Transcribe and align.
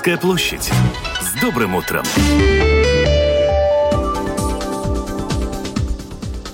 Домская 0.00 0.16
площадь. 0.16 0.70
С 1.20 1.38
добрым 1.42 1.74
утром! 1.74 2.02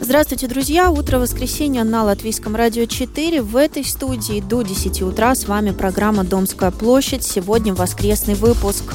Здравствуйте, 0.01 0.49
друзья! 0.49 0.91
Утро 0.91 1.21
воскресенья 1.21 1.85
на 1.85 2.03
Латвийском 2.03 2.57
радио 2.57 2.87
4. 2.87 3.43
В 3.43 3.55
этой 3.55 3.85
студии 3.85 4.41
до 4.41 4.63
10 4.63 5.03
утра 5.03 5.33
с 5.37 5.47
вами 5.47 5.71
программа 5.71 6.25
«Домская 6.25 6.73
площадь». 6.73 7.23
Сегодня 7.23 7.73
воскресный 7.73 8.35
выпуск. 8.35 8.95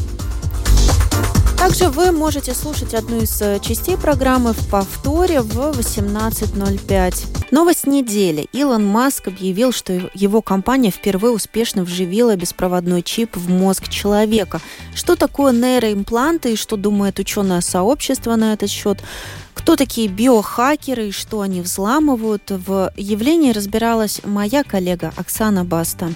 Также 1.62 1.90
вы 1.90 2.12
можете 2.12 2.56
слушать 2.56 2.96
одну 2.96 3.22
из 3.22 3.40
э, 3.40 3.60
частей 3.62 3.96
программы 3.96 4.54
в 4.54 4.68
повторе 4.68 5.42
в 5.42 5.60
18.05. 5.60 7.52
Новость 7.52 7.86
недели. 7.86 8.48
Илон 8.52 8.84
Маск 8.84 9.28
объявил, 9.28 9.72
что 9.72 10.10
его 10.16 10.42
компания 10.42 10.90
впервые 10.90 11.32
успешно 11.32 11.84
вживила 11.84 12.36
беспроводной 12.36 13.04
чип 13.04 13.36
в 13.36 13.48
мозг 13.52 13.90
человека. 13.90 14.60
Что 14.96 15.16
такое 15.16 15.54
нейроимпланты 15.54 16.54
и 16.54 16.56
что 16.56 16.78
думает 16.78 17.20
ученое 17.20 17.62
сообщество 17.62 18.36
на 18.36 18.54
этот 18.54 18.72
счет? 18.72 18.98
Кто 19.54 19.76
такие 19.76 20.08
биохакеры 20.08 21.10
и 21.10 21.12
что 21.12 21.42
они 21.42 21.62
взламывают? 21.62 22.50
В 22.50 22.92
явлении 22.98 23.52
разбиралась 23.52 24.22
моя 24.26 24.64
коллега 24.64 25.14
Оксана 25.16 25.64
Баста. 25.64 26.12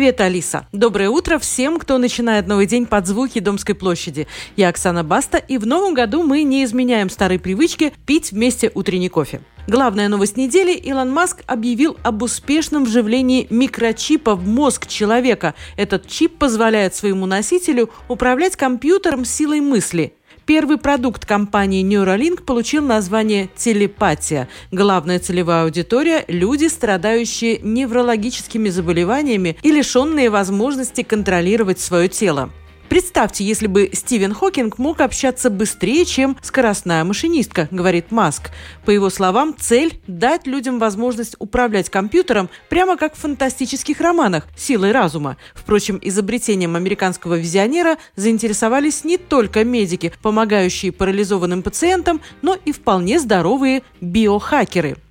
Привет, 0.00 0.22
Алиса. 0.22 0.66
Доброе 0.72 1.10
утро 1.10 1.38
всем, 1.38 1.78
кто 1.78 1.98
начинает 1.98 2.46
новый 2.46 2.64
день 2.64 2.86
под 2.86 3.06
звуки 3.06 3.38
Домской 3.38 3.74
площади. 3.74 4.26
Я 4.56 4.70
Оксана 4.70 5.04
Баста, 5.04 5.36
и 5.36 5.58
в 5.58 5.66
новом 5.66 5.92
году 5.92 6.22
мы 6.22 6.42
не 6.42 6.64
изменяем 6.64 7.10
старой 7.10 7.38
привычки 7.38 7.92
пить 8.06 8.32
вместе 8.32 8.72
утренний 8.74 9.10
кофе. 9.10 9.42
Главная 9.66 10.08
новость 10.08 10.38
недели– 10.38 10.72
Илон 10.88 11.12
Маск 11.12 11.42
объявил 11.46 11.98
об 12.02 12.22
успешном 12.22 12.84
вживлении 12.84 13.46
микрочипа 13.50 14.36
в 14.36 14.48
мозг 14.48 14.86
человека. 14.86 15.54
Этот 15.76 16.08
чип 16.08 16.38
позволяет 16.38 16.94
своему 16.94 17.26
носителю 17.26 17.90
управлять 18.08 18.56
компьютером 18.56 19.26
силой 19.26 19.60
мысли– 19.60 20.14
Первый 20.50 20.78
продукт 20.78 21.26
компании 21.26 21.84
Neuralink 21.84 22.42
получил 22.42 22.84
название 22.84 23.48
«Телепатия». 23.54 24.48
Главная 24.72 25.20
целевая 25.20 25.62
аудитория– 25.62 26.24
люди, 26.26 26.66
страдающие 26.66 27.60
неврологическими 27.62 28.68
заболеваниями 28.68 29.56
и 29.62 29.70
лишенные 29.70 30.28
возможности 30.28 31.04
контролировать 31.04 31.78
свое 31.78 32.08
тело. 32.08 32.50
Представьте, 32.90 33.44
если 33.44 33.68
бы 33.68 33.88
Стивен 33.92 34.34
Хокинг 34.34 34.78
мог 34.78 35.00
общаться 35.00 35.48
быстрее, 35.48 36.04
чем 36.04 36.36
скоростная 36.42 37.04
машинистка, 37.04 37.68
говорит 37.70 38.10
Маск. 38.10 38.50
По 38.84 38.90
его 38.90 39.10
словам, 39.10 39.54
цель– 39.56 40.00
дать 40.08 40.48
людям 40.48 40.80
возможность 40.80 41.36
управлять 41.38 41.88
компьютером 41.88 42.50
прямо 42.68 42.96
как 42.96 43.14
в 43.14 43.20
фантастических 43.20 44.00
романах 44.00 44.48
«Силой 44.56 44.90
разума». 44.90 45.36
Впрочем, 45.54 46.00
изобретением 46.02 46.74
американского 46.74 47.36
визионера 47.36 47.96
заинтересовались 48.16 49.04
не 49.04 49.18
только 49.18 49.62
медики, 49.62 50.12
помогающие 50.20 50.90
парализованным 50.90 51.62
пациентам, 51.62 52.20
но 52.42 52.58
и 52.64 52.72
вполне 52.72 53.20
здоровые 53.20 53.84
биохакеры– 54.00 54.96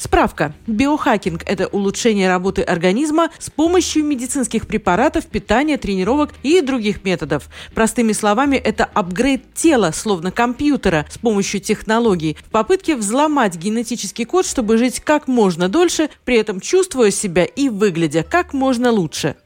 Справка. 0.00 0.54
Биохакинг– 0.66 1.42
это 1.46 1.66
улучшение 1.66 2.26
работы 2.26 2.62
организма 2.62 3.28
с 3.38 3.50
помощью 3.50 4.02
медицинских 4.02 4.66
препаратов, 4.66 5.26
питания, 5.26 5.76
тренировок 5.76 6.30
и 6.42 6.62
других 6.62 7.04
методов. 7.04 7.50
Простыми 7.74 8.12
словами, 8.12 8.56
это 8.56 8.86
апгрейд 8.86 9.52
тела, 9.52 9.90
словно 9.92 10.32
компьютера, 10.32 11.04
с 11.10 11.18
помощью 11.18 11.60
технологий, 11.60 12.38
в 12.46 12.50
попытке 12.50 12.96
взломать 12.96 13.56
генетический 13.56 14.24
код, 14.24 14.46
чтобы 14.46 14.78
жить 14.78 15.00
как 15.00 15.28
можно 15.28 15.68
дольше, 15.68 16.08
при 16.24 16.36
этом 16.36 16.60
чувствуя 16.60 17.10
себя 17.10 17.44
и 17.44 17.68
выглядя 17.68 18.22
как 18.22 18.54
можно 18.54 18.90
лучше. 18.90 19.36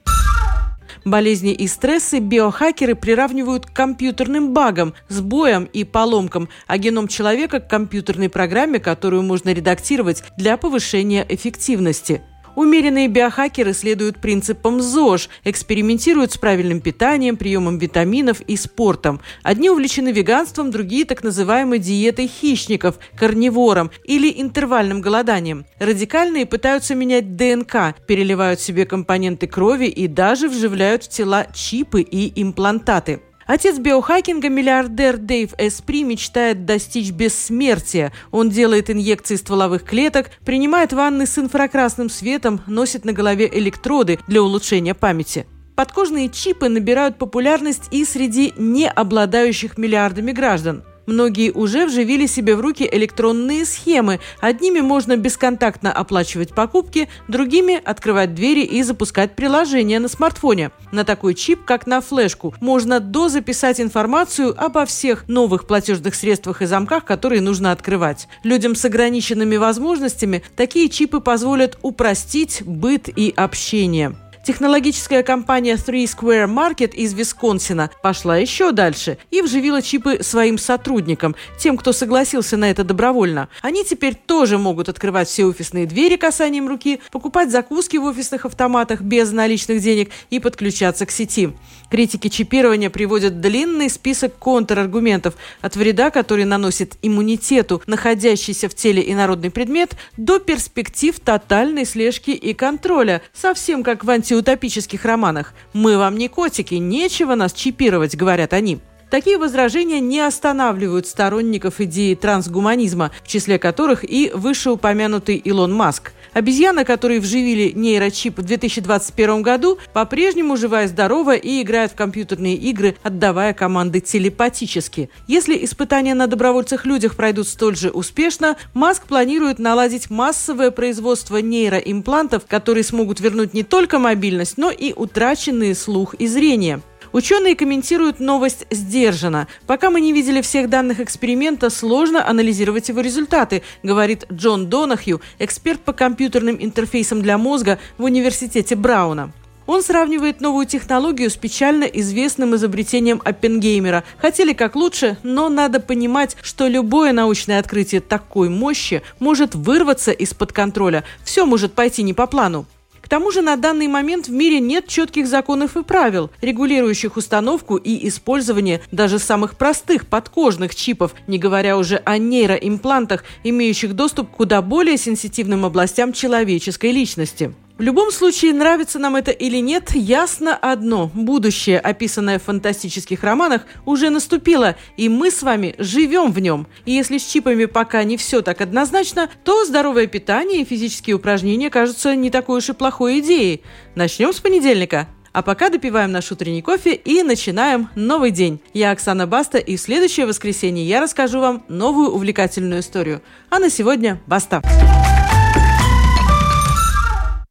Болезни 1.04 1.52
и 1.52 1.66
стрессы 1.68 2.18
биохакеры 2.18 2.94
приравнивают 2.94 3.66
к 3.66 3.72
компьютерным 3.72 4.54
багам, 4.54 4.94
сбоям 5.08 5.64
и 5.64 5.84
поломкам, 5.84 6.48
а 6.66 6.78
геном 6.78 7.08
человека 7.08 7.60
к 7.60 7.68
компьютерной 7.68 8.30
программе, 8.30 8.78
которую 8.78 9.22
можно 9.22 9.52
редактировать 9.52 10.24
для 10.36 10.56
повышения 10.56 11.26
эффективности. 11.28 12.22
Умеренные 12.56 13.08
биохакеры 13.08 13.72
следуют 13.72 14.20
принципам 14.20 14.80
ЗОЖ, 14.80 15.28
экспериментируют 15.44 16.32
с 16.32 16.38
правильным 16.38 16.80
питанием, 16.80 17.36
приемом 17.36 17.78
витаминов 17.78 18.40
и 18.42 18.56
спортом. 18.56 19.20
Одни 19.42 19.70
увлечены 19.70 20.12
веганством, 20.12 20.70
другие 20.70 21.04
так 21.04 21.24
называемой 21.24 21.78
диетой 21.78 22.28
хищников, 22.28 22.98
карнивором 23.16 23.90
или 24.04 24.32
интервальным 24.40 25.00
голоданием. 25.00 25.66
Радикальные 25.78 26.46
пытаются 26.46 26.94
менять 26.94 27.36
ДНК, 27.36 27.96
переливают 28.06 28.60
себе 28.60 28.86
компоненты 28.86 29.46
крови 29.46 29.86
и 29.86 30.06
даже 30.06 30.48
вживляют 30.48 31.04
в 31.04 31.08
тела 31.08 31.46
чипы 31.52 32.02
и 32.02 32.40
имплантаты. 32.40 33.20
Отец 33.46 33.78
биохакинга, 33.78 34.48
миллиардер 34.48 35.18
Дэйв 35.18 35.52
Эспри, 35.58 36.02
мечтает 36.02 36.64
достичь 36.64 37.10
бессмертия. 37.10 38.12
Он 38.30 38.48
делает 38.48 38.90
инъекции 38.90 39.36
стволовых 39.36 39.84
клеток, 39.84 40.30
принимает 40.44 40.92
ванны 40.92 41.26
с 41.26 41.38
инфракрасным 41.38 42.08
светом, 42.08 42.60
носит 42.66 43.04
на 43.04 43.12
голове 43.12 43.50
электроды 43.52 44.18
для 44.26 44.42
улучшения 44.42 44.94
памяти. 44.94 45.46
Подкожные 45.76 46.28
чипы 46.28 46.68
набирают 46.68 47.18
популярность 47.18 47.88
и 47.90 48.04
среди 48.04 48.54
не 48.56 48.88
обладающих 48.88 49.76
миллиардами 49.76 50.32
граждан– 50.32 50.84
Многие 51.06 51.50
уже 51.50 51.86
вживили 51.86 52.26
себе 52.26 52.56
в 52.56 52.60
руки 52.60 52.88
электронные 52.90 53.64
схемы. 53.64 54.20
Одними 54.40 54.80
можно 54.80 55.16
бесконтактно 55.16 55.92
оплачивать 55.92 56.54
покупки, 56.54 57.08
другими– 57.28 57.80
открывать 57.84 58.34
двери 58.34 58.62
и 58.62 58.82
запускать 58.82 59.36
приложения 59.36 59.98
на 59.98 60.08
смартфоне. 60.08 60.70
На 60.92 61.04
такой 61.04 61.34
чип, 61.34 61.64
как 61.64 61.86
на 61.86 62.00
флешку, 62.00 62.54
можно 62.60 63.00
дозаписать 63.00 63.80
информацию 63.80 64.54
обо 64.56 64.86
всех 64.86 65.28
новых 65.28 65.66
платежных 65.66 66.14
средствах 66.14 66.62
и 66.62 66.66
замках, 66.66 67.04
которые 67.04 67.40
нужно 67.40 67.72
открывать. 67.72 68.28
Людям 68.42 68.74
с 68.74 68.84
ограниченными 68.84 69.56
возможностями 69.56 70.42
такие 70.56 70.88
чипы 70.88 71.20
позволят 71.20 71.78
упростить 71.82 72.62
быт 72.64 73.08
и 73.14 73.32
общение. 73.36 74.16
Технологическая 74.44 75.22
компания 75.22 75.76
Three 75.76 76.04
Square 76.04 76.46
Market 76.48 76.94
из 76.94 77.14
Висконсина 77.14 77.90
пошла 78.02 78.36
еще 78.36 78.72
дальше 78.72 79.16
и 79.30 79.40
вживила 79.40 79.80
чипы 79.80 80.22
своим 80.22 80.58
сотрудникам, 80.58 81.34
тем, 81.58 81.78
кто 81.78 81.94
согласился 81.94 82.58
на 82.58 82.70
это 82.70 82.84
добровольно. 82.84 83.48
Они 83.62 83.84
теперь 83.84 84.14
тоже 84.14 84.58
могут 84.58 84.90
открывать 84.90 85.28
все 85.28 85.46
офисные 85.46 85.86
двери 85.86 86.16
касанием 86.16 86.68
руки, 86.68 87.00
покупать 87.10 87.50
закуски 87.50 87.96
в 87.96 88.04
офисных 88.04 88.44
автоматах 88.44 89.00
без 89.00 89.32
наличных 89.32 89.80
денег 89.80 90.10
и 90.28 90.38
подключаться 90.40 91.06
к 91.06 91.10
сети. 91.10 91.54
Критики 91.94 92.26
чипирования 92.26 92.90
приводят 92.90 93.40
длинный 93.40 93.88
список 93.88 94.36
контраргументов 94.36 95.34
от 95.60 95.76
вреда, 95.76 96.10
который 96.10 96.44
наносит 96.44 96.96
иммунитету, 97.02 97.82
находящийся 97.86 98.68
в 98.68 98.74
теле 98.74 99.12
инородный 99.12 99.52
предмет, 99.52 99.92
до 100.16 100.40
перспектив 100.40 101.16
тотальной 101.20 101.84
слежки 101.84 102.32
и 102.32 102.52
контроля, 102.52 103.22
совсем 103.32 103.84
как 103.84 104.02
в 104.02 104.10
анти 104.10 104.32
антиутопических 104.32 105.04
романах. 105.04 105.54
«Мы 105.72 105.96
вам 105.96 106.18
не 106.18 106.26
котики, 106.26 106.74
нечего 106.74 107.36
нас 107.36 107.52
чипировать», 107.52 108.16
говорят 108.16 108.54
они. 108.54 108.80
Такие 109.10 109.38
возражения 109.38 110.00
не 110.00 110.20
останавливают 110.20 111.06
сторонников 111.06 111.80
идеи 111.80 112.14
трансгуманизма, 112.14 113.10
в 113.22 113.28
числе 113.28 113.58
которых 113.58 114.04
и 114.04 114.30
вышеупомянутый 114.34 115.36
Илон 115.36 115.72
Маск. 115.72 116.12
Обезьяна, 116.32 116.84
которой 116.84 117.20
вживили 117.20 117.70
нейрочип 117.74 118.38
в 118.38 118.42
2021 118.42 119.42
году, 119.42 119.78
по-прежнему 119.92 120.56
живая 120.56 120.86
и 120.86 120.88
здорова 120.88 121.36
и 121.36 121.62
играет 121.62 121.92
в 121.92 121.94
компьютерные 121.94 122.56
игры, 122.56 122.96
отдавая 123.04 123.54
команды 123.54 124.00
телепатически. 124.00 125.10
Если 125.28 125.64
испытания 125.64 126.14
на 126.14 126.26
добровольцах-людях 126.26 127.14
пройдут 127.14 127.46
столь 127.46 127.76
же 127.76 127.90
успешно, 127.90 128.56
Маск 128.74 129.06
планирует 129.06 129.60
наладить 129.60 130.10
массовое 130.10 130.72
производство 130.72 131.36
нейроимплантов, 131.36 132.46
которые 132.48 132.82
смогут 132.82 133.20
вернуть 133.20 133.54
не 133.54 133.62
только 133.62 134.00
мобильность, 134.00 134.58
но 134.58 134.72
и 134.72 134.92
утраченные 134.92 135.76
слух 135.76 136.14
и 136.14 136.26
зрение. 136.26 136.82
Ученые 137.14 137.54
комментируют 137.54 138.18
новость 138.18 138.66
сдержанно. 138.72 139.46
Пока 139.68 139.90
мы 139.90 140.00
не 140.00 140.12
видели 140.12 140.40
всех 140.40 140.68
данных 140.68 140.98
эксперимента, 140.98 141.70
сложно 141.70 142.28
анализировать 142.28 142.88
его 142.88 143.02
результаты, 143.02 143.62
говорит 143.84 144.24
Джон 144.32 144.66
Донахью, 144.66 145.20
эксперт 145.38 145.80
по 145.80 145.92
компьютерным 145.92 146.56
интерфейсам 146.58 147.22
для 147.22 147.38
мозга 147.38 147.78
в 147.98 148.02
университете 148.02 148.74
Брауна. 148.74 149.30
Он 149.66 149.80
сравнивает 149.84 150.40
новую 150.40 150.66
технологию 150.66 151.30
с 151.30 151.36
печально 151.36 151.84
известным 151.84 152.56
изобретением 152.56 153.22
Оппенгеймера. 153.24 154.02
Хотели 154.18 154.52
как 154.52 154.74
лучше, 154.74 155.16
но 155.22 155.48
надо 155.48 155.78
понимать, 155.78 156.36
что 156.42 156.66
любое 156.66 157.12
научное 157.12 157.60
открытие 157.60 158.00
такой 158.00 158.48
мощи 158.48 159.02
может 159.20 159.54
вырваться 159.54 160.10
из-под 160.10 160.52
контроля. 160.52 161.04
Все 161.22 161.46
может 161.46 161.74
пойти 161.74 162.02
не 162.02 162.12
по 162.12 162.26
плану. 162.26 162.66
К 163.04 163.08
тому 163.08 163.30
же 163.30 163.42
на 163.42 163.56
данный 163.56 163.86
момент 163.86 164.28
в 164.28 164.32
мире 164.32 164.60
нет 164.60 164.88
четких 164.88 165.26
законов 165.26 165.76
и 165.76 165.82
правил, 165.82 166.30
регулирующих 166.40 167.18
установку 167.18 167.76
и 167.76 168.08
использование 168.08 168.80
даже 168.92 169.18
самых 169.18 169.58
простых 169.58 170.06
подкожных 170.06 170.74
чипов, 170.74 171.14
не 171.26 171.38
говоря 171.38 171.76
уже 171.76 171.96
о 172.06 172.16
нейроимплантах, 172.16 173.24
имеющих 173.44 173.92
доступ 173.92 174.30
к 174.30 174.36
куда 174.36 174.62
более 174.62 174.96
сенситивным 174.96 175.66
областям 175.66 176.14
человеческой 176.14 176.92
личности. 176.92 177.54
В 177.76 177.82
любом 177.82 178.12
случае, 178.12 178.54
нравится 178.54 179.00
нам 179.00 179.16
это 179.16 179.32
или 179.32 179.56
нет, 179.56 179.96
ясно 179.96 180.54
одно. 180.54 181.10
Будущее, 181.12 181.80
описанное 181.80 182.38
в 182.38 182.44
фантастических 182.44 183.24
романах, 183.24 183.62
уже 183.84 184.10
наступило, 184.10 184.76
и 184.96 185.08
мы 185.08 185.32
с 185.32 185.42
вами 185.42 185.74
живем 185.78 186.30
в 186.30 186.38
нем. 186.38 186.68
И 186.84 186.92
если 186.92 187.18
с 187.18 187.24
чипами 187.24 187.64
пока 187.64 188.04
не 188.04 188.16
все 188.16 188.42
так 188.42 188.60
однозначно, 188.60 189.28
то 189.42 189.64
здоровое 189.64 190.06
питание 190.06 190.60
и 190.60 190.64
физические 190.64 191.16
упражнения 191.16 191.68
кажутся 191.68 192.14
не 192.14 192.30
такой 192.30 192.58
уж 192.58 192.68
и 192.68 192.74
плохой 192.74 193.18
идеей. 193.18 193.62
Начнем 193.96 194.32
с 194.32 194.38
понедельника. 194.38 195.08
А 195.32 195.42
пока 195.42 195.68
допиваем 195.68 196.12
наш 196.12 196.30
утренний 196.30 196.62
кофе 196.62 196.94
и 196.94 197.24
начинаем 197.24 197.88
новый 197.96 198.30
день. 198.30 198.60
Я 198.72 198.92
Оксана 198.92 199.26
Баста, 199.26 199.58
и 199.58 199.74
в 199.74 199.80
следующее 199.80 200.26
воскресенье 200.26 200.86
я 200.86 201.00
расскажу 201.00 201.40
вам 201.40 201.64
новую 201.66 202.10
увлекательную 202.12 202.82
историю. 202.82 203.20
А 203.50 203.58
на 203.58 203.68
сегодня 203.68 204.22
баста! 204.28 204.62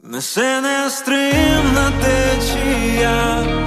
Несе 0.06 0.62
нестримна 0.62 1.92
течія, 2.02 3.04
я 3.06 3.44
там, 3.46 3.63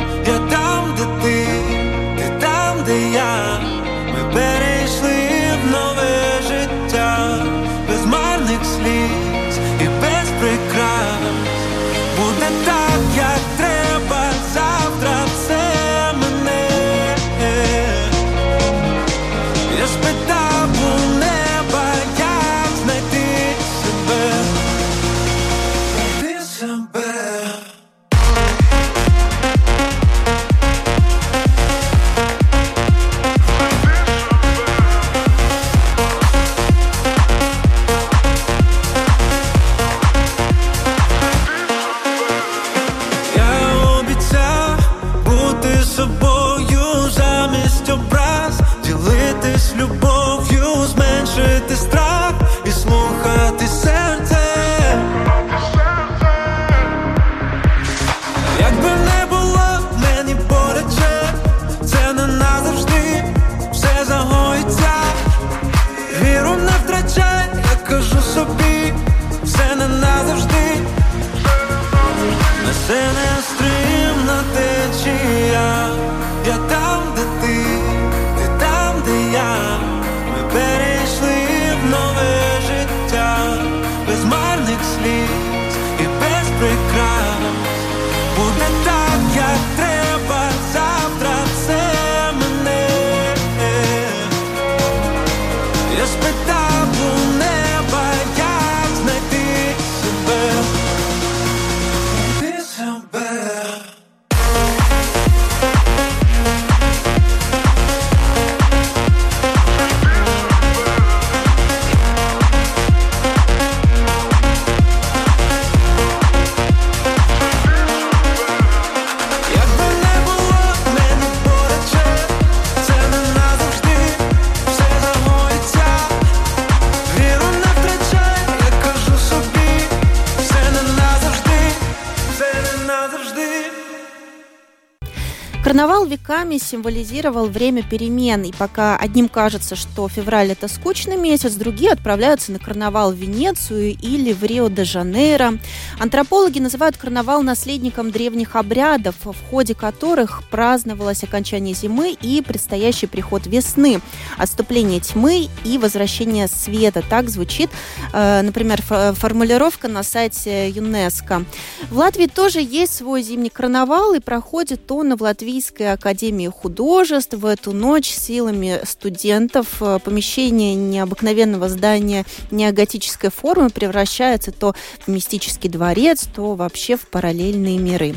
Веками 136.57 136.59
символизировал 136.59 137.47
время 137.47 137.83
перемен, 137.83 138.43
и 138.43 138.53
пока 138.53 138.97
одним 138.97 139.29
кажется, 139.29 139.77
что 139.77 140.09
февраль 140.09 140.53
это 140.53 140.69
скучный 140.69 141.17
месяц, 141.17 141.55
другие 141.55 141.93
отправляются 141.93 142.53
на 142.53 142.59
карнавал 142.59 143.13
в 143.13 143.17
Венецию 143.17 143.97
или 144.01 144.33
в 144.33 144.43
Рио-де-Жанейро. 144.43 145.59
Антропологи 145.99 146.59
называют 146.59 146.97
карнавал 146.99 147.43
наследником 147.43 148.11
древних 148.11 148.55
обрядов, 148.55 149.15
в 149.25 149.35
ходе 149.51 149.75
которых 149.75 150.43
праздновалось 150.51 151.25
окончание 151.25 151.75
зимы 151.75 152.17
и 152.21 152.43
предстоящий 152.43 153.07
приход 153.07 153.47
весны, 153.47 154.01
отступление 154.37 155.01
тьмы 155.01 155.49
и 155.65 155.79
возвращение 155.79 156.49
света. 156.49 157.03
Так 157.09 157.31
звучит, 157.31 157.71
э, 158.13 158.43
например, 158.43 158.81
фо- 158.89 159.15
формулировка 159.15 159.89
на 159.89 160.03
сайте 160.03 160.69
ЮНЕСКО. 160.69 161.45
В 161.91 161.97
Латвии 161.97 162.27
тоже 162.27 162.61
есть 162.61 162.95
свой 162.95 163.23
зимний 163.23 163.49
карнавал, 163.51 164.13
и 164.15 164.21
проходит 164.21 164.91
он 164.93 165.17
в 165.17 165.23
Латвийской 165.23 165.93
академии 165.93 166.49
художеств 166.49 167.35
в 167.35 167.47
эту 167.47 167.73
ночь 167.73 168.11
силами 168.11 168.81
студентов. 168.85 169.81
Э, 169.81 169.99
Помещение 170.05 170.75
необыкновенного 170.75 171.69
здания 171.71 172.25
неоготической 172.51 173.31
формы 173.31 173.71
превращается 173.71 174.53
то 174.53 174.75
в 175.07 175.09
мистический 175.11 175.69
дворец, 175.71 175.86
то 176.35 176.55
вообще 176.55 176.97
в 176.97 177.09
параллельные 177.09 177.79
миры. 177.79 178.15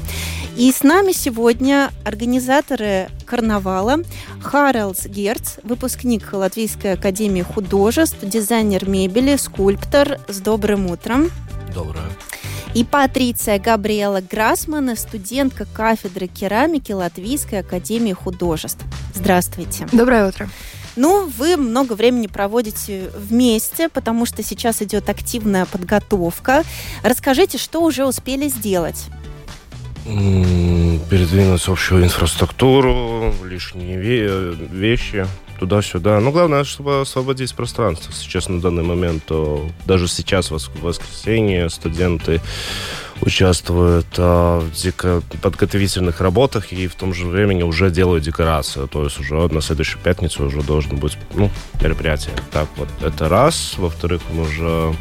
И 0.57 0.71
с 0.71 0.83
нами 0.83 1.13
сегодня 1.13 1.91
организаторы 2.03 3.09
карнавала 3.25 3.99
Харлс 4.41 5.05
Герц, 5.05 5.53
выпускник 5.63 6.33
Латвийской 6.33 6.93
академии 6.93 7.43
художеств, 7.43 8.17
дизайнер 8.21 8.89
мебели, 8.89 9.37
скульптор. 9.37 10.19
С 10.27 10.39
добрым 10.39 10.91
утром. 10.91 11.31
Доброе. 11.73 12.09
И 12.73 12.83
Патриция 12.83 13.57
Габриэла 13.57 14.21
Грасмана, 14.21 14.95
студентка 14.95 15.65
кафедры 15.65 16.27
керамики 16.27 16.91
Латвийской 16.91 17.59
академии 17.59 18.13
художеств. 18.13 18.83
Здравствуйте. 19.15 19.87
Доброе 19.91 20.27
утро. 20.27 20.49
Ну, 20.99 21.31
вы 21.37 21.55
много 21.55 21.93
времени 21.93 22.27
проводите 22.27 23.09
вместе, 23.15 23.87
потому 23.87 24.25
что 24.25 24.43
сейчас 24.43 24.81
идет 24.81 25.07
активная 25.07 25.65
подготовка. 25.65 26.65
Расскажите, 27.03 27.57
что 27.57 27.81
уже 27.83 28.05
успели 28.05 28.49
сделать? 28.49 29.05
Передвинуть 30.03 31.65
общую 31.69 32.03
инфраструктуру, 32.03 33.33
лишние 33.45 33.95
ве- 33.97 34.75
вещи 34.75 35.25
туда-сюда. 35.59 36.19
Но 36.19 36.31
главное, 36.31 36.63
чтобы 36.63 37.01
освободить 37.01 37.53
пространство. 37.53 38.13
Сейчас 38.13 38.49
на 38.49 38.61
данный 38.61 38.83
момент, 38.83 39.23
то 39.25 39.69
даже 39.85 40.07
сейчас, 40.07 40.51
в 40.51 40.81
воскресенье, 40.81 41.69
студенты 41.69 42.41
участвуют 43.21 44.07
а, 44.17 44.59
в 44.59 44.71
дека- 44.71 45.21
подготовительных 45.41 46.21
работах 46.21 46.71
и 46.71 46.87
в 46.87 46.95
том 46.95 47.13
же 47.13 47.27
времени 47.27 47.63
уже 47.63 47.91
делают 47.91 48.23
декорацию. 48.23 48.87
То 48.87 49.03
есть 49.03 49.19
уже 49.19 49.35
на 49.35 49.61
следующую 49.61 50.01
пятницу 50.01 50.45
уже 50.45 50.61
должно 50.61 50.97
быть 50.97 51.17
ну, 51.35 51.49
мероприятие. 51.81 52.33
Так 52.51 52.69
вот, 52.77 52.87
это 53.01 53.27
раз. 53.27 53.75
Во-вторых, 53.77 54.21
мы 54.33 54.43
уже 54.43 54.95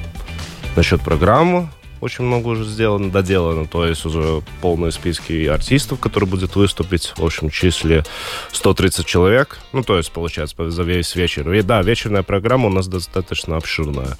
насчет 0.76 1.00
программы 1.00 1.68
очень 2.00 2.24
много 2.24 2.48
уже 2.48 2.64
сделано, 2.64 3.10
доделано. 3.10 3.66
То 3.66 3.86
есть 3.86 4.04
уже 4.04 4.42
полные 4.60 4.92
списки 4.92 5.46
артистов, 5.46 6.00
которые 6.00 6.28
будут 6.28 6.56
выступить. 6.56 7.12
В 7.16 7.24
общем 7.24 7.50
числе 7.50 8.04
130 8.52 9.06
человек. 9.06 9.58
Ну, 9.72 9.82
то 9.82 9.96
есть, 9.96 10.10
получается, 10.12 10.70
за 10.70 10.82
весь 10.82 11.14
вечер. 11.14 11.52
И 11.52 11.62
да, 11.62 11.82
вечерная 11.82 12.22
программа 12.22 12.66
у 12.66 12.70
нас 12.70 12.88
достаточно 12.88 13.56
обширная. 13.56 14.16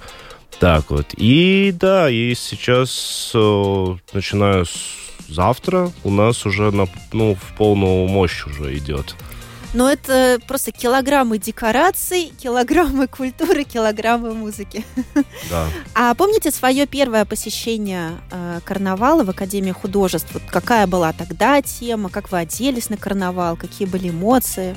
Так 0.59 0.89
вот. 0.89 1.07
И 1.15 1.73
да, 1.73 2.09
и 2.09 2.33
сейчас, 2.35 3.31
э, 3.33 3.95
начиная 4.13 4.65
с 4.65 4.99
завтра, 5.29 5.91
у 6.03 6.11
нас 6.11 6.45
уже 6.45 6.71
на, 6.71 6.87
ну, 7.13 7.35
в 7.35 7.55
полную 7.55 8.07
мощь 8.07 8.45
уже 8.45 8.77
идет. 8.77 9.15
Но 9.73 9.89
это 9.89 10.39
просто 10.47 10.71
килограммы 10.71 11.37
декораций, 11.37 12.33
килограммы 12.41 13.07
культуры, 13.07 13.63
килограммы 13.63 14.33
музыки. 14.33 14.83
Да. 15.49 15.67
А 15.93 16.15
помните 16.15 16.51
свое 16.51 16.87
первое 16.87 17.25
посещение 17.25 18.13
э, 18.31 18.59
карнавала 18.65 19.23
в 19.23 19.29
Академии 19.29 19.71
художеств? 19.71 20.29
Вот 20.33 20.43
какая 20.49 20.87
была 20.87 21.13
тогда 21.13 21.61
тема? 21.61 22.09
Как 22.09 22.31
вы 22.31 22.39
оделись 22.39 22.89
на 22.89 22.97
карнавал? 22.97 23.55
Какие 23.57 23.87
были 23.87 24.09
эмоции? 24.09 24.75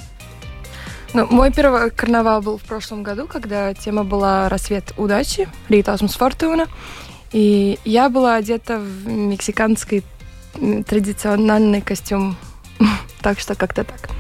Ну, 1.15 1.27
мой 1.27 1.53
первый 1.53 1.91
карнавал 1.91 2.41
был 2.41 2.59
в 2.59 2.63
прошлом 2.63 3.03
году, 3.03 3.27
когда 3.27 3.75
тема 3.75 4.03
была 4.03 4.49
«Рассвет 4.49 4.93
удачи», 4.97 5.49
Ритасмус 5.69 6.15
Фортуна. 6.15 6.67
И 7.33 7.79
я 7.85 8.09
была 8.09 8.37
одета 8.37 8.79
в 8.79 9.07
мексиканский 9.07 10.05
традиционный 10.87 11.81
костюм. 11.81 12.37
Так 13.23 13.39
что 13.39 13.55
как-то 13.55 13.85
так. 13.85 14.11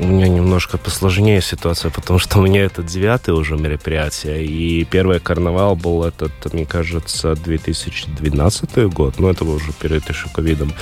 У 0.00 0.06
меня 0.06 0.28
немножко 0.28 0.78
посложнее 0.78 1.42
ситуация, 1.42 1.90
потому 1.90 2.18
что 2.18 2.38
у 2.40 2.42
меня 2.42 2.64
это 2.64 2.82
девятое 2.82 3.34
уже 3.34 3.56
мероприятие, 3.56 4.46
и 4.46 4.84
первый 4.84 5.20
карнавал 5.20 5.76
был 5.76 6.04
этот, 6.04 6.52
мне 6.54 6.64
кажется, 6.64 7.34
2012 7.34 8.92
год, 8.94 9.18
но 9.18 9.30
это 9.30 9.44
было 9.44 9.56
уже 9.56 9.72
перед 9.72 10.08
еще 10.08 10.28
ковидом. 10.32 10.72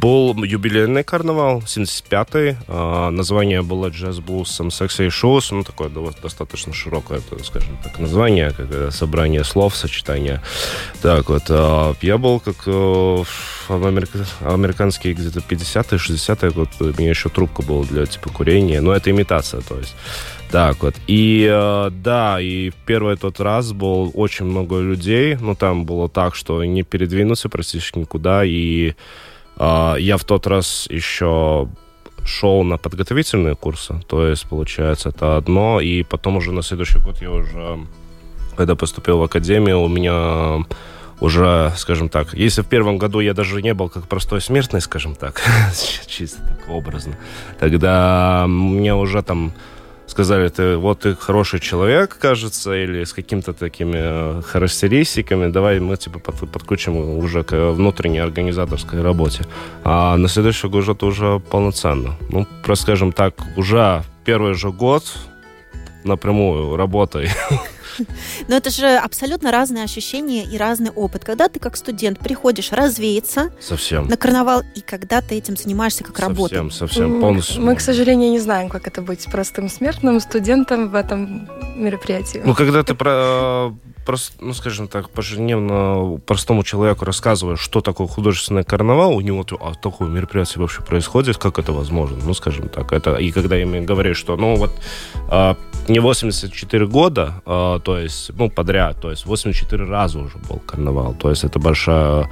Был 0.00 0.34
юбилейный 0.44 1.02
карнавал, 1.02 1.60
75-й. 1.60 2.56
А, 2.68 3.10
название 3.10 3.62
было 3.62 3.86
Jazz 3.86 4.22
Blues 4.22 4.44
Some 4.44 4.68
Sexy 4.68 5.08
Shows. 5.08 5.48
Ну, 5.50 5.64
такое 5.64 5.90
достаточно 6.22 6.72
широкое, 6.72 7.20
скажем 7.42 7.78
так, 7.82 7.98
название, 7.98 8.50
как 8.50 8.66
э, 8.70 8.90
собрание 8.90 9.44
слов, 9.44 9.76
сочетание. 9.76 10.42
Так 11.00 11.28
вот, 11.30 11.44
а, 11.48 11.94
я 12.02 12.18
был 12.18 12.40
как 12.40 12.56
э, 12.66 12.70
в 12.70 13.86
америка- 13.86 14.26
американские 14.40 15.14
где-то 15.14 15.40
50-е, 15.40 15.98
60-е 15.98 16.50
год. 16.50 16.68
У 16.80 16.84
меня 16.84 17.10
еще 17.10 17.28
трубка 17.28 17.62
была 17.62 17.84
для 17.84 18.06
типа 18.06 18.28
курения. 18.28 18.80
Но 18.80 18.92
это 18.92 19.10
имитация, 19.10 19.62
то 19.62 19.78
есть. 19.78 19.94
Так 20.50 20.82
вот. 20.82 20.94
И 21.06 21.48
э, 21.50 21.90
да, 21.90 22.40
и 22.40 22.70
в 22.70 22.74
первый 22.86 23.16
тот 23.16 23.40
раз 23.40 23.72
был 23.72 24.12
очень 24.14 24.44
много 24.44 24.80
людей. 24.80 25.36
Ну, 25.40 25.54
там 25.54 25.84
было 25.84 26.08
так, 26.08 26.34
что 26.34 26.62
не 26.64 26.82
передвинуться 26.82 27.48
практически 27.48 27.98
никуда. 27.98 28.44
И 28.44 28.94
я 29.58 30.16
в 30.16 30.24
тот 30.24 30.46
раз 30.46 30.86
еще 30.90 31.68
шел 32.24 32.64
на 32.64 32.78
подготовительные 32.78 33.54
курсы, 33.54 34.00
то 34.06 34.26
есть, 34.26 34.46
получается, 34.46 35.10
это 35.10 35.36
одно, 35.36 35.80
и 35.80 36.02
потом 36.02 36.36
уже 36.36 36.52
на 36.52 36.62
следующий 36.62 36.98
год 36.98 37.20
я 37.20 37.30
уже, 37.30 37.78
когда 38.56 38.74
поступил 38.74 39.18
в 39.18 39.22
академию, 39.22 39.80
у 39.80 39.88
меня 39.88 40.64
уже, 41.20 41.72
скажем 41.76 42.08
так, 42.08 42.34
если 42.34 42.62
в 42.62 42.66
первом 42.66 42.98
году 42.98 43.20
я 43.20 43.34
даже 43.34 43.62
не 43.62 43.74
был 43.74 43.88
как 43.88 44.08
простой 44.08 44.40
смертный, 44.40 44.80
скажем 44.80 45.14
так, 45.14 45.42
чисто 46.06 46.42
так 46.42 46.68
образно, 46.68 47.16
тогда 47.60 48.46
мне 48.48 48.94
уже 48.94 49.22
там 49.22 49.52
сказали, 50.06 50.48
ты 50.48 50.76
вот 50.76 51.00
ты 51.00 51.14
хороший 51.14 51.60
человек, 51.60 52.16
кажется, 52.18 52.72
или 52.74 53.04
с 53.04 53.12
какими-то 53.12 53.52
такими 53.52 53.98
э, 54.38 54.42
характеристиками, 54.42 55.50
давай 55.50 55.80
мы 55.80 55.96
типа 55.96 56.18
под- 56.18 56.50
подключим 56.50 56.96
уже 57.18 57.42
к 57.42 57.72
внутренней 57.72 58.20
организаторской 58.20 59.02
работе. 59.02 59.44
А 59.84 60.16
на 60.16 60.28
следующий 60.28 60.68
год 60.68 60.88
это 60.88 61.06
уже 61.06 61.40
полноценно. 61.50 62.16
Ну, 62.30 62.46
просто 62.64 62.82
скажем 62.84 63.12
так, 63.12 63.34
уже 63.56 64.02
первый 64.24 64.54
же 64.54 64.70
год 64.70 65.04
напрямую 66.04 66.76
работой. 66.76 67.30
Но 68.48 68.56
это 68.56 68.70
же 68.70 68.86
абсолютно 68.96 69.50
разные 69.50 69.84
ощущения 69.84 70.44
и 70.44 70.56
разный 70.56 70.90
опыт. 70.90 71.24
Когда 71.24 71.48
ты 71.48 71.60
как 71.60 71.76
студент 71.76 72.18
приходишь 72.18 72.72
развеяться 72.72 73.52
Совсем. 73.60 74.08
на 74.08 74.16
карнавал, 74.16 74.62
и 74.74 74.80
когда 74.80 75.20
ты 75.20 75.36
этим 75.36 75.56
занимаешься 75.56 76.04
как 76.04 76.18
работой. 76.18 76.56
Совсем, 76.58 76.70
совсем, 76.70 77.10
Мы- 77.14 77.20
полностью. 77.20 77.62
Мы, 77.62 77.76
к 77.76 77.80
сожалению, 77.80 78.30
не 78.30 78.40
знаем, 78.40 78.68
как 78.68 78.86
это 78.86 79.02
быть 79.02 79.24
простым 79.30 79.68
смертным 79.68 80.20
студентом 80.20 80.88
в 80.90 80.94
этом 80.94 81.48
мероприятии. 81.76 82.42
Ну, 82.44 82.54
когда 82.54 82.82
ты 82.82 82.94
про, 82.94 83.72
прос- 84.06 84.32
ну, 84.40 84.54
скажем 84.54 84.88
так, 84.88 85.10
пожизненно 85.10 86.18
простому 86.26 86.62
человеку 86.62 87.04
рассказываешь, 87.04 87.60
что 87.60 87.80
такое 87.80 88.06
художественный 88.06 88.64
карнавал, 88.64 89.16
у 89.16 89.20
него 89.20 89.44
а 89.60 89.74
такое 89.74 90.08
мероприятие 90.08 90.60
вообще 90.60 90.82
происходит, 90.82 91.38
как 91.38 91.58
это 91.58 91.72
возможно? 91.72 92.18
Ну, 92.24 92.34
скажем 92.34 92.68
так, 92.68 92.92
это 92.92 93.16
и 93.16 93.30
когда 93.30 93.56
им 93.60 93.84
говоришь, 93.84 94.16
что, 94.16 94.36
ну, 94.36 94.56
вот 94.56 94.70
а, 95.28 95.56
не 95.88 95.98
84 96.00 96.86
года, 96.86 97.42
а, 97.46 97.78
то 97.84 97.98
есть, 97.98 98.30
ну, 98.34 98.50
подряд, 98.50 99.00
то 99.00 99.10
есть 99.10 99.26
84 99.26 99.84
раза 99.84 100.18
уже 100.18 100.38
был 100.38 100.58
карнавал, 100.58 101.14
то 101.14 101.30
есть 101.30 101.44
это 101.44 101.58
большая 101.58 102.30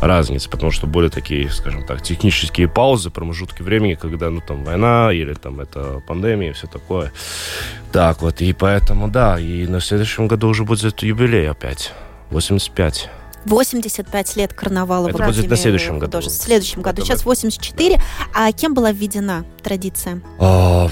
разница, 0.00 0.48
потому 0.48 0.70
что 0.70 0.86
были 0.86 1.08
такие, 1.08 1.48
скажем 1.50 1.84
так, 1.86 2.02
технические 2.02 2.68
паузы, 2.68 3.10
промежутки 3.10 3.62
времени, 3.62 3.94
когда, 3.94 4.30
ну, 4.30 4.40
там, 4.46 4.64
война 4.64 5.10
или 5.12 5.34
там 5.34 5.60
это 5.60 6.02
пандемия 6.06 6.50
и 6.50 6.52
все 6.52 6.66
такое. 6.66 7.12
Так 7.92 8.22
вот, 8.22 8.40
и 8.40 8.52
поэтому, 8.52 9.08
да, 9.08 9.40
и 9.40 9.66
на 9.66 9.80
следующем 9.80 10.28
году 10.28 10.48
уже 10.48 10.64
будет 10.64 11.02
юбилей 11.02 11.50
опять. 11.50 11.92
85. 12.30 13.08
85 13.46 14.36
лет 14.36 14.52
карнавала 14.52 15.08
Это 15.08 15.22
в 15.22 15.26
будет 15.26 15.48
на 15.48 15.56
следующем 15.56 15.98
году. 15.98 16.18
В 16.20 16.24
следующем 16.24 16.82
году. 16.82 17.02
Сейчас 17.02 17.22
в- 17.22 17.26
84. 17.26 18.00
А 18.34 18.52
кем 18.52 18.74
была 18.74 18.92
введена 18.92 19.44
традиция? 19.62 20.20
А, 20.38 20.88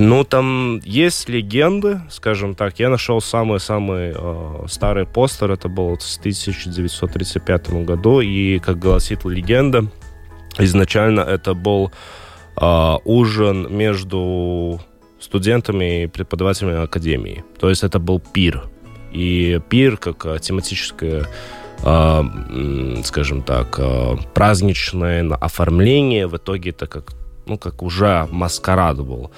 ну, 0.00 0.24
там 0.24 0.80
есть 0.82 1.28
легенды, 1.28 2.00
скажем 2.08 2.54
так. 2.54 2.80
Я 2.80 2.88
нашел 2.88 3.20
самый-самый 3.20 4.14
э, 4.16 4.66
старый 4.66 5.04
постер. 5.04 5.50
Это 5.50 5.68
был 5.68 5.98
с 6.00 6.16
1935 6.18 7.70
году. 7.84 8.20
И, 8.20 8.58
как 8.60 8.78
гласит 8.78 9.26
легенда, 9.26 9.84
изначально 10.58 11.20
это 11.20 11.52
был 11.52 11.92
э, 12.56 12.96
ужин 13.04 13.76
между 13.76 14.80
студентами 15.20 16.04
и 16.04 16.06
преподавателями 16.06 16.82
академии. 16.82 17.44
То 17.58 17.68
есть 17.68 17.84
это 17.84 17.98
был 17.98 18.20
пир. 18.20 18.70
И 19.12 19.60
пир 19.68 19.98
как 19.98 20.24
э, 20.24 20.38
тематическое 20.40 21.26
э, 21.82 22.22
скажем 23.04 23.42
так, 23.42 23.78
э, 23.78 24.16
праздничное 24.32 25.30
оформление 25.34 26.26
в 26.26 26.38
итоге 26.38 26.70
это 26.70 26.86
как, 26.86 27.12
ну, 27.44 27.58
как 27.58 27.82
уже 27.82 28.26
маскарад 28.30 28.96
был. 29.04 29.30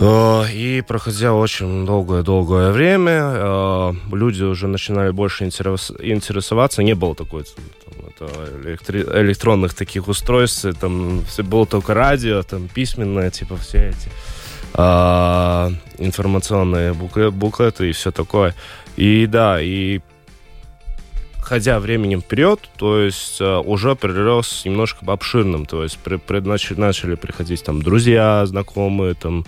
Э, 0.00 0.44
И 0.52 0.82
проходя 0.86 1.32
очень 1.34 1.84
долгое-долгое 1.86 2.70
время, 2.72 3.20
э, 3.34 3.92
люди 4.12 4.42
уже 4.42 4.66
начинали 4.66 5.10
больше 5.10 5.44
интерес- 5.44 5.94
интересоваться. 6.02 6.82
Не 6.82 6.94
было 6.94 7.14
такой 7.14 7.44
там, 7.44 7.94
это 8.08 9.20
электронных 9.20 9.74
таких 9.74 10.08
устройств, 10.08 10.66
там 10.80 11.22
все 11.26 11.42
было 11.42 11.66
только 11.66 11.94
радио, 11.94 12.42
там 12.42 12.68
письменное, 12.68 13.30
типа 13.30 13.56
все 13.56 13.90
эти 13.90 14.10
а, 14.72 15.70
информационные 15.98 16.92
букле- 16.92 17.30
буклеты 17.30 17.88
и 17.88 17.92
все 17.92 18.10
такое. 18.10 18.54
И 18.96 19.26
да, 19.26 19.60
и 19.60 20.00
ходя 21.42 21.80
временем 21.80 22.20
вперед, 22.20 22.60
то 22.76 22.98
есть 23.00 23.40
э, 23.40 23.56
уже 23.58 23.96
перерос 23.96 24.64
немножко 24.64 25.04
обширным, 25.12 25.66
то 25.66 25.82
есть 25.82 25.98
при- 25.98 26.16
при- 26.18 26.38
начали, 26.40 26.78
начали 26.78 27.16
приходить 27.16 27.64
там 27.64 27.82
друзья, 27.82 28.46
знакомые, 28.46 29.14
там 29.14 29.44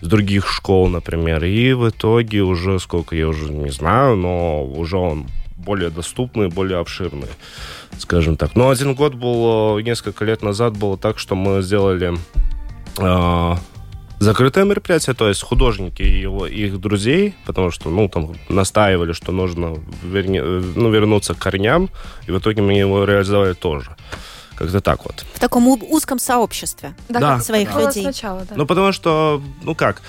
с 0.00 0.06
других 0.06 0.48
школ, 0.48 0.88
например, 0.88 1.44
и 1.44 1.72
в 1.72 1.88
итоге 1.88 2.42
уже, 2.42 2.78
сколько 2.80 3.14
я 3.16 3.28
уже 3.28 3.50
не 3.52 3.70
знаю, 3.70 4.16
но 4.16 4.64
уже 4.64 4.96
он 4.96 5.26
более 5.56 5.90
доступный, 5.90 6.48
более 6.48 6.78
обширный, 6.78 7.28
скажем 7.98 8.36
так. 8.36 8.56
Но 8.56 8.70
один 8.70 8.94
год 8.94 9.14
был, 9.14 9.78
э, 9.78 9.82
несколько 9.82 10.24
лет 10.24 10.42
назад 10.42 10.76
было 10.76 10.96
так, 10.96 11.18
что 11.18 11.34
мы 11.34 11.62
сделали 11.62 12.14
э, 12.98 13.54
закрытое 14.18 14.64
мероприятие, 14.64 15.14
то 15.14 15.28
есть 15.28 15.42
художники 15.42 16.02
и 16.02 16.20
его, 16.20 16.46
их 16.46 16.80
друзей, 16.80 17.34
потому 17.46 17.70
что, 17.70 17.90
ну, 17.90 18.08
там 18.08 18.34
настаивали, 18.48 19.12
что 19.12 19.32
нужно 19.32 19.76
верни- 20.02 20.40
э, 20.42 20.62
ну, 20.76 20.90
вернуться 20.90 21.34
к 21.34 21.38
корням, 21.38 21.90
и 22.26 22.32
в 22.32 22.38
итоге 22.38 22.62
мы 22.62 22.72
его 22.72 23.04
реализовали 23.04 23.54
тоже. 23.54 23.96
Как-то 24.60 24.80
так 24.82 25.04
вот. 25.06 25.24
В 25.34 25.40
таком 25.40 25.66
узком 25.68 26.18
сообществе. 26.18 26.94
Да, 27.08 27.18
Да. 27.18 27.40
Своих 27.40 27.72
было 27.72 27.86
людей. 27.86 28.02
сначала, 28.02 28.40
да. 28.40 28.54
Ну, 28.56 28.66
потому 28.66 28.92
что, 28.92 29.42
ну 29.62 29.74
как, 29.74 30.02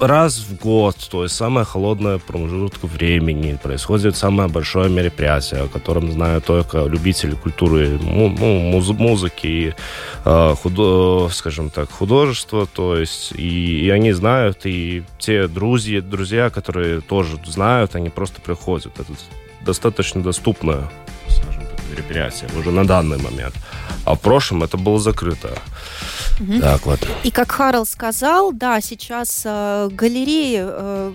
раз 0.00 0.38
в 0.38 0.56
год, 0.56 0.96
то 1.10 1.24
есть 1.24 1.34
самая 1.34 1.66
холодная 1.66 2.16
промежутка 2.18 2.86
времени, 2.86 3.58
происходит 3.62 4.16
самое 4.16 4.48
большое 4.48 4.88
мероприятие, 4.88 5.64
о 5.64 5.68
котором 5.68 6.10
знают 6.10 6.46
только 6.46 6.84
любители 6.86 7.34
культуры, 7.34 7.98
ну, 8.00 8.28
муз- 8.28 8.88
музыки 8.98 9.46
и, 9.46 9.74
э, 10.24 10.54
худо- 10.62 11.28
скажем 11.30 11.68
так, 11.68 11.90
художества, 11.90 12.66
то 12.66 12.96
есть, 12.96 13.32
и, 13.32 13.84
и 13.86 13.90
они 13.90 14.12
знают, 14.12 14.64
и 14.64 15.02
те 15.18 15.48
друзья, 15.48 16.00
друзья, 16.00 16.48
которые 16.48 17.02
тоже 17.02 17.38
знают, 17.44 17.94
они 17.94 18.08
просто 18.08 18.40
приходят. 18.40 18.98
Это 18.98 19.12
достаточно 19.60 20.22
доступное, 20.22 20.88
скажем 21.88 21.96
так, 21.96 21.98
мероприятие 21.98 22.50
уже 22.58 22.70
на 22.70 22.86
данный 22.86 23.18
момент. 23.18 23.54
А 24.04 24.14
в 24.14 24.20
прошлом 24.20 24.62
это 24.62 24.76
было 24.76 24.98
закрыто. 24.98 25.58
Так 26.60 26.86
вот. 26.86 27.00
И 27.24 27.30
как 27.30 27.50
Харл 27.50 27.84
сказал, 27.84 28.52
да, 28.52 28.80
сейчас 28.80 29.42
э, 29.44 29.88
галереи 29.90 30.60
э, 30.60 31.12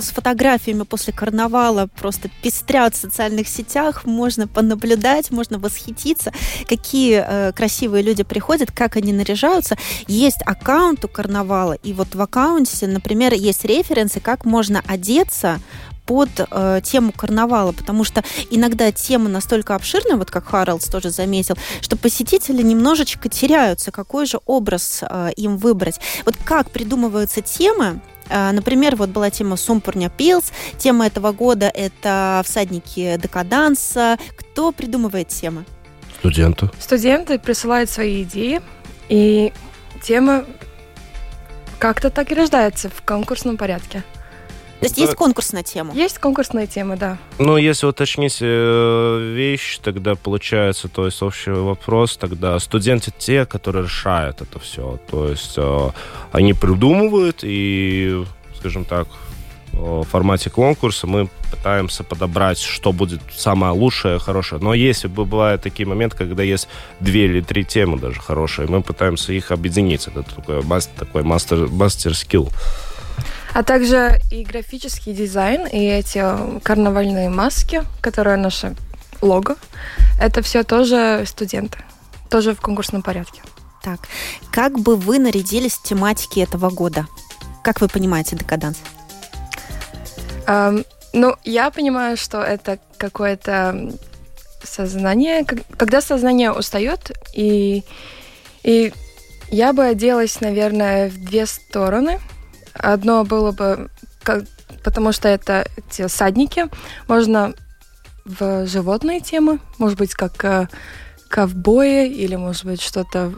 с 0.00 0.10
фотографиями 0.10 0.82
после 0.82 1.12
карнавала 1.12 1.88
просто 2.00 2.28
пестрят 2.42 2.94
в 2.94 3.00
социальных 3.00 3.46
сетях, 3.46 4.04
можно 4.04 4.48
понаблюдать, 4.48 5.30
можно 5.30 5.58
восхититься, 5.58 6.32
какие 6.68 7.24
э, 7.24 7.52
красивые 7.52 8.02
люди 8.02 8.24
приходят, 8.24 8.72
как 8.72 8.96
они 8.96 9.12
наряжаются. 9.12 9.76
Есть 10.08 10.42
аккаунт 10.44 11.04
у 11.04 11.08
карнавала, 11.08 11.74
и 11.74 11.92
вот 11.92 12.16
в 12.16 12.20
аккаунте, 12.20 12.88
например, 12.88 13.32
есть 13.32 13.64
референсы, 13.64 14.18
как 14.18 14.44
можно 14.44 14.82
одеться 14.88 15.60
под 16.06 16.28
э, 16.38 16.80
тему 16.82 17.12
карнавала, 17.12 17.72
потому 17.72 18.04
что 18.04 18.22
иногда 18.50 18.92
тема 18.92 19.28
настолько 19.28 19.74
обширная, 19.74 20.16
вот 20.16 20.30
как 20.30 20.46
Харлдс 20.46 20.88
тоже 20.88 21.10
заметил, 21.10 21.56
что 21.80 21.96
посетители 21.96 22.62
немножечко 22.62 23.28
теряются, 23.28 23.90
какой 23.90 24.26
же 24.26 24.40
образ 24.46 25.02
э, 25.02 25.30
им 25.36 25.56
выбрать. 25.56 26.00
Вот 26.24 26.36
как 26.44 26.70
придумываются 26.70 27.40
темы, 27.40 28.00
э, 28.28 28.52
Например, 28.52 28.96
вот 28.96 29.10
была 29.10 29.30
тема 29.30 29.56
Сумпурня 29.56 30.10
Пилс. 30.10 30.52
Тема 30.78 31.06
этого 31.06 31.32
года– 31.32 31.70
это 31.74 32.42
всадники 32.44 33.18
декаданса. 33.20 34.18
Кто 34.36 34.72
придумывает 34.72 35.28
темы? 35.28 35.64
Студенты. 36.18 36.70
Студенты 36.78 37.38
присылают 37.38 37.90
свои 37.90 38.22
идеи, 38.22 38.62
и 39.08 39.52
тема 40.02 40.44
как-то 41.78 42.08
так 42.10 42.32
и 42.32 42.34
рождается 42.34 42.88
в 42.88 43.02
конкурсном 43.02 43.56
порядке. 43.56 44.02
То 44.84 44.88
есть 44.88 44.98
есть 44.98 45.14
конкурс 45.14 45.52
на 45.52 45.62
тему? 45.62 45.94
Есть 45.94 46.18
конкурсные 46.18 46.66
темы, 46.66 46.96
да. 46.96 47.16
Ну, 47.38 47.56
если 47.56 47.86
уточнить 47.86 48.36
э, 48.42 49.32
вещь, 49.34 49.78
тогда 49.82 50.14
получается, 50.14 50.88
то 50.88 51.06
есть 51.06 51.22
общий 51.22 51.52
вопрос, 51.52 52.18
тогда 52.18 52.58
студенты 52.58 53.10
те, 53.16 53.46
которые 53.46 53.84
решают 53.84 54.42
это 54.42 54.58
все. 54.58 54.98
То 55.10 55.28
есть 55.28 55.54
э, 55.56 55.90
они 56.32 56.52
придумывают 56.52 57.38
и, 57.42 58.24
скажем 58.58 58.84
так, 58.84 59.08
э, 59.72 59.76
в 59.76 60.04
формате 60.04 60.50
конкурса 60.50 61.06
мы 61.06 61.30
пытаемся 61.50 62.04
подобрать, 62.04 62.58
что 62.58 62.92
будет 62.92 63.22
самое 63.34 63.72
лучшее, 63.72 64.18
хорошее. 64.18 64.60
Но 64.60 64.74
если 64.74 65.08
бы 65.08 65.24
бывают 65.24 65.62
такие 65.62 65.88
моменты, 65.88 66.18
когда 66.18 66.42
есть 66.42 66.68
две 67.00 67.24
или 67.24 67.40
три 67.40 67.64
темы 67.64 67.98
даже 67.98 68.20
хорошие, 68.20 68.68
мы 68.68 68.82
пытаемся 68.82 69.32
их 69.32 69.50
объединить. 69.50 70.08
Это 70.08 70.22
такой, 70.24 70.62
мас- 70.62 70.90
такой 70.98 71.22
мастер, 71.22 71.68
мастер-скилл. 71.68 72.50
А 73.54 73.62
также 73.62 74.18
и 74.32 74.42
графический 74.44 75.14
дизайн, 75.14 75.66
и 75.66 75.78
эти 75.78 76.18
э, 76.18 76.60
карнавальные 76.60 77.30
маски, 77.30 77.84
которые 78.00 78.36
наше 78.36 78.74
лого, 79.20 79.56
это 80.20 80.42
все 80.42 80.64
тоже 80.64 81.22
студенты, 81.24 81.78
тоже 82.28 82.54
в 82.54 82.60
конкурсном 82.60 83.02
порядке. 83.02 83.42
Так, 83.80 84.00
как 84.50 84.80
бы 84.80 84.96
вы 84.96 85.20
нарядились 85.20 85.74
в 85.74 85.84
тематике 85.84 86.42
этого 86.42 86.68
года? 86.68 87.06
Как 87.62 87.80
вы 87.80 87.86
понимаете 87.86 88.34
декаданс? 88.34 88.78
Эм, 90.48 90.84
ну, 91.12 91.36
я 91.44 91.70
понимаю, 91.70 92.16
что 92.16 92.42
это 92.42 92.80
какое-то 92.96 93.92
сознание, 94.64 95.44
когда 95.76 96.00
сознание 96.00 96.50
устает, 96.50 97.12
и, 97.34 97.84
и 98.64 98.92
я 99.50 99.72
бы 99.72 99.84
оделась, 99.84 100.40
наверное, 100.40 101.08
в 101.08 101.24
две 101.24 101.46
стороны. 101.46 102.18
Одно 102.74 103.24
было 103.24 103.52
бы, 103.52 103.90
как- 104.22 104.44
потому 104.82 105.12
что 105.12 105.28
это 105.28 105.66
те 105.90 106.08
садники, 106.08 106.66
можно 107.08 107.54
в 108.24 108.66
животные 108.66 109.20
темы, 109.20 109.58
может 109.78 109.98
быть, 109.98 110.14
как 110.14 110.44
э, 110.44 110.68
ковбои 111.28 112.08
или, 112.08 112.36
может 112.36 112.64
быть, 112.64 112.80
что-то 112.80 113.32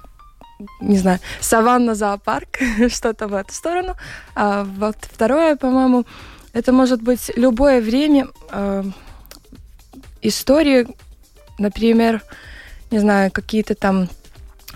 не 0.80 0.96
знаю, 0.96 1.18
саванна 1.40 1.94
зоопарк, 1.94 2.58
что-то 2.88 3.28
в 3.28 3.34
эту 3.34 3.52
сторону. 3.52 3.94
А 4.34 4.64
вот 4.64 4.96
второе, 5.02 5.56
по-моему, 5.56 6.06
это 6.52 6.72
может 6.72 7.02
быть 7.02 7.30
любое 7.36 7.80
время 7.82 8.28
э, 8.50 8.84
истории, 10.22 10.88
например, 11.58 12.22
не 12.90 12.98
знаю, 13.00 13.30
какие-то 13.30 13.74
там 13.74 14.08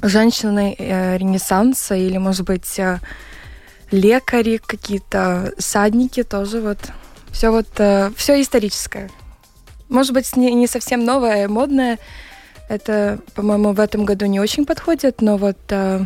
женщины 0.03 0.75
э, 0.79 1.17
Ренессанса 1.17 1.95
или, 1.95 2.19
может 2.19 2.45
быть, 2.47 2.79
э, 2.79 2.99
лекари, 3.91 4.61
какие-то 4.65 5.53
садники 5.59 6.23
тоже 6.23 6.61
вот. 6.61 6.79
Все 7.31 7.51
вот, 7.51 7.69
все 8.17 8.41
историческое. 8.41 9.09
Может 9.89 10.13
быть, 10.15 10.37
не, 10.37 10.53
не 10.53 10.67
совсем 10.67 11.05
новое, 11.05 11.49
модное. 11.49 11.99
Это, 12.69 13.19
по-моему, 13.35 13.73
в 13.73 13.81
этом 13.81 14.05
году 14.05 14.27
не 14.27 14.41
очень 14.41 14.65
подходит, 14.67 15.21
но 15.23 15.37
вот 15.37 15.59
э, 15.71 16.01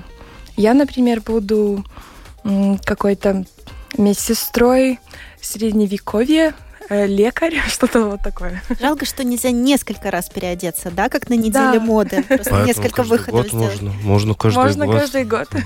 я, 0.56 0.74
например, 0.74 1.20
буду 1.22 1.84
какой-то 2.84 3.44
медсестрой 3.96 4.98
средневековья, 5.40 6.54
э, 6.88 7.06
лекарь, 7.06 7.54
что-то 7.68 8.04
вот 8.06 8.20
такое. 8.22 8.62
Жалко, 8.80 9.04
что 9.06 9.24
нельзя 9.24 9.50
несколько 9.50 10.10
раз 10.10 10.28
переодеться, 10.28 10.90
да, 10.90 11.08
как 11.08 11.28
на 11.28 11.34
неделе 11.34 11.78
Да. 11.78 11.80
моды. 11.80 12.22
Просто 12.22 12.50
Поэтому 12.50 12.66
несколько 12.66 13.02
выходов 13.02 13.32
год 13.34 13.46
сделать. 13.48 13.82
можно. 13.82 13.92
Можно 14.02 14.34
каждый 14.34 14.56
Можно 14.58 14.86
год. 14.86 15.00
каждый 15.00 15.24
год. 15.24 15.48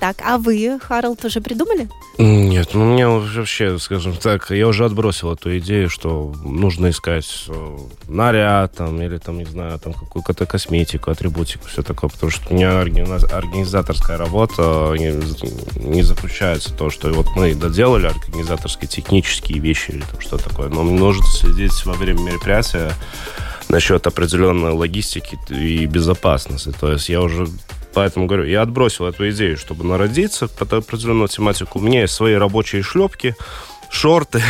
Так, 0.00 0.16
а 0.24 0.38
вы, 0.38 0.78
Харл, 0.80 1.16
тоже 1.16 1.40
придумали? 1.40 1.88
Нет, 2.18 2.70
ну 2.74 2.92
мне 2.92 3.08
вообще, 3.08 3.78
скажем 3.78 4.14
так, 4.16 4.50
я 4.50 4.68
уже 4.68 4.84
отбросил 4.84 5.32
эту 5.32 5.56
идею, 5.58 5.88
что 5.88 6.32
нужно 6.44 6.90
искать 6.90 7.46
э, 7.48 7.78
наряд 8.06 8.74
там, 8.74 9.00
или 9.00 9.18
там, 9.18 9.38
не 9.38 9.46
знаю, 9.46 9.78
там 9.78 9.94
какую-то 9.94 10.46
косметику, 10.46 11.10
атрибутику, 11.10 11.66
все 11.66 11.82
такое, 11.82 12.10
потому 12.10 12.30
что 12.30 12.50
у 12.50 12.54
меня 12.54 12.82
органи- 12.82 13.32
организаторская 13.32 14.16
работа 14.16 14.94
не, 14.98 15.12
не 15.76 16.02
заключается 16.02 16.70
в 16.70 16.76
том, 16.76 16.90
что 16.90 17.08
вот 17.12 17.28
мы 17.34 17.54
доделали 17.54 18.06
организаторские 18.06 18.88
технические 18.88 19.58
вещи 19.58 19.92
или 19.92 20.02
там 20.10 20.20
что 20.20 20.38
такое, 20.38 20.68
но 20.68 20.82
мне 20.82 20.98
нужно 20.98 21.24
следить 21.26 21.84
во 21.84 21.94
время 21.94 22.20
мероприятия 22.20 22.92
насчет 23.68 24.06
определенной 24.06 24.72
логистики 24.72 25.38
и 25.50 25.86
безопасности. 25.86 26.72
То 26.78 26.92
есть 26.92 27.08
я 27.08 27.22
уже 27.22 27.48
Поэтому 27.94 28.26
говорю, 28.26 28.44
я 28.44 28.62
отбросил 28.62 29.06
эту 29.06 29.30
идею, 29.30 29.56
чтобы 29.56 29.84
народиться 29.84 30.48
под 30.48 30.72
определенную 30.72 31.28
тематику. 31.28 31.78
У 31.78 31.82
меня 31.82 32.02
есть 32.02 32.14
свои 32.14 32.34
рабочие 32.34 32.82
шлепки, 32.82 33.36
шорты, 33.88 34.42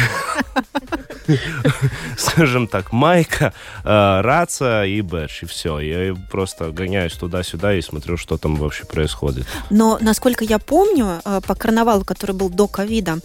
скажем 2.16 2.66
так, 2.66 2.92
майка, 2.92 3.52
э, 3.84 4.20
рация 4.20 4.84
и 4.84 5.00
бэдж, 5.02 5.42
и 5.42 5.46
все. 5.46 5.78
Я 5.80 6.14
просто 6.30 6.70
гоняюсь 6.70 7.12
туда-сюда 7.12 7.74
и 7.74 7.82
смотрю, 7.82 8.16
что 8.16 8.38
там 8.38 8.56
вообще 8.56 8.84
происходит. 8.84 9.46
Но, 9.70 9.98
насколько 10.00 10.44
я 10.44 10.58
помню, 10.58 11.20
э, 11.24 11.40
по 11.46 11.54
карнавалу, 11.54 12.04
который 12.04 12.34
был 12.34 12.48
до 12.48 12.66
ковида, 12.66 13.18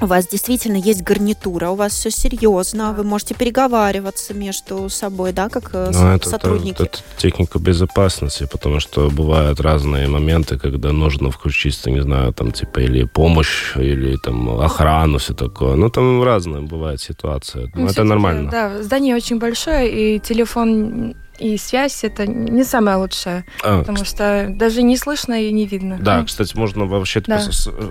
у 0.00 0.06
вас 0.06 0.28
действительно 0.28 0.76
есть 0.76 1.02
гарнитура, 1.02 1.70
у 1.70 1.74
вас 1.74 1.92
все 1.92 2.10
серьезно, 2.10 2.92
вы 2.92 3.02
можете 3.04 3.34
переговариваться 3.34 4.34
между 4.34 4.88
собой, 4.88 5.32
да, 5.32 5.48
как 5.48 5.70
э, 5.74 5.90
Но 5.92 6.00
Ну, 6.02 6.08
это, 6.16 6.28
сотрудники. 6.30 6.74
это- 6.82 6.84
это 6.84 6.98
техника 7.16 7.58
безопасности, 7.58 8.46
потому 8.50 8.80
что 8.80 9.10
бывают 9.10 9.60
разные 9.60 10.06
моменты, 10.08 10.58
когда 10.58 10.92
нужно 10.92 11.30
включиться, 11.30 11.90
не 11.90 12.00
знаю, 12.02 12.32
там, 12.32 12.52
типа, 12.52 12.80
или 12.80 13.04
помощь, 13.04 13.76
или 13.76 14.16
там 14.16 14.60
охрану, 14.60 15.18
все 15.18 15.34
такое. 15.34 15.74
Ну, 15.76 15.88
там 15.90 16.22
разные 16.22 16.62
бывают 16.62 17.00
ситуации. 17.00 17.70
Ну, 17.74 17.82
Ну, 17.82 17.88
это 17.88 18.04
нормально. 18.04 18.50
Да, 18.50 18.82
здание 18.82 19.16
очень 19.16 19.38
большое, 19.38 20.16
и 20.16 20.20
телефон 20.20 21.14
и 21.38 21.56
связь 21.56 22.04
это 22.04 22.26
не 22.26 22.64
самое 22.64 22.96
лучшее, 22.96 23.44
А, 23.62 23.80
потому 23.80 24.04
что 24.04 24.46
даже 24.50 24.82
не 24.82 24.96
слышно 24.96 25.42
и 25.42 25.52
не 25.52 25.66
видно. 25.66 25.98
Да, 26.00 26.24
кстати, 26.24 26.56
можно 26.56 26.84
вообще, 26.86 27.20
Да. 27.26 27.40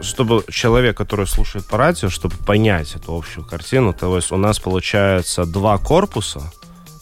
чтобы 0.01 0.43
человек, 0.49 0.97
который 0.97 1.27
слушает 1.27 1.65
по 1.65 1.77
радио, 1.77 2.09
чтобы 2.09 2.35
понять 2.45 2.95
эту 2.95 3.15
общую 3.15 3.45
картину, 3.45 3.93
то 3.93 4.15
есть 4.15 4.31
у 4.31 4.37
нас 4.37 4.59
получается 4.59 5.45
два 5.45 5.77
корпуса, 5.77 6.51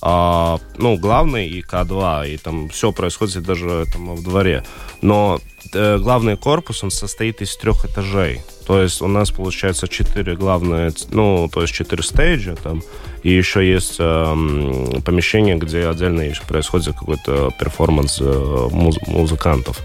а, 0.01 0.59
ну, 0.77 0.97
главный 0.97 1.47
и 1.47 1.61
К2, 1.63 2.29
и 2.29 2.37
там 2.37 2.69
все 2.69 2.91
происходит 2.91 3.43
даже 3.43 3.85
там, 3.91 4.15
в 4.15 4.23
дворе. 4.23 4.63
Но 5.01 5.39
главный 5.73 6.37
корпус, 6.37 6.83
он 6.83 6.91
состоит 6.91 7.41
из 7.41 7.55
трех 7.57 7.85
этажей. 7.85 8.41
То 8.67 8.81
есть 8.81 9.01
у 9.01 9.07
нас 9.07 9.29
получается 9.29 9.87
четыре 9.87 10.35
главные, 10.35 10.91
ну, 11.11 11.47
то 11.53 11.61
есть 11.61 11.73
четыре 11.73 12.01
стейджа 12.01 12.55
там, 12.55 12.81
и 13.21 13.29
еще 13.29 13.67
есть 13.67 13.97
эм, 13.99 15.01
помещение, 15.03 15.55
где 15.55 15.87
отдельно 15.87 16.21
еще 16.21 16.41
происходит 16.43 16.95
какой-то 16.95 17.51
перформанс 17.59 18.17
э, 18.19 18.67
муз- 18.71 18.97
музыкантов. 19.07 19.81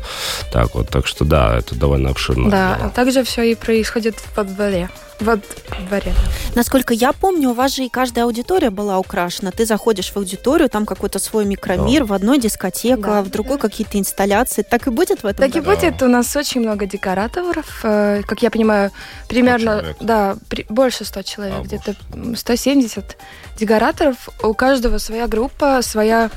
Так 0.53 0.75
вот, 0.75 0.89
так 0.89 1.07
что 1.07 1.25
да, 1.27 1.59
это 1.59 1.75
довольно 1.75 2.09
обширно. 2.11 2.51
Да, 2.51 2.79
а 2.81 2.89
также 2.89 3.23
все 3.23 3.43
и 3.43 3.55
происходит 3.55 4.17
во 4.35 4.45
дворе. 4.45 4.89
Во 5.21 5.39
дворе. 5.87 6.15
Насколько 6.55 6.95
я 6.95 7.13
помню, 7.13 7.51
у 7.51 7.53
вас 7.55 7.75
же 7.77 7.85
и 7.85 7.91
каждая 7.91 8.25
аудитория 8.25 8.71
была 8.71 8.99
украшена. 8.99 9.51
Ты 9.51 9.67
заходишь 9.67 10.11
в 10.13 10.17
аудиторию, 10.17 10.71
там 10.71 10.87
какой-то 10.87 11.19
свой 11.19 11.45
микромир, 11.45 12.05
в 12.05 12.15
одной 12.15 12.39
дискотека, 12.41 13.03
Да. 13.03 13.23
в 13.23 13.29
другой 13.31 13.59
какие-то 13.59 13.99
инсталляции. 13.99 14.63
Так 14.63 14.87
и 14.87 14.91
будет 14.91 15.23
в 15.23 15.27
этом 15.27 15.47
Так 15.47 15.55
и 15.57 15.61
году? 15.61 15.70
Будет. 15.77 16.03
У 16.03 16.09
нас 16.09 16.35
очень 16.37 16.61
много 16.61 16.87
декораторов. 16.87 17.81
э, 17.85 18.23
Как 18.27 18.43
я 18.43 18.51
понимаю, 18.51 18.91
примерно, 19.29 19.95
да, 20.01 20.37
при- 20.49 20.67
больше 20.69 21.05
100 21.05 21.23
человек, 21.23 21.57
А, 21.61 21.63
где-то 21.63 21.95
м, 22.15 22.37
170 22.37 23.17
декораторов. 23.59 24.29
У 24.43 24.55
каждого 24.55 24.99
своя 24.99 25.27
группа, 25.27 25.81
своя, 25.83 26.31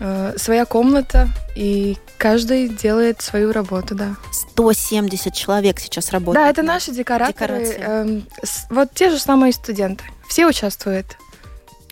э, 0.00 0.34
своя 0.36 0.64
комната, 0.64 1.28
и 1.56 1.96
каждый 2.18 2.68
делает 2.68 3.20
свою 3.22 3.52
работу, 3.52 3.94
да. 3.94 4.16
170 4.32 5.34
человек 5.34 5.80
сейчас 5.80 6.10
работает. 6.10 6.44
Да, 6.44 6.50
это 6.50 6.62
наши 6.62 6.90
декораторы. 6.92 7.64
Декорации. 7.64 8.24
с- 8.42 8.66
вот 8.70 8.88
те 8.94 9.10
же 9.10 9.18
самые 9.18 9.52
студенты. 9.52 10.04
Все 10.28 10.46
участвуют. 10.46 11.16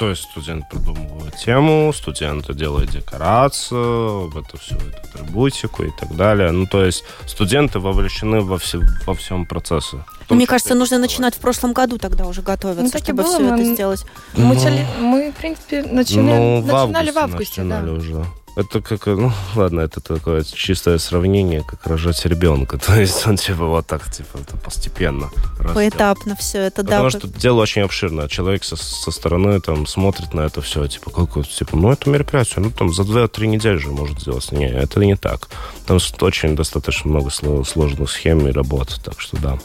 То 0.00 0.08
есть 0.08 0.22
студент 0.22 0.66
придумывает 0.70 1.36
тему, 1.36 1.92
студенты 1.92 2.54
делают 2.54 2.88
декорацию, 2.90 4.30
это 4.30 4.56
все, 4.56 4.74
эту 4.74 5.20
атрибутику 5.20 5.82
и 5.82 5.90
так 6.00 6.16
далее. 6.16 6.52
Ну, 6.52 6.64
то 6.66 6.82
есть 6.82 7.04
студенты 7.26 7.80
вовлечены 7.80 8.40
во, 8.40 8.56
все, 8.56 8.80
во 9.06 9.14
всем 9.14 9.44
процессе. 9.44 9.98
Том 10.26 10.38
Мне 10.38 10.46
кажется, 10.46 10.74
нужно 10.74 10.94
рисовать. 10.94 11.10
начинать 11.10 11.34
в 11.34 11.38
прошлом 11.40 11.74
году 11.74 11.98
тогда 11.98 12.24
уже 12.26 12.40
готовиться, 12.40 12.82
Ну, 12.82 12.90
так 12.90 13.02
чтобы 13.02 13.24
было, 13.24 13.34
все 13.34 13.44
это 13.44 13.56
мы- 13.56 13.74
сделать. 13.74 14.06
Мы, 14.34 14.54
Ну, 14.54 15.04
мы, 15.06 15.32
в 15.32 15.34
принципе, 15.34 15.82
начали, 15.82 16.20
ну, 16.20 16.60
в 16.62 16.66
начинали 16.66 17.10
в 17.10 17.18
августе 17.18 17.60
августе, 17.60 17.62
да. 17.62 17.64
начинали 17.80 17.90
уже. 17.90 18.24
Это 18.60 18.82
как, 18.82 19.06
ну, 19.06 19.32
ладно, 19.56 19.80
это 19.80 20.02
такое 20.02 20.44
чистое 20.44 20.98
сравнение, 20.98 21.62
как 21.62 21.86
рожать 21.86 22.26
ребенка. 22.26 22.76
То 22.86 23.00
есть 23.00 23.26
он 23.26 23.38
типа 23.38 23.64
вот 23.64 23.86
так, 23.86 24.10
типа, 24.12 24.36
это 24.38 24.56
постепенно 24.58 25.30
растет. 25.58 25.74
Поэтапно 25.74 26.36
все 26.36 26.58
это, 26.58 26.82
да. 26.82 27.02
Потому 27.02 27.10
что 27.10 27.28
дело 27.28 27.62
очень 27.62 27.82
обширное. 27.82 28.28
Человек 28.28 28.64
со, 28.64 28.76
со 28.76 29.10
стороны 29.10 29.60
там 29.60 29.86
смотрит 29.86 30.34
на 30.34 30.42
это 30.42 30.60
все, 30.60 30.86
типа, 30.86 31.10
как 31.10 31.46
типа, 31.48 31.76
ну, 31.76 31.90
это 31.90 32.10
мероприятие, 32.10 32.56
ну, 32.58 32.70
там, 32.70 32.92
за 32.92 33.02
2-3 33.02 33.46
недели 33.46 33.76
же 33.76 33.88
может 33.88 34.20
сделать. 34.20 34.52
Не, 34.52 34.68
это 34.68 35.00
не 35.00 35.16
так. 35.16 35.48
Там 35.86 35.98
очень 36.20 36.54
достаточно 36.54 37.10
много 37.10 37.30
сло- 37.30 37.64
сложных 37.64 38.10
схем 38.10 38.46
и 38.46 38.52
работ, 38.52 39.00
так 39.02 39.20
что 39.20 39.38
да. 39.38 39.58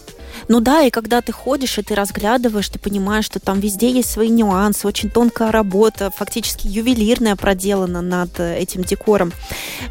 Ну 0.48 0.60
да, 0.60 0.84
и 0.84 0.90
когда 0.90 1.22
ты 1.22 1.32
ходишь, 1.32 1.78
и 1.78 1.82
ты 1.82 1.96
разглядываешь, 1.96 2.70
ты 2.70 2.80
понимаешь, 2.80 3.26
что 3.26 3.40
там 3.40 3.60
везде 3.60 3.90
есть 3.92 4.12
свои 4.12 4.30
нюансы, 4.30 4.88
очень 4.88 5.10
тонкая 5.10 5.52
работа, 5.52 6.12
фактически 6.12 6.68
ювелирная 6.68 7.36
проделана 7.36 8.02
над 8.02 8.40
э, 8.40 8.58
этим 8.58 8.84
декором. 8.84 9.32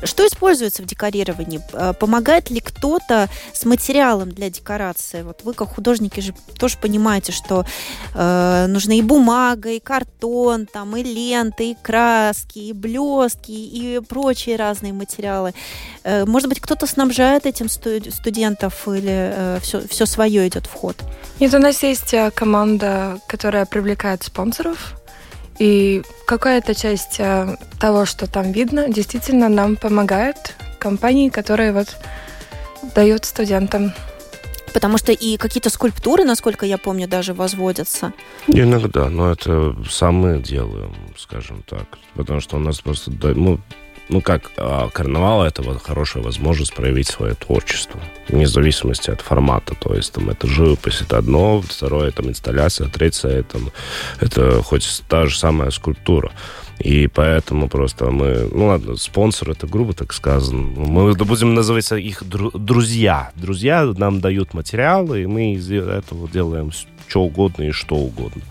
Что 0.02 0.26
используется 0.26 0.82
в 0.82 0.86
декорировании? 0.86 1.60
Э, 1.72 1.92
Помогает 1.98 2.50
ли 2.50 2.60
кто-то 2.60 3.28
с 3.52 3.64
материалом 3.64 4.30
для 4.30 4.50
декорации? 4.50 5.22
Вот 5.22 5.40
вы, 5.44 5.54
как 5.54 5.74
художники, 5.74 6.20
же 6.20 6.34
тоже 6.58 6.76
понимаете, 6.80 7.32
что 7.32 7.64
э, 8.14 8.66
нужны 8.68 8.98
и 8.98 9.02
бумага, 9.02 9.70
и 9.70 9.80
картон, 9.80 10.66
там, 10.66 10.96
и 10.96 11.02
ленты, 11.02 11.70
и 11.72 11.76
краски, 11.80 12.58
и 12.58 12.72
блестки, 12.72 13.50
и 13.52 14.00
прочие 14.08 14.56
разные 14.56 14.92
материалы. 14.92 15.54
Э, 16.04 16.24
Может 16.24 16.48
быть, 16.48 16.60
кто-то 16.60 16.86
снабжает 16.86 17.46
этим 17.46 17.68
сту- 17.68 18.10
студентов 18.10 18.86
или 18.86 19.58
все, 19.60 19.86
все 19.88 20.06
свое 20.06 20.33
идет 20.38 20.66
в 20.66 20.72
ход? 20.72 20.96
Нет, 21.40 21.52
у 21.54 21.58
нас 21.58 21.82
есть 21.82 22.14
э, 22.14 22.30
команда, 22.30 23.18
которая 23.26 23.66
привлекает 23.66 24.22
спонсоров. 24.22 24.94
И 25.58 26.02
какая-то 26.26 26.74
часть 26.74 27.16
э, 27.18 27.56
того, 27.78 28.06
что 28.06 28.26
там 28.26 28.52
видно, 28.52 28.88
действительно 28.88 29.48
нам 29.48 29.76
помогает 29.76 30.56
компании, 30.78 31.28
которые 31.28 31.72
вот 31.72 31.96
дают 32.94 33.24
студентам. 33.24 33.92
Потому 34.72 34.98
что 34.98 35.12
и 35.12 35.36
какие-то 35.36 35.70
скульптуры, 35.70 36.24
насколько 36.24 36.66
я 36.66 36.78
помню, 36.78 37.06
даже 37.06 37.32
возводятся. 37.32 38.12
Иногда, 38.48 39.08
но 39.08 39.30
это 39.30 39.76
сам 39.88 40.16
мы 40.16 40.42
делаем, 40.42 40.92
скажем 41.16 41.62
так. 41.62 41.86
Потому 42.14 42.40
что 42.40 42.56
у 42.56 42.58
нас 42.58 42.80
просто, 42.80 43.12
ну, 43.12 43.60
ну 44.08 44.20
как, 44.20 44.50
а, 44.56 44.88
карнавал 44.90 45.44
это 45.44 45.62
вот 45.62 45.82
хорошая 45.82 46.22
возможность 46.22 46.74
проявить 46.74 47.08
свое 47.08 47.34
творчество, 47.34 48.00
вне 48.28 48.46
зависимости 48.46 49.10
от 49.10 49.20
формата. 49.20 49.74
То 49.74 49.94
есть 49.94 50.12
там 50.12 50.30
это 50.30 50.46
живопись, 50.46 51.00
это 51.00 51.18
одно, 51.18 51.60
второе 51.62 52.10
там 52.10 52.28
инсталляция, 52.28 52.88
третье 52.88 53.28
это, 53.28 53.58
это 54.20 54.62
хоть 54.62 55.02
та 55.08 55.26
же 55.26 55.38
самая 55.38 55.70
скульптура. 55.70 56.32
И 56.80 57.06
поэтому 57.06 57.68
просто 57.68 58.10
мы, 58.10 58.48
ну 58.52 58.66
ладно, 58.66 58.96
спонсор 58.96 59.50
это 59.50 59.66
грубо 59.66 59.94
так 59.94 60.12
сказано. 60.12 60.60
Мы 60.60 61.14
будем 61.14 61.54
называть 61.54 61.90
их 61.92 62.22
дру- 62.22 62.58
друзья. 62.58 63.30
Друзья 63.36 63.84
нам 63.96 64.20
дают 64.20 64.54
материалы, 64.54 65.22
и 65.22 65.26
мы 65.26 65.54
из 65.54 65.70
этого 65.70 66.28
делаем 66.28 66.72
что 67.06 67.22
угодно 67.22 67.62
и 67.64 67.70
что 67.70 67.94
угодно. 67.94 68.42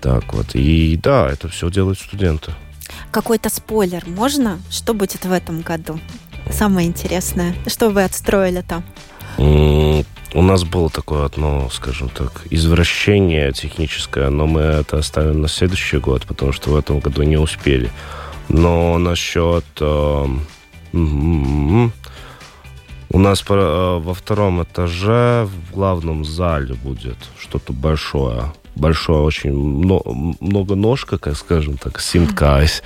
Так 0.00 0.32
вот. 0.32 0.54
И 0.54 0.98
да, 1.02 1.28
это 1.30 1.48
все 1.48 1.70
делают 1.70 1.98
студенты. 1.98 2.52
Какой-то 3.10 3.48
спойлер 3.48 4.04
можно? 4.06 4.60
Что 4.70 4.94
будет 4.94 5.24
в 5.24 5.32
этом 5.32 5.60
году? 5.62 5.98
Самое 6.50 6.88
интересное. 6.88 7.54
Что 7.66 7.90
вы 7.90 8.04
отстроили 8.04 8.62
там? 8.62 8.84
У 10.32 10.42
нас 10.42 10.64
было 10.64 10.88
такое 10.90 11.24
одно, 11.24 11.68
скажем 11.70 12.08
так, 12.08 12.42
извращение 12.50 13.52
техническое, 13.52 14.30
но 14.30 14.46
мы 14.46 14.60
это 14.60 14.98
оставим 14.98 15.40
на 15.40 15.48
следующий 15.48 15.98
год, 15.98 16.24
потому 16.24 16.52
что 16.52 16.70
в 16.70 16.76
этом 16.76 17.00
году 17.00 17.22
не 17.22 17.36
успели. 17.36 17.90
Но 18.48 18.98
насчет... 18.98 19.64
э, 19.80 20.26
м, 20.92 21.92
у 23.12 23.18
нас 23.18 23.44
э, 23.48 23.98
во 23.98 24.14
втором 24.14 24.62
этаже 24.62 25.44
в 25.46 25.74
главном 25.74 26.24
зале 26.24 26.74
будет 26.74 27.18
что-то 27.38 27.72
большое. 27.72 28.52
Большое, 28.76 29.20
очень 29.20 29.52
мно- 29.52 30.36
многоножка, 30.40 31.18
как 31.18 31.36
скажем 31.36 31.76
так, 31.76 32.00
синткайс. 32.00 32.82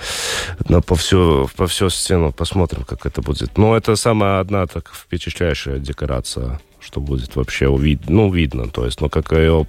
На 0.68 0.80
по 0.80 0.94
всю, 0.94 1.48
по 1.56 1.66
всю 1.66 1.90
стену 1.90 2.32
посмотрим, 2.32 2.84
как 2.84 3.06
это 3.06 3.22
будет. 3.22 3.58
Но 3.58 3.76
это 3.76 3.96
самая 3.96 4.40
одна 4.40 4.66
так 4.66 4.90
впечатляющая 4.92 5.78
декорация, 5.78 6.60
что 6.80 7.00
будет 7.00 7.36
вообще 7.36 7.68
увид... 7.68 8.08
ну, 8.08 8.32
видно. 8.32 8.68
То 8.68 8.84
есть, 8.86 9.00
но 9.00 9.08
как 9.08 9.32
ее 9.32 9.66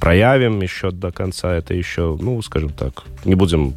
проявим 0.00 0.60
еще 0.62 0.90
до 0.90 1.10
конца, 1.12 1.52
это 1.54 1.74
еще, 1.74 2.16
ну, 2.20 2.40
скажем 2.42 2.70
так, 2.70 3.04
не 3.24 3.34
будем 3.34 3.74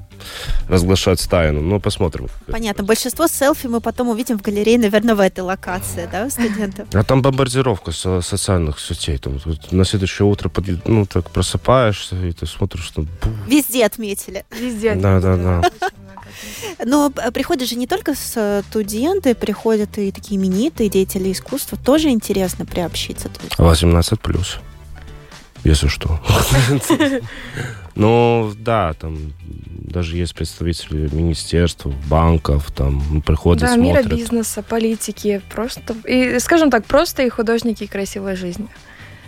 разглашать 0.68 1.26
тайну, 1.30 1.62
но 1.62 1.80
посмотрим. 1.80 2.28
Понятно. 2.48 2.84
Большинство 2.84 3.28
селфи 3.28 3.68
мы 3.68 3.80
потом 3.80 4.10
увидим 4.10 4.38
в 4.38 4.42
галерее, 4.42 4.78
наверное, 4.78 5.16
в 5.16 5.20
этой 5.22 5.40
локации, 5.42 6.10
да, 6.12 6.26
у 6.26 6.30
студентов? 6.30 6.88
А 6.94 7.04
там 7.04 7.22
бомбардировка 7.22 7.92
со- 7.92 8.22
социальных 8.22 8.80
сетей. 8.80 9.18
Там, 9.18 9.40
вот 9.46 9.72
на 9.72 9.86
следующее 9.86 10.26
утро 10.28 10.50
под- 10.50 10.86
ну, 10.88 11.06
так 11.06 11.30
просыпаешься, 11.32 12.16
и 12.18 12.32
ты 12.34 12.46
смотришь, 12.46 12.84
что... 12.84 13.04
бу, 13.04 13.10
Везде 13.48 13.86
отметили. 13.86 14.46
Везде. 14.52 14.96
Да, 14.96 15.20
да, 15.22 15.38
да. 15.38 15.62
Но 16.86 17.12
э, 17.16 17.32
приходят 17.32 17.68
же 17.68 17.76
не 17.76 17.88
только 17.88 18.14
студенты, 18.16 19.36
приходят 19.36 19.98
и 19.98 20.12
такие 20.12 20.40
именитые 20.40 20.90
деятели 20.90 21.32
искусства. 21.32 21.78
Тоже 21.78 22.10
интересно 22.10 22.66
приобщиться. 22.66 23.30
То 23.30 23.40
есть 23.44 23.58
18 23.58 24.20
плюс. 24.20 24.60
Если 25.64 25.88
что. 25.88 26.20
Ну, 27.96 28.54
да, 28.56 28.94
там 28.94 29.34
даже 29.42 30.16
есть 30.16 30.34
представители 30.34 31.14
министерств, 31.14 31.86
банков, 32.08 32.72
там 32.72 33.22
приходят, 33.22 33.64
Да, 33.64 33.76
мира 33.76 34.04
бизнеса, 34.04 34.64
политики, 34.64 35.42
просто, 35.50 35.96
и, 36.08 36.40
скажем 36.40 36.72
так, 36.72 36.86
просто 36.86 37.24
и 37.24 37.30
художники 37.30 37.88
красивой 37.88 38.38
жизни. 38.38 38.70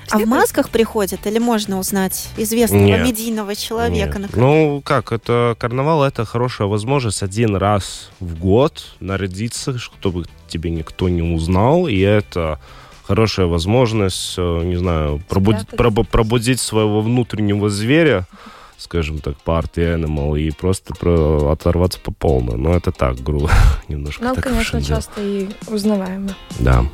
А 0.09 0.19
в 0.19 0.25
масках 0.25 0.69
приходят 0.69 1.25
или 1.25 1.39
можно 1.39 1.79
узнать 1.79 2.29
известного 2.37 2.83
Нет. 2.83 3.07
медийного 3.07 3.55
человека? 3.55 4.19
Нет. 4.19 4.35
Ну, 4.35 4.81
как, 4.83 5.11
это 5.11 5.55
карнавал, 5.57 6.03
это 6.03 6.25
хорошая 6.25 6.67
возможность 6.67 7.23
один 7.23 7.55
раз 7.55 8.09
в 8.19 8.37
год 8.37 8.95
нарядиться, 8.99 9.77
чтобы 9.77 10.25
тебе 10.47 10.69
никто 10.69 11.07
не 11.09 11.21
узнал, 11.21 11.87
и 11.87 11.97
это 11.99 12.59
хорошая 13.11 13.45
возможность, 13.47 14.35
э, 14.37 14.63
не 14.63 14.77
знаю, 14.77 15.21
пробудить, 15.27 15.63
Спрятать. 15.63 15.79
пробу- 15.79 16.07
пробудить 16.09 16.61
своего 16.61 17.01
внутреннего 17.01 17.69
зверя, 17.69 18.25
скажем 18.77 19.19
так, 19.19 19.35
party 19.45 19.83
animal, 19.97 20.39
и 20.39 20.49
просто 20.51 20.93
про- 20.95 21.51
оторваться 21.51 21.99
по 21.99 22.11
полной. 22.13 22.55
Но 22.57 22.73
это 22.73 22.93
так, 22.93 23.17
грубо, 23.19 23.49
немножко 23.89 24.23
Ну, 24.23 24.33
так 24.35 24.45
конечно, 24.45 24.81
часто 24.81 25.21
и 25.21 25.49
узнаваемо. 25.67 26.29
Да. 26.59 26.85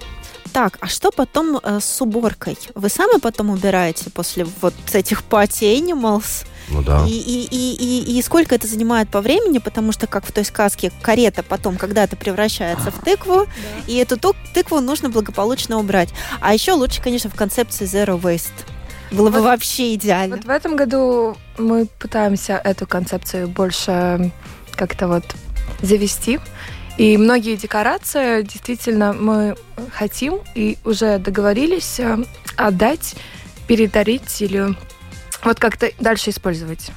Так, 0.54 0.78
а 0.82 0.88
что 0.88 1.12
потом 1.12 1.58
э, 1.62 1.80
с 1.82 2.02
уборкой? 2.02 2.58
Вы 2.76 2.90
сами 2.90 3.20
потом 3.20 3.50
убираете 3.50 4.10
после 4.10 4.46
вот 4.62 4.74
этих 4.94 5.24
party 5.30 5.80
animals? 5.80 6.46
Ну 6.70 6.82
да. 6.84 7.06
И, 7.08 7.12
и, 7.12 7.48
и, 7.50 7.76
и, 8.12 8.18
и 8.18 8.22
сколько 8.22 8.54
это 8.56 8.68
занимает 8.68 9.10
по 9.10 9.22
времени, 9.22 9.60
потому 9.60 9.92
что, 9.92 10.06
как 10.08 10.26
в 10.26 10.32
той 10.32 10.44
сказке, 10.44 10.92
карета 11.02 11.42
потом 11.44 11.78
когда-то 11.78 12.16
превращается 12.18 12.92
в 12.92 13.00
тыкву, 13.04 13.48
и 13.88 13.96
эту 13.96 14.18
ту- 14.18 14.36
тыкву 14.54 14.82
нужно 14.82 15.10
благополучно 15.10 15.78
убрать. 15.78 16.10
А 16.42 16.54
еще 16.54 16.74
лучше, 16.74 17.02
конечно, 17.02 17.30
в 17.30 17.36
концепции 17.36 17.86
Zero 17.86 18.20
Waste. 18.20 18.52
Было 19.12 19.30
бы 19.30 19.40
Вот- 19.40 19.46
вообще 19.46 19.94
идеально. 19.96 20.36
Вот 20.36 20.46
в 20.46 20.50
этом 20.50 20.76
году 20.76 21.38
мы 21.58 21.86
пытаемся 22.00 22.60
эту 22.62 22.86
концепцию 22.86 23.48
больше 23.48 24.32
как-то 24.72 25.08
вот 25.08 25.24
завести. 25.82 26.40
И 26.98 27.16
многие 27.16 27.56
декорации 27.56 28.42
действительно 28.42 29.14
мы 29.14 29.56
хотим 29.94 30.40
и 30.56 30.78
уже 30.84 31.20
договорились 31.20 32.00
э, 32.00 32.18
отдать, 32.56 33.16
передарить 33.68 34.42
или 34.42 34.76
вот 35.44 35.60
как-то 35.60 35.92
дальше 36.00 36.32
использовать. 36.32 36.92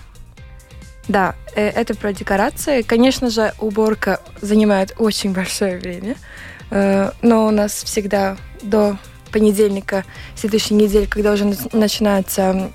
Да, 1.07 1.35
э, 1.55 1.67
это 1.69 1.95
про 1.95 2.15
декорации. 2.15 2.81
Конечно 2.81 3.29
же, 3.29 3.53
уборка 3.59 4.21
занимает 4.41 4.95
очень 4.99 5.33
большое 5.33 5.79
время, 5.79 6.17
э, 6.71 7.11
но 7.21 7.47
у 7.47 7.51
нас 7.51 7.85
всегда 7.85 8.39
до 8.63 8.97
понедельника 9.31 10.05
следующей 10.35 10.75
недели, 10.75 11.05
когда 11.05 11.33
уже 11.33 11.45
нач- 11.45 11.77
начинается 11.77 12.71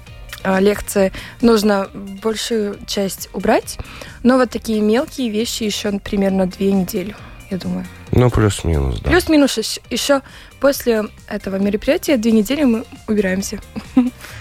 лекции, 0.60 1.12
нужно 1.42 1.90
большую 1.94 2.78
часть 2.88 3.30
убрать. 3.34 3.78
Но 4.24 4.38
вот 4.38 4.50
такие 4.50 4.82
мелкие 4.82 5.30
вещи 5.30 5.64
еще 5.64 6.00
примерно 6.00 6.48
две 6.48 6.72
недели, 6.72 7.16
я 7.50 7.58
думаю. 7.58 7.86
Ну, 8.12 8.30
плюс-минус, 8.30 9.00
да. 9.02 9.10
Плюс-минус 9.10 9.58
ещ- 9.58 9.82
еще 9.90 10.22
после 10.60 11.04
этого 11.28 11.58
мероприятия 11.58 12.18
две 12.18 12.32
недели 12.32 12.64
мы 12.64 12.86
убираемся. 13.08 13.60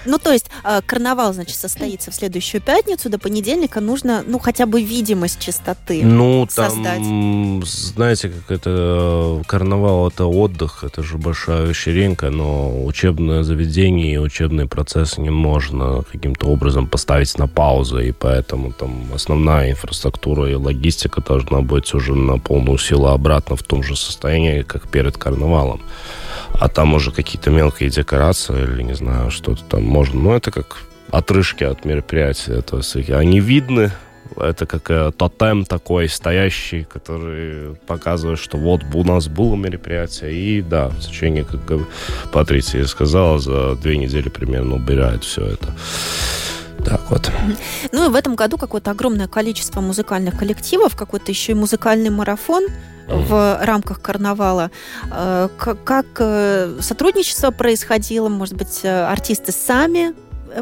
Ну, 0.07 0.18
то 0.18 0.33
есть 0.33 0.50
э, 0.62 0.81
карнавал, 0.87 1.33
значит, 1.33 1.57
состоится 1.57 2.11
в 2.11 2.14
следующую 2.14 2.61
пятницу. 2.61 3.09
До 3.11 3.18
понедельника 3.18 3.81
нужно, 3.81 4.22
ну, 4.27 4.38
хотя 4.38 4.66
бы 4.66 4.83
видимость 4.83 5.40
чистоты. 5.40 6.03
Ну, 6.05 6.46
создать. 6.50 6.98
там, 6.98 7.62
знаете, 7.64 8.29
как 8.29 8.50
это, 8.59 8.70
э, 8.70 9.42
карнавал 9.46 10.09
это 10.09 10.27
отдых, 10.27 10.85
это 10.85 11.03
же 11.03 11.18
большая 11.18 11.66
вечеринка, 11.66 12.31
но 12.31 12.85
учебное 12.85 13.42
заведение 13.42 14.14
и 14.14 14.18
учебный 14.18 14.66
процесс 14.66 15.18
не 15.18 15.31
можно 15.31 16.03
каким-то 16.11 16.46
образом 16.46 16.87
поставить 16.87 17.37
на 17.38 17.48
паузу, 17.48 17.98
и 17.98 18.12
поэтому 18.12 18.72
там 18.72 19.07
основная 19.14 19.70
инфраструктура 19.70 20.50
и 20.50 20.55
логистика 20.55 21.20
должна 21.22 21.61
быть 21.61 21.92
уже 21.94 22.14
на 22.14 22.38
полную 22.38 22.79
силу 22.79 23.07
обратно 23.09 23.54
в 23.57 23.62
том 23.62 23.83
же 23.83 23.97
состоянии, 23.97 24.62
как 24.62 24.88
перед 24.88 25.17
карнавалом. 25.17 25.83
А 26.53 26.69
там 26.69 26.95
уже 26.95 27.11
какие-то 27.11 27.51
мелкие 27.51 27.90
декорации 27.90 28.62
или, 28.62 28.83
не 28.83 28.95
знаю, 28.95 29.31
что-то 29.31 29.62
там 29.64 29.83
можно. 29.83 30.21
Ну, 30.21 30.35
это 30.35 30.51
как 30.51 30.79
отрыжки 31.11 31.64
от 31.64 31.85
мероприятия. 31.85 32.61
То 32.61 32.79
есть 32.79 33.11
они 33.11 33.40
видны, 33.40 33.93
это 34.37 34.67
как 34.67 34.90
э, 34.90 35.12
тотем 35.17 35.64
такой 35.64 36.09
стоящий, 36.09 36.85
который 36.85 37.75
показывает, 37.87 38.38
что 38.38 38.57
вот 38.59 38.83
у 38.93 39.05
нас 39.05 39.29
было 39.29 39.55
мероприятие. 39.55 40.33
И 40.33 40.62
да, 40.62 40.88
в 40.88 41.01
течение, 41.01 41.45
как 41.45 41.61
Патриция 42.33 42.87
сказала, 42.87 43.38
за 43.38 43.77
две 43.77 43.97
недели 43.97 44.29
примерно 44.29 44.77
убирает 44.77 45.25
все 45.25 45.45
это. 45.47 45.75
Так 46.85 47.01
вот. 47.11 47.31
Ну 47.92 48.07
и 48.07 48.09
в 48.09 48.14
этом 48.14 48.35
году 48.35 48.59
какое-то 48.59 48.90
огромное 48.90 49.29
количество 49.29 49.81
музыкальных 49.81 50.38
коллективов, 50.38 50.97
какой-то 50.97 51.31
еще 51.31 51.53
и 51.53 51.55
музыкальный 51.55 52.11
марафон 52.11 52.66
в 53.09 53.59
рамках 53.62 54.01
карнавала. 54.01 54.70
Э, 55.11 55.49
Как 55.85 56.07
э, 56.18 56.79
сотрудничество 56.81 57.51
происходило? 57.51 58.29
Может 58.29 58.55
быть, 58.55 58.81
э, 58.83 59.05
артисты 59.05 59.53
сами 59.53 60.14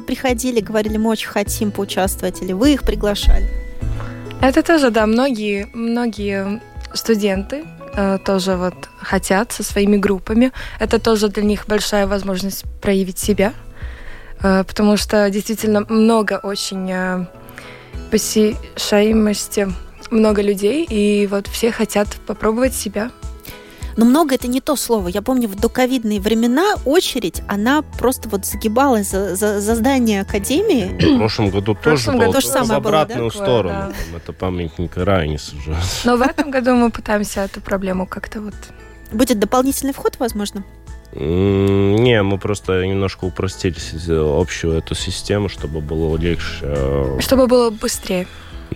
приходили, 0.06 0.60
говорили, 0.60 0.96
мы 0.96 1.10
очень 1.10 1.28
хотим 1.28 1.70
поучаствовать, 1.70 2.42
или 2.42 2.52
вы 2.52 2.74
их 2.74 2.82
приглашали? 2.82 3.48
Это 4.40 4.62
тоже, 4.62 4.90
да, 4.90 5.06
многие, 5.06 5.68
многие 5.72 6.60
студенты 6.94 7.64
э, 7.94 8.18
тоже 8.24 8.56
вот 8.56 8.74
хотят 8.98 9.52
со 9.52 9.62
своими 9.62 9.96
группами. 9.96 10.50
Это 10.80 10.98
тоже 10.98 11.28
для 11.28 11.44
них 11.44 11.66
большая 11.66 12.06
возможность 12.06 12.64
проявить 12.80 13.18
себя, 13.18 13.52
потому 14.42 14.96
что 14.96 15.30
действительно 15.30 15.84
много 15.88 16.40
очень 16.42 16.90
э, 16.90 17.26
посещаемости, 18.10 19.68
много 20.10 20.42
людей, 20.42 20.84
и 20.84 21.26
вот 21.26 21.46
все 21.46 21.70
хотят 21.70 22.08
попробовать 22.26 22.74
себя. 22.74 23.10
Но 23.96 24.04
много 24.04 24.34
это 24.34 24.48
не 24.48 24.60
то 24.60 24.76
слово. 24.76 25.08
Я 25.08 25.22
помню, 25.22 25.48
в 25.48 25.54
доковидные 25.54 26.20
времена 26.20 26.74
очередь, 26.84 27.42
она 27.46 27.82
просто 27.82 28.28
вот 28.28 28.46
загибалась 28.46 29.10
за, 29.10 29.36
за, 29.36 29.60
за 29.60 29.74
здание 29.74 30.22
академии. 30.22 31.14
В 31.14 31.18
прошлом 31.18 31.50
году 31.50 31.74
тоже 31.74 31.82
прошлом 31.82 32.14
было 32.16 32.26
году 32.26 32.32
то 32.32 32.40
же 32.40 32.46
самое 32.46 32.80
в 32.80 32.82
было, 32.82 32.92
да, 32.92 33.02
обратную 33.02 33.30
сторону. 33.30 33.68
да. 33.68 34.16
Это 34.16 34.32
памятник 34.32 34.96
Райнису 34.96 35.56
уже. 35.58 35.76
Но 36.04 36.16
в 36.16 36.22
этом 36.22 36.50
году 36.50 36.74
мы 36.74 36.90
пытаемся 36.90 37.40
эту 37.42 37.60
проблему 37.60 38.06
как-то 38.06 38.40
вот... 38.40 38.54
Будет 39.12 39.38
дополнительный 39.38 39.92
вход, 39.92 40.16
возможно? 40.18 40.64
Не, 41.14 42.22
мы 42.22 42.38
просто 42.38 42.84
немножко 42.86 43.24
упростили 43.26 43.74
с- 43.78 44.08
общую 44.08 44.74
эту 44.78 44.94
систему, 44.94 45.48
чтобы 45.48 45.80
было 45.80 46.16
легче. 46.16 46.44
э, 46.62 47.18
Чтобы 47.20 47.46
было 47.46 47.70
быстрее, 47.70 48.26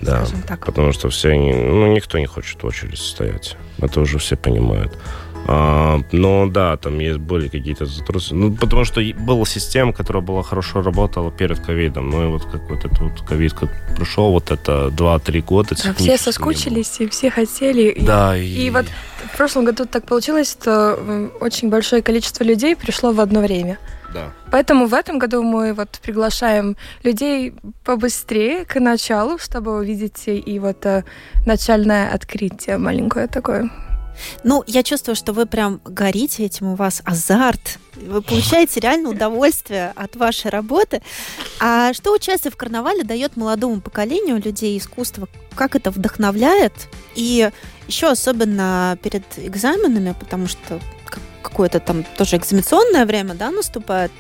Да. 0.01 0.25
скажем 0.27 0.43
так. 0.43 0.67
Потому 0.67 0.93
что 0.93 1.09
все, 1.09 1.35
ну, 1.35 1.87
никто 1.95 2.19
не 2.19 2.27
хочет 2.27 2.63
в 2.63 2.67
очередь 2.67 2.99
стоять. 2.99 3.57
Это 3.79 4.01
уже 4.01 4.19
все 4.19 4.37
понимают. 4.37 4.93
А, 5.49 6.01
но 6.11 6.49
да, 6.49 6.77
там 6.77 6.99
есть 6.99 7.19
были 7.19 7.47
какие-то 7.49 7.87
затруднения. 7.87 8.49
Ну, 8.49 8.57
потому 8.57 8.85
что 8.85 9.01
и 9.01 9.13
была 9.13 9.47
система, 9.47 9.93
которая 9.93 10.21
была 10.23 10.43
хорошо 10.43 10.83
работала 10.83 11.31
перед 11.31 11.61
ковидом. 11.61 12.11
Ну 12.11 12.25
и 12.25 12.27
вот 12.33 12.45
как 12.47 12.69
вот 12.69 12.85
этот 12.85 12.99
вот 12.99 13.21
ковид 13.23 13.53
как 13.55 13.71
пришел, 13.97 14.33
вот 14.33 14.51
это 14.51 14.89
2-3 14.89 15.41
года. 15.43 15.77
Да, 15.85 15.95
все 15.95 16.19
соскучились, 16.19 16.97
и 17.01 17.09
все 17.09 17.31
хотели. 17.31 17.91
и-. 17.93 18.01
Да, 18.05 18.37
и... 18.37 18.45
И 18.67 18.71
вот 18.71 18.87
в 19.37 19.39
прошлом 19.39 19.67
году 19.67 19.85
так 19.85 20.07
получилось, 20.07 20.51
что 20.51 21.31
очень 21.41 21.69
большое 21.69 22.01
количество 22.01 22.43
людей 22.43 22.75
пришло 22.75 23.13
в 23.13 23.21
одно 23.21 23.41
время. 23.41 23.79
Да. 24.15 24.33
Поэтому 24.51 24.87
в 24.87 24.95
этом 24.95 25.19
году 25.19 25.43
мы 25.43 25.75
вот 25.75 26.01
приглашаем 26.03 26.75
людей 27.03 27.53
побыстрее 27.85 28.65
к 28.65 28.81
началу, 28.81 29.37
чтобы 29.37 29.77
увидеть 29.77 30.23
и 30.27 30.59
вот 30.59 30.87
э, 30.87 31.05
начальное 31.45 32.15
открытие 32.15 32.79
маленькое 32.79 33.27
такое. 33.27 33.69
Ну, 34.45 34.63
я 34.67 34.83
чувствую, 34.83 35.17
что 35.17 35.33
вы 35.33 35.47
прям 35.47 35.81
горите 35.85 36.45
этим, 36.45 36.69
у 36.69 36.75
вас 36.75 37.03
азарт. 37.05 37.79
Вы 37.95 38.23
получаете 38.23 38.81
реально 38.81 39.11
удовольствие 39.11 39.93
от 39.97 40.17
вашей 40.17 40.51
работы. 40.51 41.03
А 41.61 41.93
что 41.95 42.13
участие 42.13 42.51
в 42.51 42.57
карнавале 42.57 43.03
дает 43.05 43.37
молодому 43.37 43.81
поколению 43.81 44.41
людей 44.43 44.77
искусства? 44.79 45.29
Как 45.55 45.77
это 45.77 45.91
вдохновляет? 45.91 46.73
И 47.15 47.51
еще 47.89 48.11
особенно 48.11 48.99
перед 49.03 49.25
экзаменами, 49.39 50.15
потому 50.19 50.47
что 50.47 50.81
как- 51.07 51.23
какое-то 51.43 51.81
там 51.81 52.05
тоже 52.17 52.37
экзаменационное 52.37 53.07
время, 53.07 53.35
да, 53.35 53.51
наступает. 53.51 54.13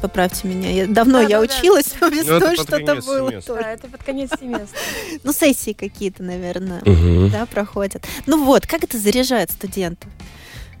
Поправьте 0.00 0.46
меня. 0.46 0.70
Я, 0.70 0.86
давно 0.86 1.20
я 1.20 1.40
Да-да-да. 1.40 1.54
училась, 1.54 1.94
но 2.00 2.08
весной 2.08 2.56
что-то 2.56 2.94
было 2.96 3.30
семестра. 3.30 3.54
тоже. 3.54 3.62
Да, 3.64 3.72
это 3.72 3.88
под 3.88 4.02
конец 4.02 4.30
семестра. 4.38 4.78
Ну, 5.24 5.32
сессии 5.32 5.72
какие-то, 5.72 6.22
наверное, 6.22 6.82
да, 7.30 7.46
проходят. 7.46 8.04
Ну 8.26 8.44
вот, 8.44 8.66
как 8.66 8.84
это 8.84 8.98
заряжает 8.98 9.50
студентов? 9.50 10.10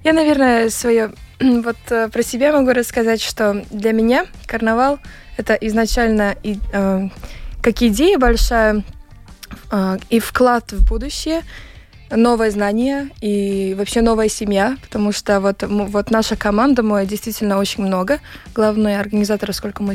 Я, 0.04 0.12
наверное, 0.12 0.70
свое 0.70 1.12
вот 1.40 1.76
э, 1.90 2.08
про 2.08 2.22
себя 2.22 2.52
могу 2.52 2.72
рассказать, 2.72 3.20
что 3.20 3.64
для 3.70 3.92
меня 3.92 4.26
карнавал 4.46 4.98
это 5.36 5.54
изначально 5.54 6.36
и, 6.42 6.58
э, 6.72 7.08
как 7.62 7.82
идея 7.82 8.18
большая 8.18 8.84
э, 9.70 9.98
и 10.08 10.20
вклад 10.20 10.72
в 10.72 10.88
будущее, 10.88 11.42
новое 12.10 12.50
знание 12.50 13.10
и 13.20 13.74
вообще 13.76 14.00
новая 14.00 14.28
семья, 14.28 14.76
потому 14.82 15.12
что 15.12 15.40
вот, 15.40 15.62
вот 15.62 16.10
наша 16.10 16.36
команда, 16.36 16.82
мы 16.82 17.04
действительно 17.06 17.58
очень 17.58 17.84
много. 17.84 18.20
Главный 18.54 18.98
организатор, 18.98 19.52
сколько 19.52 19.82
мы... 19.82 19.94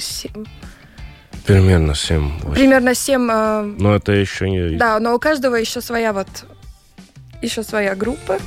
Примерно 1.45 1.93
7 1.93 2.53
Примерно 2.53 2.95
семь... 2.95 3.27
э, 3.29 3.73
Но 3.77 3.95
это 3.95 4.13
еще 4.13 4.49
не... 4.49 4.77
да, 4.77 4.99
но 4.99 5.13
у 5.13 5.19
каждого 5.19 5.55
еще 5.55 5.81
своя 5.81 6.13
вот 6.13 6.27
еще 7.41 7.63
своя 7.63 7.95
группа. 7.95 8.39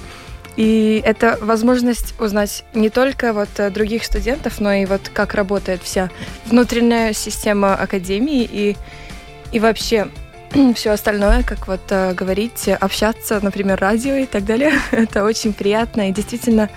И 0.56 1.02
это 1.04 1.38
возможность 1.42 2.18
узнать 2.18 2.64
не 2.72 2.88
только 2.88 3.34
вот 3.34 3.50
э, 3.58 3.70
других 3.70 4.04
студентов, 4.04 4.58
но 4.58 4.72
и 4.72 4.86
вот 4.86 5.10
как 5.12 5.34
работает 5.34 5.82
вся 5.82 6.10
внутренняя 6.46 7.12
система 7.12 7.74
академии 7.74 8.48
и, 8.50 8.76
и 9.52 9.60
вообще 9.60 10.08
все 10.74 10.90
остальное, 10.90 11.42
как 11.42 11.68
вот 11.68 11.80
э, 11.90 12.14
говорить, 12.14 12.68
общаться, 12.68 13.40
например, 13.42 13.78
радио 13.78 14.14
и 14.14 14.26
так 14.26 14.44
далее. 14.44 14.72
это 14.90 15.24
очень 15.24 15.52
приятно 15.52 16.08
и 16.08 16.12
действительно 16.12 16.70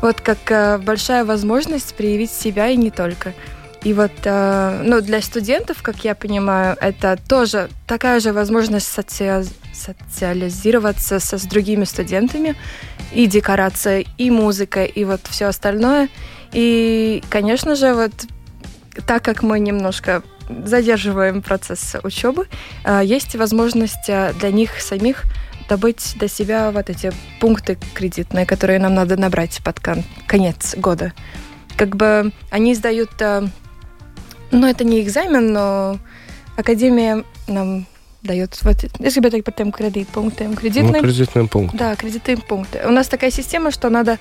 вот 0.00 0.20
как 0.20 0.38
э, 0.50 0.78
большая 0.78 1.24
возможность 1.24 1.94
проявить 1.94 2.30
себя 2.30 2.68
и 2.68 2.76
не 2.76 2.90
только. 2.90 3.34
И 3.84 3.92
вот, 3.92 4.12
э, 4.24 4.82
ну, 4.84 5.00
для 5.00 5.22
студентов, 5.22 5.82
как 5.82 6.04
я 6.04 6.14
понимаю, 6.14 6.76
это 6.80 7.18
тоже 7.28 7.68
такая 7.86 8.20
же 8.20 8.32
возможность 8.32 8.86
соци- 8.86 9.46
социализироваться 9.72 11.20
со, 11.20 11.38
с 11.38 11.44
другими 11.44 11.84
студентами, 11.84 12.56
и 13.12 13.26
декорация, 13.26 14.04
и 14.18 14.30
музыка, 14.30 14.84
и 14.84 15.04
вот 15.04 15.20
все 15.28 15.46
остальное. 15.46 16.08
И, 16.52 17.22
конечно 17.30 17.76
же, 17.76 17.94
вот 17.94 18.12
так 19.06 19.22
как 19.22 19.42
мы 19.42 19.60
немножко 19.60 20.22
задерживаем 20.64 21.42
процесс 21.42 21.96
учебы, 22.02 22.46
э, 22.84 23.02
есть 23.04 23.34
возможность 23.36 24.08
э, 24.08 24.32
для 24.40 24.50
них 24.50 24.80
самих 24.80 25.24
добыть 25.68 26.14
для 26.18 26.28
себя 26.28 26.70
вот 26.70 26.88
эти 26.90 27.12
пункты 27.40 27.76
кредитные, 27.94 28.46
которые 28.46 28.78
нам 28.78 28.94
надо 28.94 29.16
набрать 29.16 29.60
под 29.62 29.80
кон- 29.80 30.04
конец 30.26 30.74
года. 30.76 31.12
Как 31.76 31.94
бы 31.96 32.32
они 32.50 32.74
сдают, 32.74 33.10
э, 33.20 33.46
ну 34.50 34.66
это 34.66 34.84
не 34.84 35.00
экзамен, 35.02 35.52
но 35.52 35.98
академия 36.56 37.24
нам 37.46 37.86
дает 38.22 38.58
вот, 38.62 38.82
es 38.98 39.14
gribēju 39.14 39.30
teikt 39.30 39.44
par 39.44 39.54
tiem 39.54 39.70
kredītpunktiem. 39.70 40.48
Ну, 40.50 40.56
Кредитные, 40.56 41.02
кредитный 41.02 41.46
пункт. 41.46 41.76
да, 41.76 41.94
кредитные 41.94 42.36
пункты. 42.36 42.80
У 42.84 42.90
нас 42.90 43.06
такая 43.06 43.30
система, 43.30 43.70
что 43.70 43.90
надо, 43.90 44.18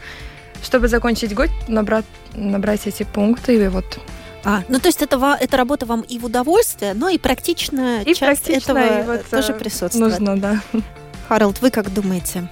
чтобы 0.62 0.88
закончить 0.88 1.34
год, 1.34 1.50
набрать, 1.68 2.06
набрать 2.36 2.86
эти 2.86 3.04
пункты, 3.04 3.56
и 3.56 3.68
вот 3.70 4.00
А, 4.44 4.64
ну, 4.70 4.80
то 4.80 4.88
есть 4.88 5.02
это, 5.02 5.38
эта 5.40 5.58
работа 5.58 5.86
вам 5.86 6.02
и 6.02 6.20
в 6.20 6.26
удовольствие, 6.26 6.94
но 6.94 7.10
и 7.10 7.18
практичная 7.18 8.02
И 8.04 8.14
часть 8.14 8.46
практично, 8.46 8.72
этого 8.72 9.02
и 9.02 9.06
вот, 9.06 9.26
тоже 9.26 9.54
э, 9.54 9.60
присутствует. 9.60 10.20
нужно, 10.20 10.40
да. 10.40 10.62
Харалд, 11.28 11.62
вы 11.62 11.72
как 11.72 11.94
думаете? 11.94 12.48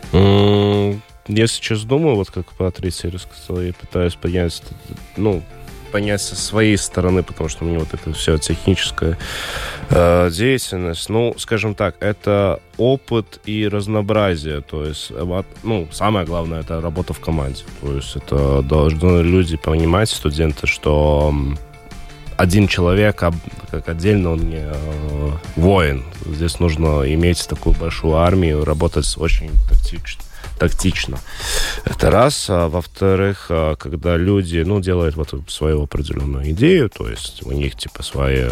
Я 1.28 1.48
сейчас 1.48 1.84
думаю, 1.84 2.16
вот 2.16 2.30
как 2.30 2.46
Патриция 2.54 3.12
рассказала, 3.12 3.62
я 3.62 3.74
пытаюсь 3.74 4.16
понять, 4.16 4.62
ну, 5.18 5.42
понять 5.92 6.22
со 6.22 6.36
своей 6.36 6.78
стороны, 6.78 7.24
потому 7.24 7.48
что 7.48 7.64
у 7.64 7.68
меня 7.68 7.80
вот 7.80 7.94
это 7.94 8.12
все 8.12 8.38
техническая 8.38 9.18
э, 9.90 10.30
деятельность. 10.30 11.08
Ну, 11.08 11.34
скажем 11.38 11.74
так, 11.74 11.96
это 12.02 12.60
опыт 12.78 13.40
и 13.46 13.66
разнообразие. 13.66 14.60
То 14.60 14.84
есть, 14.84 15.08
э, 15.12 15.44
ну, 15.64 15.88
самое 15.92 16.26
главное, 16.26 16.60
это 16.60 16.82
работа 16.82 17.14
в 17.14 17.22
команде. 17.22 17.64
То 17.82 17.94
есть, 17.94 18.14
это 18.18 18.62
должны 18.62 19.22
люди 19.22 19.56
понимать, 19.56 20.10
студенты, 20.10 20.68
что 20.68 21.34
один 22.38 22.68
человек 22.68 23.24
об- 23.24 23.36
как 23.72 23.90
отдельно 23.90 24.32
он 24.32 24.50
не 24.50 24.60
э, 24.62 25.32
воин. 25.56 26.04
Здесь 26.26 26.60
нужно 26.60 27.04
иметь 27.14 27.48
такую 27.48 27.76
большую 27.76 28.16
армию, 28.16 28.66
работать 28.66 29.14
очень 29.18 29.52
тактично. 29.70 30.22
тактично. 30.58 31.18
Это 31.86 32.10
раз. 32.12 32.50
А 32.50 32.68
во-вторых, 32.68 33.48
а, 33.50 33.76
когда 33.76 34.16
люди, 34.18 34.64
ну, 34.66 34.80
делают 34.80 35.16
вот 35.16 35.30
свою 35.50 35.84
определенную 35.84 36.50
идею, 36.52 36.90
то 36.90 37.10
есть 37.10 37.44
у 37.46 37.52
них, 37.52 37.76
типа, 37.76 38.04
свои 38.04 38.46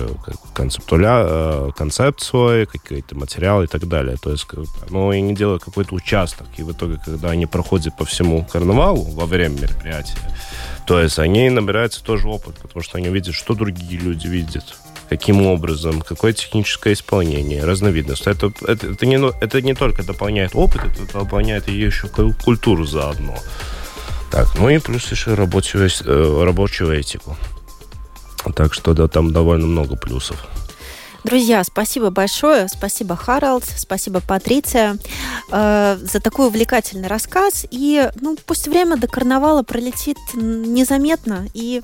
концептуля, 0.54 1.24
э, 1.26 1.72
концепт 1.78 2.22
свой, 2.22 2.65
какие-то 2.65 3.15
материалы 3.15 3.65
и 3.65 3.67
так 3.67 3.88
далее. 3.88 4.17
То 4.22 4.32
есть, 4.32 4.46
ну, 4.89 5.10
они 5.10 5.34
делают 5.36 5.63
какой-то 5.63 5.96
участок, 5.96 6.48
и 6.58 6.63
в 6.63 6.72
итоге, 6.72 7.00
когда 7.04 7.30
они 7.30 7.46
проходят 7.46 7.98
по 7.98 8.06
всему 8.06 8.46
карнавалу 8.46 9.04
во 9.12 9.26
время 9.26 9.62
мероприятия, 9.62 10.17
то 10.86 11.00
есть 11.02 11.19
они 11.19 11.50
набираются 11.50 12.04
тоже 12.04 12.28
опыт, 12.28 12.56
потому 12.62 12.84
что 12.84 12.98
они 12.98 13.10
видят, 13.10 13.36
что 13.36 13.54
другие 13.54 14.00
люди 14.00 14.28
видят, 14.28 14.63
каким 15.10 15.46
образом, 15.46 16.02
какое 16.02 16.34
техническое 16.34 16.93
исполнение, 16.93 17.63
разновидность. 17.63 18.28
Это, 18.28 18.52
это, 18.67 18.88
это, 18.88 19.06
не, 19.06 19.17
но- 19.17 19.34
это 19.41 19.62
не 19.62 19.74
только 19.74 20.04
дополняет 20.04 20.52
опыт, 20.54 20.82
это 20.84 21.19
дополняет 21.19 21.67
и 21.69 21.74
еще 21.74 22.08
ку- 22.08 22.34
культуру 22.43 22.86
заодно. 22.86 23.36
Так, 24.32 24.48
ну 24.58 24.69
и 24.69 24.80
плюс 24.80 25.10
еще 25.12 25.36
рабочую, 25.36 25.88
э, 26.06 26.43
рабочую 26.43 26.91
этику. 27.00 27.38
Так 28.56 28.74
что 28.74 28.93
да, 28.93 29.08
там 29.08 29.32
довольно 29.32 29.67
много 29.67 29.96
плюсов. 29.96 30.38
Друзья, 31.24 31.64
спасибо 31.64 32.10
большое. 32.10 32.68
Спасибо, 32.68 33.16
Харалд. 33.16 33.64
Спасибо, 33.64 34.22
Патриция, 34.22 34.98
э, 35.52 35.98
за 36.02 36.20
такой 36.20 36.48
увлекательный 36.48 37.08
рассказ. 37.08 37.66
И 37.72 38.10
ну, 38.20 38.38
пусть 38.46 38.68
время 38.68 38.98
до 38.98 39.08
карнавала 39.08 39.64
пролетит 39.64 40.18
незаметно. 40.34 41.48
И 41.54 41.82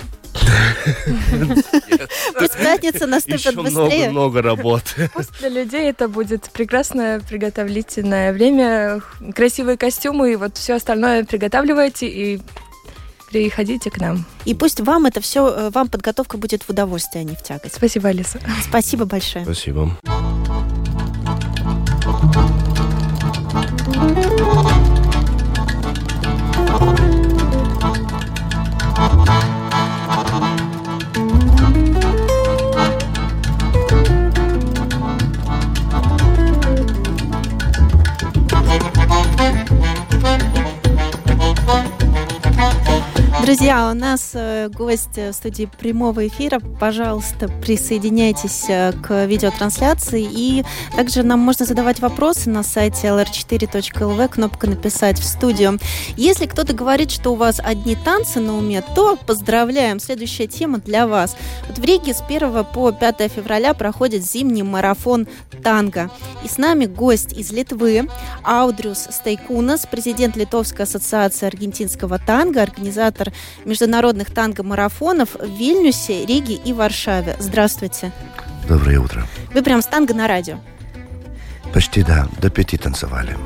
пусть 2.37 2.57
пятница 2.57 3.07
наступит 3.07 3.39
Еще 3.39 3.51
быстрее. 3.53 4.09
много-много 4.09 4.41
работы. 4.41 5.09
Пусть 5.13 5.31
для 5.39 5.49
людей 5.49 5.89
это 5.89 6.07
будет 6.07 6.49
прекрасное 6.51 7.19
приготовительное 7.21 8.33
время, 8.33 9.01
красивые 9.33 9.77
костюмы 9.77 10.33
и 10.33 10.35
вот 10.35 10.57
все 10.57 10.75
остальное 10.75 11.23
приготавливайте 11.23 12.07
и 12.07 12.41
приходите 13.29 13.89
к 13.89 13.99
нам. 13.99 14.25
И 14.45 14.53
пусть 14.53 14.79
вам 14.81 15.05
это 15.05 15.21
все, 15.21 15.69
вам 15.69 15.87
подготовка 15.87 16.37
будет 16.37 16.63
в 16.63 16.69
удовольствие, 16.69 17.21
а 17.21 17.25
не 17.25 17.35
в 17.35 17.43
тягость. 17.43 17.75
Спасибо, 17.75 18.09
Алиса. 18.09 18.39
Спасибо 18.67 19.05
большое. 19.05 19.45
Спасибо. 19.45 19.97
Друзья, 43.49 43.89
у 43.89 43.95
нас 43.95 44.33
э, 44.35 44.69
гость 44.69 45.17
э, 45.17 45.31
в 45.31 45.33
студии 45.33 45.65
прямого 45.65 46.27
эфира. 46.27 46.59
Пожалуйста, 46.59 47.47
присоединяйтесь 47.47 48.65
э, 48.69 48.91
к 48.91 49.25
видеотрансляции. 49.25 50.21
И 50.31 50.63
также 50.95 51.23
нам 51.23 51.39
можно 51.39 51.65
задавать 51.65 51.99
вопросы 51.99 52.51
на 52.51 52.61
сайте 52.61 53.07
lr4.lv, 53.07 54.27
кнопка 54.27 54.69
«Написать 54.69 55.17
в 55.17 55.23
студию». 55.23 55.79
Если 56.15 56.45
кто-то 56.45 56.73
говорит, 56.73 57.09
что 57.09 57.31
у 57.31 57.35
вас 57.35 57.59
одни 57.59 57.95
танцы 57.95 58.39
на 58.39 58.55
уме, 58.55 58.83
то 58.93 59.15
поздравляем. 59.15 59.99
Следующая 59.99 60.45
тема 60.45 60.77
для 60.77 61.07
вас. 61.07 61.35
Вот 61.67 61.79
в 61.79 61.83
Риге 61.83 62.13
с 62.13 62.21
1 62.21 62.65
по 62.65 62.91
5 62.91 63.31
февраля 63.31 63.73
проходит 63.73 64.23
зимний 64.23 64.61
марафон 64.61 65.27
танго. 65.63 66.11
И 66.43 66.47
с 66.47 66.59
нами 66.59 66.85
гость 66.85 67.33
из 67.33 67.51
Литвы, 67.51 68.09
Аудриус 68.43 69.07
Стейкунас, 69.09 69.87
президент 69.89 70.35
Литовской 70.37 70.85
ассоциации 70.85 71.47
аргентинского 71.47 72.19
танго, 72.19 72.61
организатор 72.61 73.33
международных 73.65 74.31
танго-марафонов 74.31 75.35
в 75.35 75.49
Вильнюсе, 75.49 76.25
Риге 76.25 76.55
и 76.55 76.73
Варшаве. 76.73 77.35
Здравствуйте. 77.39 78.11
Доброе 78.67 78.99
утро. 78.99 79.25
Вы 79.53 79.61
прям 79.63 79.81
с 79.81 79.85
танго 79.85 80.13
на 80.13 80.27
радио. 80.27 80.59
Почти, 81.73 82.03
да, 82.03 82.27
до 82.39 82.49
пяти 82.49 82.77
танцевали. 82.77 83.37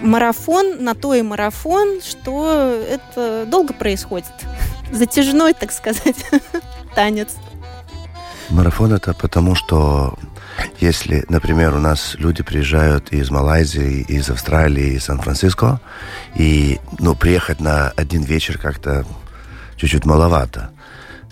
Марафон 0.00 0.82
на 0.82 0.94
то 0.94 1.14
и 1.14 1.22
марафон, 1.22 2.00
что 2.02 2.82
это 2.88 3.46
долго 3.46 3.72
происходит. 3.72 4.32
Затяжной, 4.92 5.54
так 5.54 5.72
сказать, 5.72 6.24
танец. 6.94 7.36
Марафон 8.50 8.92
это 8.92 9.14
потому, 9.14 9.54
что 9.54 10.18
если, 10.80 11.24
например, 11.28 11.74
у 11.74 11.78
нас 11.78 12.14
люди 12.18 12.42
приезжают 12.42 13.12
из 13.12 13.30
Малайзии, 13.30 14.02
из 14.02 14.30
Австралии, 14.30 14.94
из 14.94 15.04
Сан-Франциско, 15.04 15.80
и 16.34 16.80
ну, 16.98 17.14
приехать 17.14 17.60
на 17.60 17.88
один 17.90 18.22
вечер 18.22 18.58
как-то 18.58 19.04
чуть-чуть 19.76 20.04
маловато. 20.04 20.70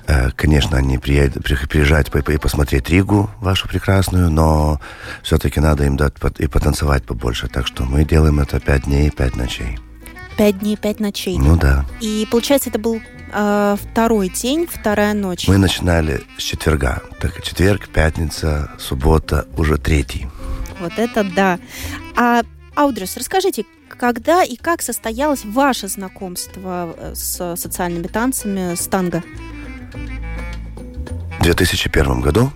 Э, 0.07 0.31
Конечно, 0.35 0.77
они 0.77 0.99
приедут, 0.99 1.45
приезжают 1.45 2.15
и 2.15 2.39
посмотреть 2.39 2.91
Ригу, 2.91 3.31
вашу 3.41 3.69
прекрасную, 3.69 4.31
но 4.31 4.81
все-таки 5.23 5.61
надо 5.61 5.85
им 5.85 5.97
дать 5.97 6.15
и 6.39 6.47
потанцевать 6.47 7.05
побольше. 7.05 7.49
Так 7.49 7.67
что 7.67 7.85
мы 7.85 8.05
делаем 8.05 8.41
это 8.41 8.59
пять 8.61 8.85
дней, 8.85 9.11
пять 9.11 9.37
ночей. 9.37 9.79
Пять 10.37 10.59
дней, 10.59 10.77
пять 10.77 11.01
ночей. 11.01 11.39
Ну 11.39 11.57
да. 11.57 11.85
И 12.01 12.27
получается, 12.31 12.71
это 12.71 12.79
был 12.79 13.01
э, 13.33 13.77
второй 13.81 14.29
день, 14.29 14.67
вторая 14.71 15.15
ночь. 15.15 15.49
Мы 15.49 15.59
начинали 15.59 16.23
с 16.39 16.43
четверга. 16.43 17.03
Так, 17.21 17.43
четверг, 17.43 17.89
пятница, 17.89 18.71
суббота, 18.79 19.47
уже 19.57 19.79
третий. 19.79 20.29
Вот 20.81 20.93
это 20.97 21.25
да. 21.25 21.59
А, 22.17 22.43
Аудрис, 22.75 23.17
расскажите, 23.17 23.65
когда 23.89 24.43
и 24.43 24.57
как 24.57 24.83
состоялось 24.83 25.45
ваше 25.45 25.89
знакомство 25.89 26.95
э, 26.97 27.15
с 27.15 27.57
социальными 27.57 28.07
танцами, 28.07 28.75
с 28.75 28.87
танго? 28.87 29.23
В 31.39 31.43
2001 31.43 32.21
году 32.21 32.53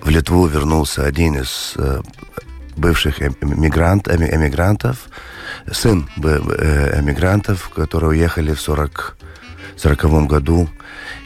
в 0.00 0.08
Литву 0.08 0.46
вернулся 0.46 1.04
один 1.04 1.36
из 1.38 1.74
э, 1.76 2.00
бывших 2.76 3.20
эм- 3.20 3.36
эмигрант, 3.40 4.08
эми- 4.08 4.34
эмигрантов, 4.34 5.08
сын 5.72 6.08
эмигрантов, 6.16 7.70
которые 7.70 8.10
уехали 8.10 8.52
в 8.54 8.60
40, 8.60 9.16
40 9.76 10.26
году 10.26 10.68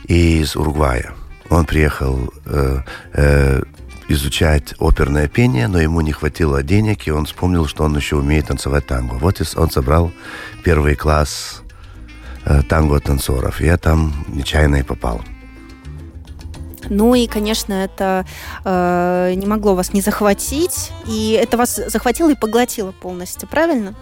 из 0.07 0.57
Уругвая. 0.57 1.13
Он 1.49 1.65
приехал 1.65 2.33
э, 2.47 2.79
э, 3.15 3.63
изучать 4.09 4.75
оперное 4.79 5.29
пение, 5.29 5.69
но 5.69 5.81
ему 5.81 6.01
не 6.01 6.13
хватило 6.13 6.63
денег, 6.63 7.07
и 7.07 7.11
он 7.11 7.27
вспомнил, 7.27 7.67
что 7.67 7.85
он 7.85 7.97
еще 7.97 8.17
умеет 8.17 8.49
танцевать 8.49 8.87
танго. 8.87 9.15
Вот 9.15 9.41
он 9.57 9.71
собрал 9.71 10.13
первый 10.65 10.97
класс 10.97 11.63
э, 12.45 12.63
танго-танцоров. 12.63 13.61
Я 13.61 13.77
там 13.77 14.13
нечаянно 14.29 14.77
и 14.77 14.83
попал. 14.83 15.23
Ну 16.89 17.15
и, 17.15 17.27
конечно, 17.27 17.73
это 17.73 18.27
э, 18.65 19.35
не 19.37 19.47
могло 19.47 19.75
вас 19.75 19.93
не 19.93 20.01
захватить, 20.01 20.93
и 21.07 21.39
это 21.41 21.57
вас 21.57 21.81
захватило 21.87 22.31
и 22.31 22.35
поглотило 22.35 22.93
полностью, 22.93 23.49
правильно? 23.49 23.95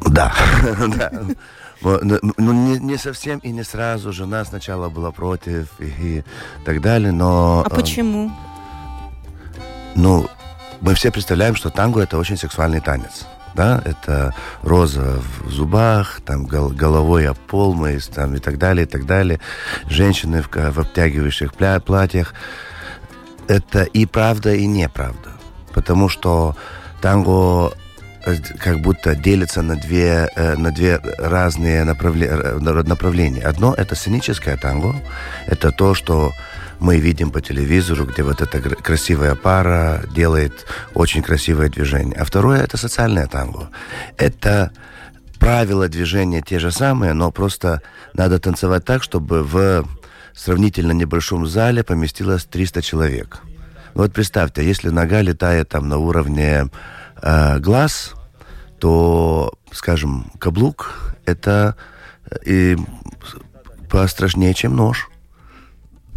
Да, 0.00 0.32
да. 0.96 1.10
Ну, 1.82 2.18
ну, 2.38 2.52
не, 2.52 2.78
не 2.78 2.96
совсем 2.96 3.38
и 3.40 3.50
не 3.50 3.62
сразу. 3.62 4.12
Жена 4.12 4.44
сначала 4.44 4.88
была 4.88 5.10
против 5.10 5.68
и, 5.78 5.84
и 5.84 6.24
так 6.64 6.80
далее, 6.80 7.12
но... 7.12 7.64
А 7.64 7.72
э, 7.72 7.74
почему? 7.74 8.32
Ну, 9.94 10.28
мы 10.80 10.94
все 10.94 11.10
представляем, 11.10 11.54
что 11.54 11.70
танго 11.70 12.00
это 12.00 12.18
очень 12.18 12.36
сексуальный 12.36 12.80
танец. 12.80 13.26
Да, 13.54 13.80
это 13.86 14.34
роза 14.62 15.18
в 15.44 15.48
зубах, 15.50 16.20
там 16.26 16.44
гол- 16.44 16.68
головой 16.70 17.26
об 17.26 17.38
пол 17.38 17.72
мы, 17.72 17.98
там 18.00 18.34
и 18.34 18.38
так 18.38 18.58
далее, 18.58 18.84
и 18.84 18.88
так 18.88 19.06
далее. 19.06 19.40
Женщины 19.88 20.42
в, 20.42 20.50
в 20.52 20.78
обтягивающих 20.78 21.54
пля- 21.54 21.80
платьях. 21.80 22.34
Это 23.48 23.84
и 23.84 24.04
правда, 24.04 24.54
и 24.54 24.66
неправда. 24.66 25.30
Потому 25.72 26.10
что 26.10 26.54
танго 27.00 27.72
как 28.58 28.80
будто 28.80 29.14
делится 29.14 29.62
на 29.62 29.76
две, 29.76 30.28
э, 30.34 30.56
на 30.56 30.72
две 30.72 30.98
разные 31.18 31.82
э, 31.82 31.84
направления. 31.84 33.42
Одно– 33.42 33.74
это 33.78 33.94
сценическое 33.94 34.56
танго. 34.56 34.94
Это 35.46 35.70
то, 35.70 35.94
что 35.94 36.32
мы 36.80 36.98
видим 36.98 37.30
по 37.30 37.40
телевизору, 37.40 38.04
где 38.04 38.22
вот 38.22 38.40
эта 38.40 38.60
красивая 38.60 39.34
пара 39.34 40.02
делает 40.14 40.66
очень 40.94 41.22
красивое 41.22 41.68
движение. 41.68 42.16
А 42.18 42.24
второе– 42.24 42.62
это 42.64 42.76
социальное 42.76 43.26
танго. 43.26 43.70
Это 44.16 44.72
правила 45.38 45.88
движения 45.88 46.42
те 46.42 46.58
же 46.58 46.72
самые, 46.72 47.12
но 47.12 47.30
просто 47.30 47.80
надо 48.14 48.38
танцевать 48.38 48.84
так, 48.84 49.02
чтобы 49.02 49.44
в 49.44 49.86
сравнительно 50.34 50.92
небольшом 50.92 51.46
зале 51.46 51.84
поместилось 51.84 52.44
300 52.44 52.82
человек. 52.82 53.42
Вот 53.94 54.12
представьте, 54.12 54.66
если 54.66 54.90
нога 54.90 55.22
летает 55.22 55.68
там 55.68 55.88
на 55.88 55.98
уровне 55.98 56.68
э, 57.22 57.58
глаз, 57.60 58.15
то, 58.78 59.54
скажем, 59.72 60.30
каблук 60.38 61.16
это 61.24 61.76
э, 62.30 62.36
и 62.44 62.76
пострашнее, 63.88 64.54
чем 64.54 64.76
нож. 64.76 65.08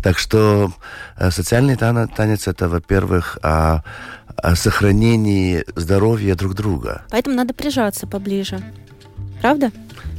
Так 0.03 0.18
что 0.18 0.72
э, 1.18 1.32
социальный 1.32 1.76
танец 1.76 2.47
это, 2.47 2.70
во-первых, 2.70 3.38
о, 3.43 3.84
о 4.38 4.55
сохранении 4.55 5.64
здоровья 5.76 6.36
друг 6.36 6.53
друга. 6.53 7.03
Поэтому 7.10 7.36
надо 7.36 7.53
прижаться 7.53 8.07
поближе. 8.07 8.62
Правда? 9.41 9.72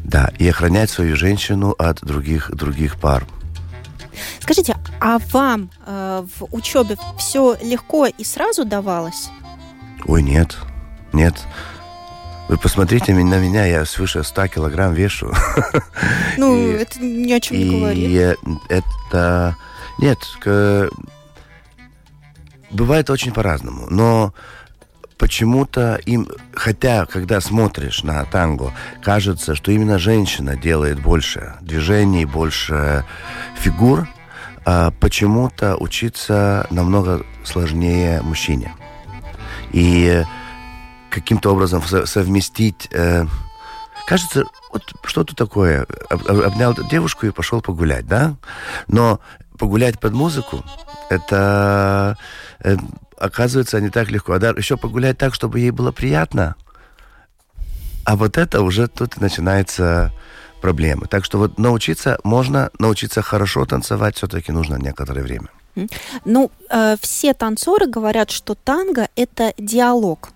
Да, 0.05 0.31
и 0.39 0.49
охранять 0.49 0.91
свою 0.91 1.17
женщину 1.17 1.75
от 1.79 2.01
других, 2.03 2.51
других 2.55 3.01
пар. 3.01 3.27
Скажите, 4.41 4.77
а 5.01 5.19
вам 5.33 5.71
э, 5.87 6.25
в 6.39 6.55
учебе 6.55 6.97
все 7.19 7.57
легко 7.63 8.07
и 8.07 8.25
сразу 8.25 8.65
давалось? 8.65 9.29
Ой, 10.05 10.23
нет, 10.23 10.57
нет. 11.13 11.35
Вы 12.51 12.59
посмотрите 12.59 13.15
на 13.15 13.39
меня, 13.39 13.65
я 13.65 13.85
свыше 13.85 14.25
100 14.25 14.49
килограмм 14.49 14.93
вешу. 14.93 15.33
Ну, 16.37 16.57
И- 16.59 16.73
это 16.73 16.99
ни 17.01 17.33
о 17.33 17.39
чем 17.39 17.59
не 17.59 17.71
говорит. 17.79 18.09
И 18.11 18.37
это... 18.69 19.57
Нет, 19.99 20.19
к- 20.41 20.89
бывает 22.73 23.09
очень 23.09 23.33
по-разному, 23.33 23.87
но 23.89 24.35
почему-то 25.17 26.01
им, 26.07 26.27
хотя 26.53 27.07
когда 27.07 27.41
смотришь 27.41 28.03
на 28.03 28.25
танго, 28.25 28.73
кажется, 29.01 29.55
что 29.55 29.71
именно 29.71 30.01
женщина 30.01 30.57
делает 30.57 30.99
больше 31.01 31.55
движений, 31.61 32.25
больше 32.25 33.05
фигур, 33.61 34.09
а 34.65 34.91
почему-то 34.99 35.77
учиться 35.77 36.67
намного 36.71 37.25
сложнее 37.45 38.23
мужчине. 38.23 38.75
И 39.71 40.25
каким-то 41.11 41.53
образом 41.53 41.83
со- 41.83 42.07
совместить... 42.07 42.89
э, 42.93 43.27
кажется, 44.07 44.45
вот 44.73 44.83
что-то 45.05 45.35
такое. 45.35 45.87
Об- 46.09 46.27
об- 46.29 46.41
Обнял 46.41 46.75
девушку 46.89 47.27
и 47.27 47.31
пошел 47.31 47.61
погулять, 47.61 48.07
да? 48.07 48.37
Но 48.89 49.21
погулять 49.59 50.01
под 50.01 50.15
музыку, 50.15 50.65
это 51.11 52.17
э, 52.61 52.77
оказывается 53.19 53.81
не 53.81 53.91
так 53.91 54.11
легко. 54.11 54.33
А 54.33 54.39
да, 54.39 54.51
еще 54.51 54.77
погулять 54.77 55.19
так, 55.19 55.35
чтобы 55.35 55.61
ей 55.61 55.71
было 55.71 55.93
приятно. 55.93 56.55
А 58.05 58.17
вот 58.17 58.39
это 58.39 58.63
уже 58.63 58.89
тут 58.89 59.21
начинается 59.21 60.13
проблемы. 60.63 61.07
Так 61.07 61.25
что 61.25 61.39
вот 61.39 61.59
научиться 61.59 62.19
можно, 62.25 62.71
научиться 62.79 63.23
хорошо 63.23 63.65
танцевать 63.67 64.17
все-таки 64.17 64.53
нужно 64.53 64.77
некоторое 64.77 65.23
время. 65.23 65.49
Ну, 66.25 66.51
э, 66.71 66.97
все 67.01 67.33
танцоры 67.35 67.87
говорят, 67.87 68.31
что 68.31 68.55
танго– 68.55 69.09
это 69.17 69.53
диалог. 69.57 70.31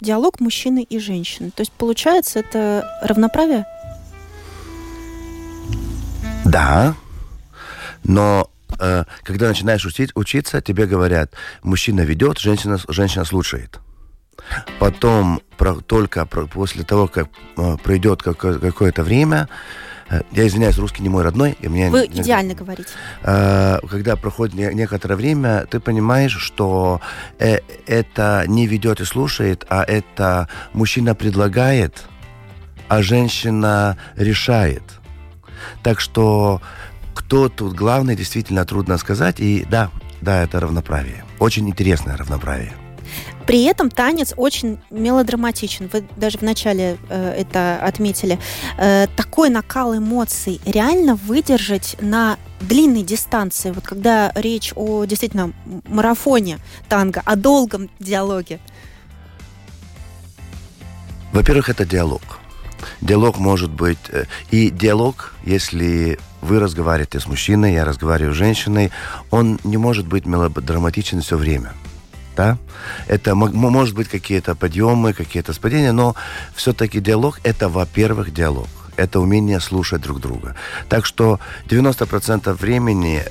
Диалог 0.00 0.40
мужчины 0.40 0.82
и 0.82 0.98
женщины. 0.98 1.50
То 1.50 1.62
есть, 1.62 1.72
получается, 1.72 2.40
это 2.40 2.84
равноправие? 3.02 3.64
Да, 6.44 6.94
но 8.04 8.50
э, 8.78 9.04
когда 9.22 9.48
начинаешь 9.48 9.84
учить, 9.84 10.10
учиться, 10.14 10.60
тебе 10.60 10.86
говорят, 10.86 11.32
мужчина 11.62 12.02
ведет, 12.02 12.38
женщина, 12.38 12.78
женщина 12.88 13.24
слушает. 13.24 13.80
Потом, 14.78 15.40
про- 15.56 15.80
только 15.80 16.24
про- 16.26 16.46
после 16.46 16.84
того, 16.84 17.08
как 17.08 17.28
э, 17.56 17.76
пройдет 17.82 18.22
какое- 18.22 18.58
какое-то 18.58 19.02
время, 19.02 19.48
я 20.30 20.46
извиняюсь, 20.46 20.78
русский 20.78 21.02
не 21.02 21.08
мой 21.08 21.22
родной, 21.24 21.56
и 21.60 21.68
мне 21.68 21.90
Вы 21.90 22.06
иногда- 22.06 22.22
идеально 22.22 22.54
говорите. 22.54 22.88
э, 23.22 23.78
когда 23.88 24.16
проходит 24.16 24.54
не- 24.54 24.74
некоторое 24.74 25.16
время, 25.16 25.66
ты 25.70 25.80
понимаешь, 25.80 26.36
что 26.36 27.00
э, 27.38 27.58
это 27.86 28.44
не 28.46 28.66
ведет 28.66 29.00
и 29.00 29.04
слушает, 29.04 29.64
а 29.68 29.82
это 29.82 30.48
мужчина 30.72 31.14
предлагает, 31.14 32.04
а 32.88 33.02
женщина 33.02 33.96
решает. 34.16 34.82
Так 35.82 36.00
что 36.00 36.60
кто 37.14 37.48
тут 37.48 37.74
главный, 37.74 38.14
действительно 38.14 38.64
трудно 38.64 38.98
сказать. 38.98 39.40
И 39.40 39.66
да, 39.68 39.90
да, 40.20 40.42
это 40.44 40.60
равноправие. 40.60 41.24
Очень 41.40 41.68
интересное 41.68 42.16
равноправие. 42.16 42.72
При 43.46 43.62
этом 43.62 43.90
танец 43.90 44.34
очень 44.36 44.78
мелодраматичен. 44.90 45.88
Вы 45.92 46.04
даже 46.16 46.38
вначале 46.38 46.98
э, 47.08 47.30
это 47.30 47.78
отметили. 47.80 48.38
Э, 48.76 49.06
такой 49.16 49.50
накал 49.50 49.96
эмоций 49.96 50.60
реально 50.66 51.14
выдержать 51.14 51.96
на 52.00 52.38
длинной 52.60 53.02
дистанции, 53.02 53.70
вот 53.70 53.84
когда 53.84 54.32
речь 54.34 54.72
о 54.74 55.04
действительно 55.04 55.52
марафоне 55.86 56.58
танго, 56.88 57.22
о 57.24 57.36
долгом 57.36 57.88
диалоге. 58.00 58.58
Во-первых, 61.32 61.68
это 61.68 61.84
диалог. 61.84 62.22
Диалог 63.00 63.38
может 63.38 63.70
быть... 63.70 63.98
э, 64.08 64.24
И 64.50 64.70
диалог, 64.70 65.34
если 65.44 66.18
вы 66.40 66.58
разговариваете 66.58 67.20
с 67.20 67.26
мужчиной, 67.26 67.74
я 67.74 67.84
разговариваю 67.84 68.34
с 68.34 68.36
женщиной, 68.36 68.90
он 69.30 69.60
не 69.64 69.76
может 69.76 70.06
быть 70.06 70.26
мелодраматичен 70.26 71.20
все 71.20 71.36
время. 71.36 71.72
Да? 72.36 72.58
Это 73.08 73.34
мо- 73.34 73.50
мо- 73.50 73.70
может 73.70 73.94
быть 73.94 74.08
какие-то 74.08 74.54
подъемы, 74.54 75.14
какие-то 75.14 75.52
спадения, 75.54 75.92
но 75.92 76.14
все-таки 76.54 77.00
диалог– 77.00 77.40
это, 77.44 77.68
во-первых, 77.68 78.32
диалог. 78.32 78.68
Это 78.96 79.20
умение 79.20 79.60
слушать 79.60 80.02
друг 80.02 80.20
друга. 80.20 80.54
Так 80.88 81.06
что 81.06 81.40
90% 81.68 82.52
времени 82.52 83.22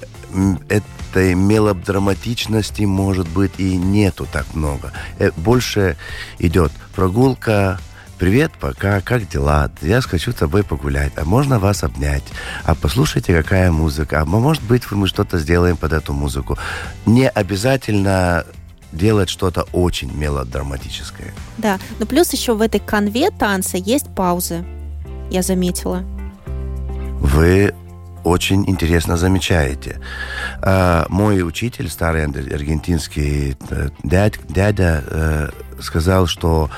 этой 0.70 1.36
мелодраматичности, 1.36 2.82
может 2.84 3.28
быть, 3.30 3.54
и 3.60 3.78
нету 3.78 4.28
так 4.32 4.46
много. 4.56 4.92
Э, 5.20 5.32
Больше 5.38 5.96
идет 6.40 6.72
прогулка, 6.96 7.80
Привет, 8.18 8.54
пока, 8.62 9.02
как 9.02 9.28
дела? 9.28 9.70
Я 9.82 10.00
хочу 10.00 10.32
с 10.32 10.36
тобой 10.36 10.64
погулять. 10.64 11.12
А 11.18 11.26
можно 11.26 11.60
вас 11.60 11.84
обнять? 11.84 12.24
А 12.64 12.74
послушайте, 12.74 13.36
какая 13.36 13.74
музыка. 13.74 14.22
А 14.22 14.26
может 14.26 14.64
быть, 14.64 14.90
мы 14.90 15.08
что-то 15.08 15.38
сделаем 15.38 15.76
под 15.76 15.92
эту 15.92 16.14
музыку. 16.14 16.58
Не 17.06 17.28
обязательно 17.28 18.46
делать 18.96 19.30
что-то 19.30 19.64
очень 19.74 20.12
мелодраматическое. 20.16 21.34
Да, 21.58 21.80
но 22.00 22.06
плюс 22.06 22.32
еще 22.34 22.54
в 22.54 22.62
этой 22.62 22.80
конве 22.80 23.30
танца 23.32 23.78
есть 23.78 24.08
паузы, 24.16 24.66
я 25.30 25.42
заметила. 25.42 26.04
Вы 27.20 27.74
очень 28.24 28.68
интересно 28.68 29.18
замечаете. 29.18 30.00
А, 30.62 31.06
мой 31.10 31.48
учитель, 31.48 31.90
старый 31.90 32.24
ар- 32.24 32.54
аргентинский 32.54 33.56
э, 33.70 33.90
дядь- 34.04 34.40
дядя, 34.50 35.04
э, 35.06 35.50
сказал, 35.80 36.26
что 36.26 36.70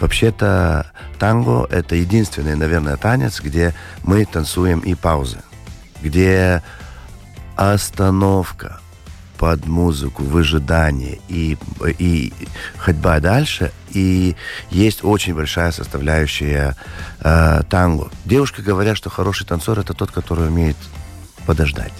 вообще-то 0.00 0.90
танго 1.18 1.66
это 1.70 1.94
единственный, 1.94 2.56
наверное, 2.56 2.96
танец, 2.96 3.40
где 3.40 3.74
мы 4.02 4.24
танцуем 4.24 4.80
и 4.80 4.94
паузы, 4.94 5.38
где 6.02 6.62
остановка 7.56 8.80
под 9.38 9.66
музыку, 9.66 10.22
выжидание 10.22 11.18
и, 11.28 11.56
и 11.98 12.32
ходьба 12.76 13.20
дальше. 13.20 13.72
И 13.90 14.36
есть 14.70 15.04
очень 15.04 15.34
большая 15.34 15.72
составляющая 15.72 16.76
э, 17.20 17.62
танго. 17.68 18.10
Девушки 18.24 18.60
говорят, 18.60 18.96
что 18.96 19.10
хороший 19.10 19.46
танцор 19.46 19.78
это 19.78 19.94
тот, 19.94 20.10
который 20.10 20.48
умеет 20.48 20.76
подождать. 21.46 21.92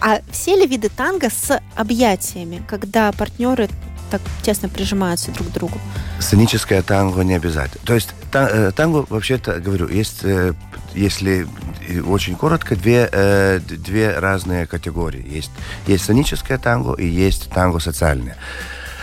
А 0.00 0.20
все 0.30 0.56
ли 0.56 0.66
виды 0.66 0.88
танго 0.88 1.28
с 1.30 1.58
объятиями, 1.74 2.62
когда 2.68 3.10
партнеры 3.12 3.68
так 4.10 4.20
тесно 4.42 4.68
прижимаются 4.68 5.30
друг 5.30 5.48
к 5.48 5.52
другу? 5.52 5.80
Сценическое 6.18 6.82
танго 6.82 7.22
не 7.22 7.34
обязательно. 7.34 7.82
То 7.84 7.94
есть 7.94 8.10
э, 8.32 8.70
танго, 8.76 9.06
вообще-то, 9.08 9.60
говорю, 9.60 9.88
есть, 9.88 10.20
э, 10.22 10.52
если 10.94 11.46
и 11.88 12.00
очень 12.00 12.36
коротко, 12.36 12.76
две, 12.76 13.08
э, 13.10 13.60
две 13.60 14.18
разные 14.18 14.66
категории. 14.66 15.24
Есть, 15.28 15.50
есть 15.86 16.04
сценическое 16.04 16.58
танго 16.58 16.94
и 16.94 17.06
есть 17.06 17.50
танго 17.50 17.80
социальное. 17.80 18.36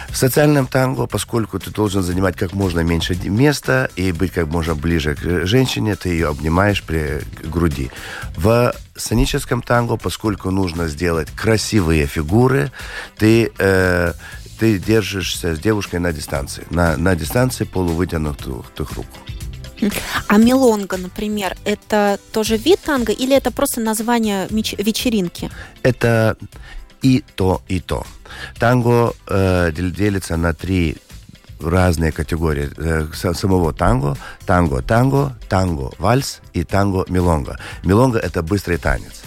В 0.09 0.17
социальном 0.17 0.65
танго, 0.65 1.05
поскольку 1.05 1.59
ты 1.59 1.69
должен 1.69 2.01
занимать 2.01 2.35
как 2.35 2.53
можно 2.53 2.79
меньше 2.79 3.15
места 3.25 3.89
и 3.95 4.11
быть 4.11 4.31
как 4.31 4.47
можно 4.47 4.73
ближе 4.73 5.15
к 5.15 5.45
женщине, 5.45 5.95
ты 5.95 6.09
ее 6.09 6.29
обнимаешь 6.29 6.81
при 6.83 7.21
груди. 7.43 7.91
В 8.35 8.73
сценическом 8.95 9.61
танго, 9.61 9.97
поскольку 9.97 10.49
нужно 10.49 10.87
сделать 10.87 11.29
красивые 11.29 12.07
фигуры, 12.07 12.71
ты, 13.17 13.51
э, 13.59 14.13
ты 14.59 14.79
держишься 14.79 15.55
с 15.55 15.59
девушкой 15.59 15.99
на 15.99 16.11
дистанции. 16.11 16.65
На, 16.71 16.97
на 16.97 17.15
дистанции 17.15 17.65
полувытянутых 17.65 18.91
рук. 18.93 19.05
А 20.27 20.37
мелонга, 20.37 20.97
например, 20.97 21.55
это 21.65 22.19
тоже 22.31 22.57
вид 22.57 22.79
танго 22.81 23.11
или 23.11 23.35
это 23.35 23.51
просто 23.51 23.81
название 23.81 24.47
вечеринки? 24.49 25.49
Это 25.83 26.37
и 27.01 27.23
то, 27.35 27.61
и 27.67 27.79
то. 27.79 28.05
Танго 28.59 29.13
э, 29.27 29.71
дел- 29.71 29.91
делится 29.91 30.37
на 30.37 30.53
три 30.53 30.97
разные 31.61 32.11
категории 32.11 32.69
э, 32.77 33.07
са- 33.13 33.33
самого 33.33 33.73
танго. 33.73 34.17
Танго, 34.45 34.81
танго, 34.81 35.37
танго, 35.49 35.91
вальс 35.97 36.41
и 36.53 36.63
танго, 36.63 37.05
мелонга. 37.09 37.57
Мелонга– 37.83 38.19
это 38.23 38.41
быстрый 38.43 38.77
танец. 38.77 39.21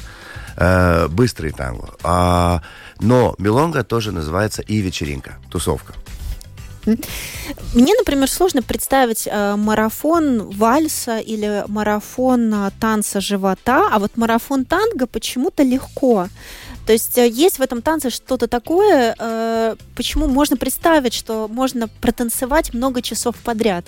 Э, 0.56 1.08
быстрый 1.08 1.50
танго. 1.52 1.94
А, 2.02 2.60
но 3.00 3.34
мелонга 3.38 3.84
тоже 3.84 4.12
называется 4.12 4.62
и 4.62 4.82
вечеринка, 4.82 5.38
тусовка. 5.50 5.94
Мне, 7.74 7.94
например, 7.98 8.28
сложно 8.28 8.62
представить 8.62 9.28
э, 9.30 9.56
марафон 9.56 10.50
вальса 10.50 11.18
или 11.18 11.64
марафон 11.68 12.52
э, 12.52 12.70
танца 12.80 13.20
живота, 13.20 13.88
а 13.90 13.98
вот 13.98 14.16
марафон 14.16 14.64
танго 14.64 15.06
почему-то 15.06 15.62
легко. 15.62 16.28
То 16.86 16.92
есть 16.92 17.16
э, 17.18 17.28
есть 17.28 17.58
в 17.58 17.62
этом 17.62 17.82
танце 17.82 18.10
что-то 18.10 18.48
такое, 18.48 19.14
э, 19.18 19.76
почему 19.94 20.26
можно 20.26 20.56
представить, 20.56 21.14
что 21.14 21.48
можно 21.48 21.88
протанцевать 21.88 22.74
много 22.74 23.02
часов 23.02 23.36
подряд. 23.36 23.86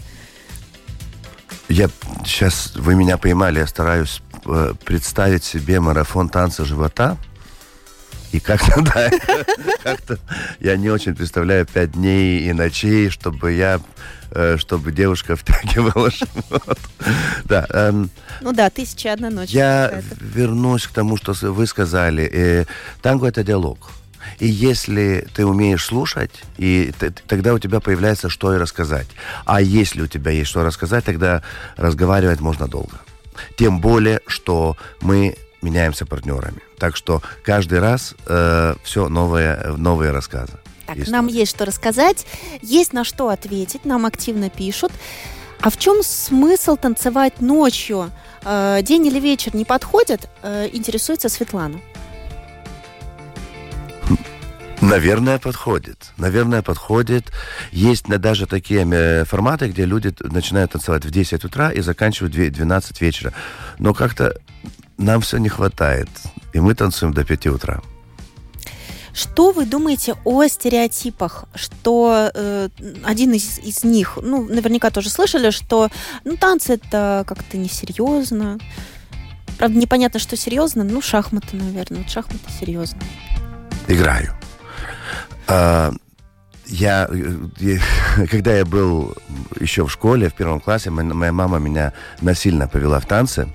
Я 1.68 1.88
сейчас, 2.24 2.72
вы 2.76 2.95
меня 2.95 3.18
поймали, 3.18 3.59
я 3.59 3.66
стараюсь 3.66 4.20
э, 4.45 4.74
представить 4.84 5.45
себе 5.45 5.80
марафон 5.80 6.28
танца 6.28 6.64
живота. 6.64 7.16
И 8.35 8.41
как-то, 8.41 8.82
да, 8.95 9.11
как-то 9.85 10.18
я 10.59 10.76
не 10.76 10.91
очень 10.91 11.14
представляю 11.14 11.66
пять 11.66 11.93
дней 11.93 12.41
и 12.49 12.53
ночей, 12.53 13.09
чтобы 13.09 13.53
я, 13.53 13.80
э, 14.32 14.57
чтобы 14.59 14.91
девушка 14.91 15.37
втягивала 15.41 16.11
живот. 16.11 16.78
Да, 17.45 17.64
эм, 17.70 18.11
Ну 18.41 18.53
да, 18.53 18.70
тысяча 18.70 19.12
одна 19.12 19.30
ночь. 19.30 19.51
я 19.51 20.03
вернусь 20.20 20.87
к 20.89 20.91
тому, 20.91 21.16
что 21.16 21.32
вы 21.53 21.66
сказали. 21.68 22.28
Э, 22.32 22.64
танго 23.03 23.28
это 23.28 23.45
диалог. 23.45 23.91
И 24.41 24.49
если 24.49 25.28
ты 25.32 25.47
умеешь 25.47 25.85
слушать, 25.85 26.43
и 26.59 26.93
т- 26.99 27.11
т- 27.11 27.22
тогда 27.28 27.55
у 27.55 27.61
тебя 27.61 27.78
появляется 27.78 28.28
что 28.28 28.53
и 28.53 28.59
рассказать. 28.59 29.07
А 29.45 29.61
если 29.61 30.03
у 30.03 30.09
тебя 30.09 30.32
есть 30.32 30.51
что 30.51 30.64
рассказать, 30.64 31.05
тогда 31.05 31.43
разговаривать 31.76 32.41
можно 32.41 32.66
долго. 32.66 32.97
Тем 33.57 33.80
более, 33.80 34.20
что 34.26 34.76
мы 35.03 35.37
меняемся 35.64 36.06
партнерами. 36.06 36.60
Так 36.78 36.96
что 36.96 37.22
каждый 37.42 37.80
раз 37.80 38.14
все 38.84 39.08
новые, 39.08 39.74
новые 39.76 40.10
рассказы. 40.12 40.52
Так, 40.86 40.96
Есть 40.96 41.10
нам 41.10 41.26
есть 41.28 41.50
что 41.50 41.64
рассказать, 41.64 42.26
есть 42.60 42.92
на 42.92 43.04
что 43.04 43.30
ответить, 43.30 43.84
нам 43.86 44.04
активно 44.04 44.50
пишут. 44.50 44.92
А 45.60 45.70
в 45.70 45.78
чем 45.78 46.02
смысл 46.02 46.76
танцевать 46.76 47.40
ночью? 47.40 48.10
Э, 48.44 48.80
День 48.82 49.06
или 49.06 49.18
вечер 49.18 49.56
не 49.56 49.64
подходит? 49.64 50.28
Э, 50.42 50.68
Интересуется 50.70 51.30
Светлана. 51.30 51.80
Наверное, 54.82 55.38
подходит. 55.38 56.10
Наверное, 56.18 56.60
подходит. 56.60 57.32
Есть 57.72 58.04
даже 58.06 58.46
такие 58.46 58.86
э, 58.92 59.24
форматы, 59.24 59.68
где 59.68 59.86
люди 59.86 60.14
начинают 60.20 60.72
танцевать 60.72 61.06
в 61.06 61.10
10 61.10 61.42
утра 61.44 61.70
и 61.72 61.80
заканчивают 61.80 62.34
в 62.34 62.36
две- 62.36 62.50
12 62.50 63.00
вечера. 63.00 63.32
Но 63.78 63.94
как-то 63.94 64.36
нам 64.99 65.20
все 65.20 65.38
не 65.38 65.49
хватает. 65.49 66.09
И 66.53 66.61
мы 66.61 66.74
танцуем 66.74 67.12
до 67.12 67.24
5 67.24 67.47
утра. 67.49 67.80
Что 69.12 69.53
вы 69.53 69.64
думаете 69.64 70.16
о 70.24 70.45
стереотипах? 70.49 71.45
Что 71.55 72.30
э, 72.34 72.68
один 73.05 73.32
из, 73.32 73.61
из 73.61 73.84
них, 73.84 74.18
ну, 74.20 74.45
наверняка 74.45 74.90
тоже 74.90 75.09
слышали, 75.09 75.51
что 75.51 75.88
ну, 76.24 76.36
танцы 76.36 76.74
это 76.74 77.24
как-то 77.26 77.57
несерьезно. 77.57 78.59
Правда, 79.57 79.78
непонятно, 79.78 80.18
что 80.18 80.36
серьезно. 80.36 80.82
Ну, 80.82 81.01
шахматы, 81.01 81.57
наверное. 81.57 81.99
Вот 82.03 82.11
шахматы 82.11 82.51
серьезно. 82.59 82.99
Играю. 83.86 84.34
А, 85.47 85.92
я, 86.66 87.09
э, 87.09 87.36
я- 87.61 88.26
когда 88.30 88.57
я 88.57 88.64
был 88.64 89.14
еще 89.61 89.84
в 89.86 89.92
школе, 89.92 90.28
в 90.28 90.34
первом 90.34 90.59
классе, 90.59 90.90
мо- 90.90 91.05
моя 91.05 91.32
мама 91.32 91.59
меня 91.59 91.92
насильно 92.20 92.66
повела 92.66 92.99
в 92.99 93.07
танцы. 93.07 93.49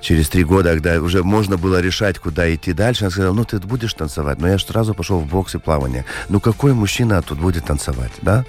Через 0.00 0.28
три 0.28 0.44
года, 0.44 0.70
когда 0.70 1.00
уже 1.00 1.22
можно 1.22 1.56
было 1.56 1.80
решать, 1.80 2.18
куда 2.18 2.52
идти 2.52 2.72
дальше, 2.72 3.04
она 3.04 3.10
сказала, 3.10 3.34
ну, 3.34 3.44
ты 3.44 3.58
будешь 3.58 3.94
танцевать. 3.94 4.38
Но 4.40 4.48
я 4.48 4.58
ж 4.58 4.64
сразу 4.64 4.94
пошел 4.94 5.18
в 5.18 5.26
бокс 5.26 5.54
и 5.54 5.58
плавание. 5.58 6.04
Ну, 6.28 6.40
какой 6.40 6.72
мужчина 6.72 7.22
тут 7.22 7.38
будет 7.38 7.64
танцевать, 7.66 8.12
да? 8.22 8.44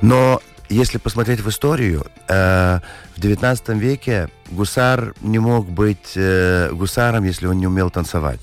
Но 0.00 0.40
если 0.68 0.98
посмотреть 0.98 1.40
в 1.40 1.48
историю, 1.48 2.06
э, 2.28 2.80
в 3.16 3.20
19 3.20 3.68
веке 3.70 4.28
гусар 4.50 5.14
не 5.20 5.38
мог 5.38 5.68
быть 5.68 6.12
э, 6.14 6.70
гусаром, 6.72 7.24
если 7.24 7.46
он 7.46 7.58
не 7.58 7.66
умел 7.66 7.90
танцевать. 7.90 8.40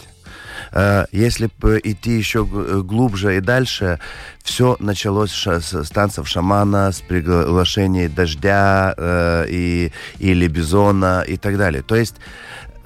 Э, 0.76 1.06
Если 1.12 1.50
бы 1.60 1.80
идти 1.84 2.12
еще 2.18 2.46
г- 2.46 2.82
глубже 2.84 3.38
и 3.38 3.40
дальше, 3.42 4.00
все 4.44 4.76
началось 4.80 5.32
с, 5.32 5.90
танцев 5.90 6.28
шамана, 6.28 6.92
с 6.92 7.00
приглашений 7.02 8.08
дождя 8.10 8.94
э, 8.98 9.46
и, 9.50 9.92
или 10.20 10.48
бизона 10.48 11.24
и 11.28 11.38
так 11.38 11.58
далее. 11.58 11.82
То 11.82 11.96
есть 11.96 12.16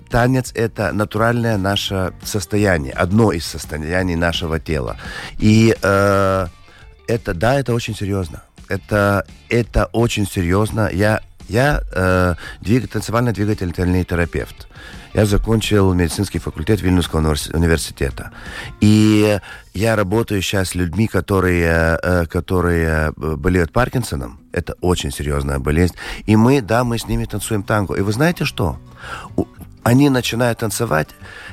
танец– 0.09 0.51
это 0.55 0.91
натуральное 0.93 1.57
наше 1.57 2.13
состояние, 2.23 2.93
одно 2.93 3.31
из 3.31 3.45
состояний 3.45 4.15
нашего 4.15 4.59
тела. 4.59 4.97
И 5.39 5.75
э, 5.81 6.47
это, 7.07 7.33
да, 7.33 7.59
это 7.59 7.73
очень 7.73 7.95
серьезно. 7.95 8.43
Это, 8.69 9.25
это 9.49 9.85
очень 9.93 10.27
серьезно. 10.27 10.89
Я, 10.93 11.21
я 11.49 11.81
э, 11.91 12.35
двиг- 12.61 12.87
танцевально-двигательный 12.87 14.03
терапевт. 14.03 14.67
Я 15.13 15.25
закончил 15.25 15.93
медицинский 15.93 16.39
факультет 16.39 16.81
Вильнюсского 16.81 17.19
универс- 17.21 17.49
университета. 17.55 18.31
И 18.79 19.39
я 19.73 19.95
работаю 19.95 20.41
сейчас 20.41 20.69
с 20.69 20.75
людьми, 20.75 21.07
которые, 21.07 21.99
э, 22.01 22.25
которые 22.27 23.11
э, 23.17 23.35
болеют 23.35 23.71
Паркинсоном. 23.71 24.39
Это 24.51 24.75
очень 24.81 25.11
серьезная 25.11 25.59
болезнь. 25.59 25.95
И 26.27 26.35
мы, 26.35 26.61
да, 26.61 26.83
мы 26.83 26.97
с 26.99 27.07
ними 27.07 27.25
танцуем 27.25 27.63
танго. 27.63 27.95
И 27.95 28.01
вы 28.01 28.11
знаете 28.13 28.45
что? 28.45 28.77
Они 29.83 30.09
начинают 30.09 30.59
танцевать 30.59 31.07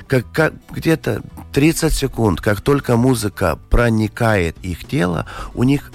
как, 0.09 0.30
как 0.32 0.53
где-то 0.70 1.22
30 1.53 1.94
секунд, 1.94 2.40
как 2.40 2.61
только 2.61 2.97
музыка 2.97 3.59
проникает 3.70 4.57
их 4.62 4.84
тело, 4.84 5.24
у 5.55 5.62
них 5.62 5.90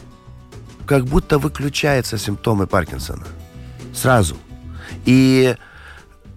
как 0.87 1.05
будто 1.05 1.37
выключаются 1.37 2.17
симптомы 2.17 2.65
Паркинсона. 2.67 3.25
Сразу. 3.93 4.37
И 5.05 5.55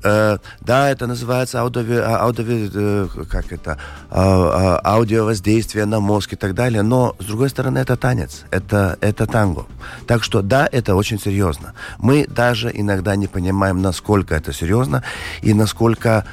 э, 0.04 0.38
да, 0.60 0.90
это 0.90 1.06
называется 1.06 1.60
аудио, 1.60 2.02
аудио, 2.04 2.44
э, 2.46 3.08
как 3.28 3.52
это, 3.52 3.78
а, 4.10 4.80
а, 4.84 4.96
аудиовоздействие 4.96 5.86
на 5.86 6.00
мозг 6.00 6.34
и 6.34 6.36
так 6.36 6.54
далее, 6.54 6.82
но, 6.82 7.16
с 7.18 7.24
другой 7.24 7.48
стороны, 7.50 7.78
это 7.78 7.96
танец, 7.96 8.44
это, 8.50 8.98
это 9.00 9.26
танго. 9.26 9.66
Так 10.06 10.22
что, 10.22 10.42
да, 10.42 10.68
это 10.70 10.94
очень 10.94 11.18
серьезно. 11.18 11.74
Мы 11.98 12.26
даже 12.26 12.70
иногда 12.72 13.16
не 13.16 13.26
понимаем, 13.26 13.82
насколько 13.82 14.34
это 14.34 14.52
серьезно 14.52 15.02
и 15.42 15.54
насколько 15.54 16.24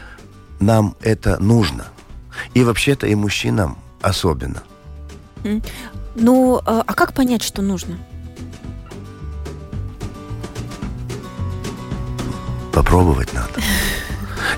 нам 0.59 0.95
это 1.01 1.41
нужно. 1.41 1.85
И 2.53 2.63
вообще-то 2.63 3.07
и 3.07 3.15
мужчинам 3.15 3.77
особенно. 4.01 4.63
Ну, 6.15 6.61
а 6.65 6.93
как 6.93 7.13
понять, 7.13 7.41
что 7.41 7.61
нужно? 7.61 7.97
Попробовать 12.71 13.33
надо. 13.33 13.61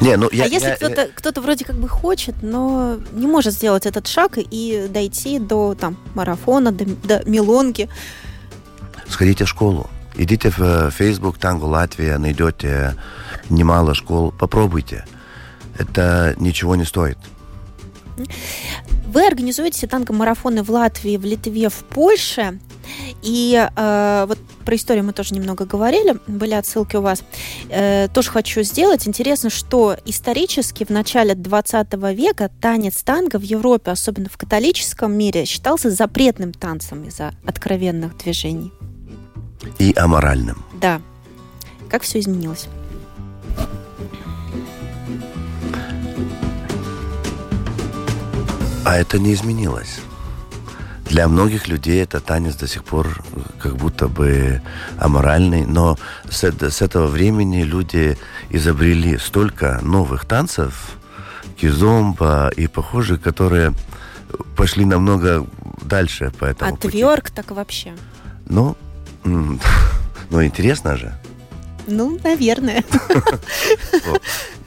Не, 0.01 0.15
ну 0.17 0.29
я... 0.31 0.45
а 0.45 0.47
если 0.47 0.69
я- 0.69 0.75
кто-то, 0.75 1.09
кто-то 1.13 1.41
вроде 1.41 1.65
как 1.65 1.75
бы 1.75 1.87
хочет, 1.87 2.35
но 2.41 2.97
не 3.11 3.27
может 3.27 3.53
сделать 3.53 3.85
этот 3.85 4.07
шаг 4.07 4.37
и 4.37 4.87
дойти 4.89 5.39
до 5.39 5.75
там 5.75 5.97
марафона, 6.15 6.71
до, 6.71 6.85
до 6.85 7.29
мелонги. 7.29 7.89
Сходите 9.07 9.45
в 9.45 9.49
школу. 9.49 9.89
Идите 10.15 10.49
в 10.51 10.59
э, 10.59 10.91
Facebook 10.91 11.37
Танго 11.37 11.65
Латвия, 11.65 12.17
найдете 12.17 12.95
немало 13.49 13.93
школ. 13.95 14.31
Попробуйте. 14.31 15.05
Это 15.77 16.35
ничего 16.37 16.75
не 16.75 16.85
стоит. 16.85 17.17
Вы 19.13 19.27
организуете 19.27 19.85
танго-марафоны 19.85 20.63
в 20.63 20.71
Латвии, 20.71 21.17
в 21.17 21.23
Литве, 21.23 21.69
в 21.69 21.83
Польше. 21.83 22.59
И 23.21 23.69
э, 23.75 24.25
вот 24.27 24.39
про 24.65 24.75
историю 24.75 25.05
мы 25.05 25.13
тоже 25.13 25.35
немного 25.35 25.65
говорили, 25.65 26.17
были 26.25 26.55
отсылки 26.55 26.95
у 26.95 27.01
вас. 27.01 27.23
Э, 27.69 28.07
тоже 28.11 28.31
хочу 28.31 28.63
сделать. 28.63 29.07
Интересно, 29.07 29.51
что 29.51 29.95
исторически 30.05 30.83
в 30.83 30.89
начале 30.89 31.35
20 31.35 31.93
века 32.15 32.49
танец 32.59 33.03
танго 33.03 33.37
в 33.37 33.43
Европе, 33.43 33.91
особенно 33.91 34.29
в 34.29 34.37
католическом 34.37 35.13
мире, 35.15 35.45
считался 35.45 35.91
запретным 35.91 36.51
танцем 36.51 37.03
из-за 37.03 37.35
откровенных 37.45 38.17
движений. 38.17 38.73
И 39.77 39.93
аморальным. 39.95 40.65
Да. 40.81 41.01
Как 41.87 42.01
все 42.01 42.19
изменилось? 42.19 42.67
А 48.85 48.97
это 48.97 49.17
не 49.17 49.33
изменилось. 49.33 49.99
Для 51.05 51.27
многих 51.27 51.67
людей 51.67 52.01
это 52.01 52.19
танец 52.19 52.55
до 52.55 52.67
сих 52.67 52.83
пор 52.83 53.07
э, 53.07 53.39
как 53.61 53.75
будто 53.75 54.07
бы 54.07 54.61
аморальный, 54.97 55.65
но 55.65 55.97
с, 56.29 56.43
с 56.43 56.81
этого 56.81 57.07
времени 57.07 57.63
люди 57.63 58.17
изобрели 58.49 59.17
столько 59.17 59.79
новых 59.81 60.25
танцев, 60.25 60.97
кизомба 61.57 62.51
и 62.55 62.67
похожих, 62.67 63.21
которые 63.21 63.73
пошли 64.55 64.85
намного 64.85 65.45
дальше 65.81 66.31
по 66.39 66.45
этому 66.45 66.71
а 66.71 66.75
пути. 66.75 66.89
тверк 66.89 67.29
так 67.29 67.51
вообще? 67.51 67.93
Ну, 68.47 68.75
ну, 69.23 70.43
интересно 70.43 70.97
же. 70.97 71.13
Ну, 71.87 72.19
наверное. 72.23 72.83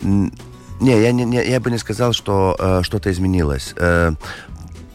Не, 0.80 1.00
я, 1.00 1.12
не, 1.12 1.24
не- 1.24 1.48
я 1.50 1.58
бы 1.60 1.70
не 1.70 1.78
сказал, 1.78 2.12
что 2.12 2.54
э, 2.58 2.82
что-то 2.82 3.10
изменилось. 3.10 3.72
Э, 3.76 4.12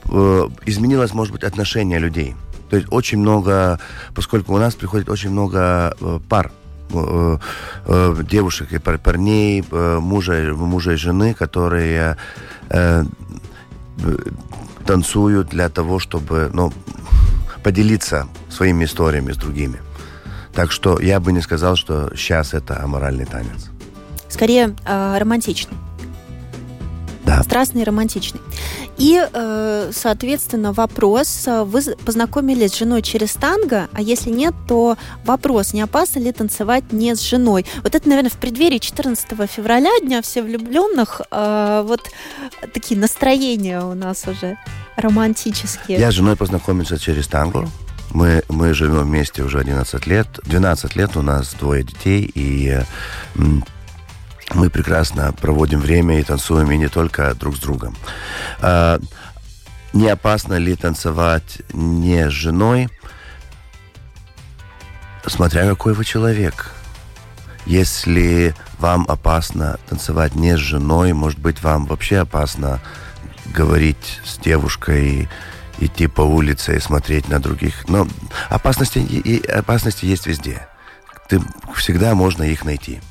э, 0.05 0.49
изменилось, 0.65 1.13
может 1.13 1.33
быть, 1.33 1.43
отношение 1.43 1.99
людей. 1.99 2.35
То 2.69 2.75
есть 2.77 2.87
очень 2.91 3.17
много, 3.19 3.79
поскольку 4.15 4.53
у 4.53 4.57
нас 4.57 4.75
приходит 4.75 5.09
очень 5.09 5.31
много 5.31 5.95
э, 5.99 6.19
пар, 6.29 6.51
э, 6.93 7.37
э, 7.87 8.15
девушек 8.29 8.71
и 8.73 8.77
пар- 8.77 8.99
парней, 8.99 9.63
э, 9.71 9.99
мужа, 9.99 10.53
мужа 10.55 10.91
и 10.93 10.95
жены, 10.97 11.33
которые 11.33 12.15
э, 12.69 13.03
э, 14.03 14.17
танцуют 14.85 15.49
для 15.49 15.69
того, 15.69 15.97
чтобы 15.99 16.51
ну, 16.53 16.71
поделиться 17.63 18.27
своими 18.49 18.85
историями 18.85 19.31
с 19.31 19.37
другими. 19.37 19.79
Так 20.53 20.71
что 20.71 20.99
я 20.99 21.19
бы 21.19 21.31
не 21.31 21.41
сказал, 21.41 21.75
что 21.75 22.11
сейчас 22.15 22.53
это 22.53 22.83
аморальный 22.83 23.25
танец. 23.25 23.70
Скорее, 24.31 24.75
э, 24.85 25.17
романтичный. 25.19 25.77
Да. 27.25 27.43
Страстный 27.43 27.81
и 27.81 27.85
романтичный. 27.85 28.41
И, 28.97 29.19
э, 29.31 29.91
соответственно, 29.93 30.73
вопрос. 30.73 31.47
э, 31.47 31.63
Вы 31.63 31.81
познакомились 32.05 32.71
с 32.71 32.77
женой 32.77 33.01
через 33.01 33.33
танго, 33.33 33.87
а 33.93 34.01
если 34.01 34.29
нет, 34.31 34.53
то 34.67 34.97
вопрос, 35.23 35.73
не 35.73 35.81
опасно 35.81 36.19
ли 36.19 36.31
танцевать 36.31 36.91
не 36.91 37.15
с 37.15 37.21
женой? 37.21 37.65
Вот 37.83 37.95
это, 37.95 38.07
наверное, 38.09 38.31
в 38.31 38.37
преддверии 38.37 38.79
14 38.79 39.47
февраля, 39.47 39.91
Дня 40.01 40.21
всех 40.21 40.45
влюбленных, 40.45 41.21
э, 41.31 41.83
вот 41.87 42.01
такие 42.73 42.99
настроения 42.99 43.81
у 43.81 43.93
нас 43.93 44.27
уже 44.27 44.57
романтические. 44.97 45.99
Я 45.99 46.11
с 46.11 46.15
женой 46.15 46.35
познакомился 46.35 46.97
через 46.99 47.27
танго. 47.27 47.67
Мы, 48.11 48.43
мы 48.49 48.73
живем 48.73 49.03
вместе 49.03 49.41
уже 49.43 49.59
11 49.59 50.05
лет. 50.07 50.27
12 50.43 50.95
лет 50.95 51.15
у 51.15 51.21
нас 51.21 51.53
двое 51.59 51.83
детей, 51.83 52.29
и 52.35 52.81
мы 54.53 54.69
прекрасно 54.69 55.33
проводим 55.33 55.79
время 55.79 56.19
и 56.19 56.23
танцуем, 56.23 56.71
и 56.71 56.77
не 56.77 56.87
только 56.87 57.33
друг 57.35 57.55
с 57.55 57.59
другом. 57.59 57.95
А, 58.61 58.99
не 59.93 60.07
опасно 60.07 60.55
ли 60.55 60.75
танцевать 60.75 61.61
не 61.73 62.29
с 62.29 62.31
женой? 62.31 62.89
Смотря 65.25 65.67
какой 65.67 65.93
вы 65.93 66.05
человек. 66.05 66.71
Если 67.65 68.55
вам 68.79 69.05
опасно 69.07 69.79
танцевать 69.87 70.35
не 70.35 70.57
с 70.57 70.59
женой, 70.59 71.13
может 71.13 71.39
быть, 71.39 71.61
вам 71.61 71.85
вообще 71.85 72.19
опасно 72.19 72.79
говорить 73.53 74.19
с 74.25 74.37
девушкой, 74.37 75.29
идти 75.79 76.07
по 76.07 76.21
улице 76.21 76.77
и 76.77 76.79
смотреть 76.79 77.27
на 77.29 77.39
других. 77.39 77.87
Но 77.87 78.07
опасности, 78.49 78.99
и, 78.99 79.45
опасности 79.47 80.05
есть 80.05 80.25
везде. 80.25 80.67
Ты, 81.27 81.41
всегда 81.75 82.15
можно 82.15 82.43
их 82.43 82.65
найти. 82.65 83.01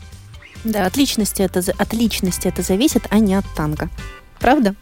Да, 0.65 0.87
от 0.87 0.97
личности, 0.97 1.43
это, 1.43 1.61
от 1.79 1.93
личности 1.95 2.49
это 2.49 2.63
зависит, 2.63 3.05
а 3.11 3.19
не 3.19 3.35
от 3.35 3.45
танго. 3.55 3.89
Правда? 4.39 4.75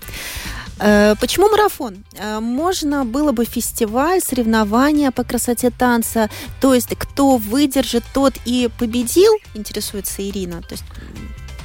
Э, 0.80 1.14
Почему 1.20 1.48
марафон? 1.48 2.04
Э, 2.16 2.40
Можно 2.40 3.04
было 3.04 3.32
бы 3.32 3.44
фестиваль, 3.44 4.20
соревнования 4.20 5.10
по 5.10 5.24
красоте 5.24 5.70
танца. 5.70 6.30
То 6.60 6.74
есть, 6.74 6.94
кто 6.96 7.36
выдержит, 7.36 8.04
тот 8.14 8.34
и 8.44 8.70
победил, 8.78 9.32
интересуется 9.54 10.22
Ирина. 10.28 10.62
То 10.62 10.72
есть, 10.74 10.84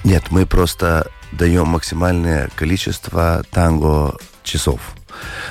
Нет, 0.04 0.24
мы 0.32 0.46
просто 0.46 1.08
даем 1.32 1.68
максимальное 1.68 2.50
количество 2.56 3.44
танго 3.52 4.18
часов. 4.44 4.80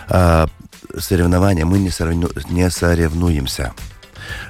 А, 0.09 0.49
соревнования 0.99 1.65
мы 1.65 1.79
не, 1.79 1.89
соревну- 1.89 2.33
не 2.51 2.69
соревнуемся. 2.71 3.73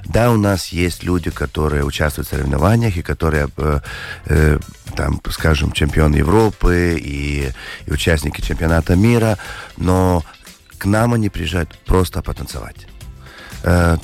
Да, 0.05 0.31
у 0.31 0.37
нас 0.37 0.69
есть 0.69 1.03
люди, 1.03 1.31
которые 1.31 1.85
участвуют 1.85 2.29
в 2.29 2.31
соревнованиях 2.31 2.97
и 2.97 3.03
которые, 3.03 3.49
э, 3.57 3.81
э, 4.27 4.59
там, 4.97 5.21
скажем, 5.31 5.73
чемпион 5.73 6.15
Европы 6.15 6.99
и, 7.01 7.51
и 7.87 7.93
участники 7.93 8.41
чемпионата 8.41 8.97
мира, 8.97 9.39
но 9.77 10.25
к 10.79 10.85
нам 10.85 11.15
они 11.15 11.29
приезжают 11.29 11.79
просто 11.87 12.23
потанцевать. 12.23 12.87
Э, 13.63 13.97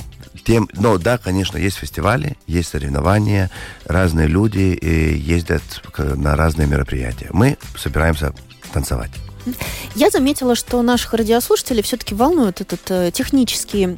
тем, 0.43 0.69
но 0.73 0.97
да, 0.97 1.17
конечно, 1.17 1.57
есть 1.57 1.77
фестивали, 1.77 2.37
есть 2.47 2.69
соревнования, 2.69 3.51
разные 3.85 4.27
люди 4.27 4.77
э, 4.81 5.15
ездят 5.15 5.61
на 5.97 6.35
разные 6.35 6.67
мероприятия. 6.67 7.27
Мы 7.31 7.57
собираемся 7.77 8.33
танцевать. 8.73 9.11
Я 9.95 10.09
заметила, 10.09 10.55
что 10.55 10.81
наших 10.81 11.13
радиослушателей 11.13 11.83
все-таки 11.83 12.15
волнует 12.15 12.61
этот 12.61 12.81
э, 12.89 13.11
технический 13.11 13.83
м, 13.83 13.97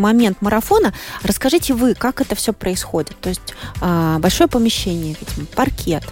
момент 0.00 0.40
марафона. 0.40 0.94
Расскажите 1.22 1.74
вы, 1.74 1.94
как 1.94 2.20
это 2.20 2.34
все 2.34 2.52
происходит? 2.52 3.16
То 3.20 3.28
есть 3.28 3.54
а, 3.80 4.18
большое 4.18 4.48
помещение, 4.48 5.16
паркет. 5.54 6.04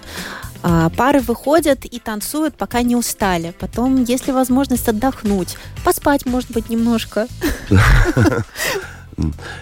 А, 0.62 0.90
Пары 0.90 1.20
выходят 1.20 1.84
и 1.84 1.98
танцуют, 1.98 2.54
пока 2.54 2.82
не 2.82 2.96
устали. 2.96 3.52
Потом, 3.58 4.04
если 4.04 4.32
возможность 4.32 4.88
отдохнуть, 4.88 5.56
поспать, 5.84 6.26
может 6.26 6.50
быть, 6.50 6.68
немножко. 6.68 7.26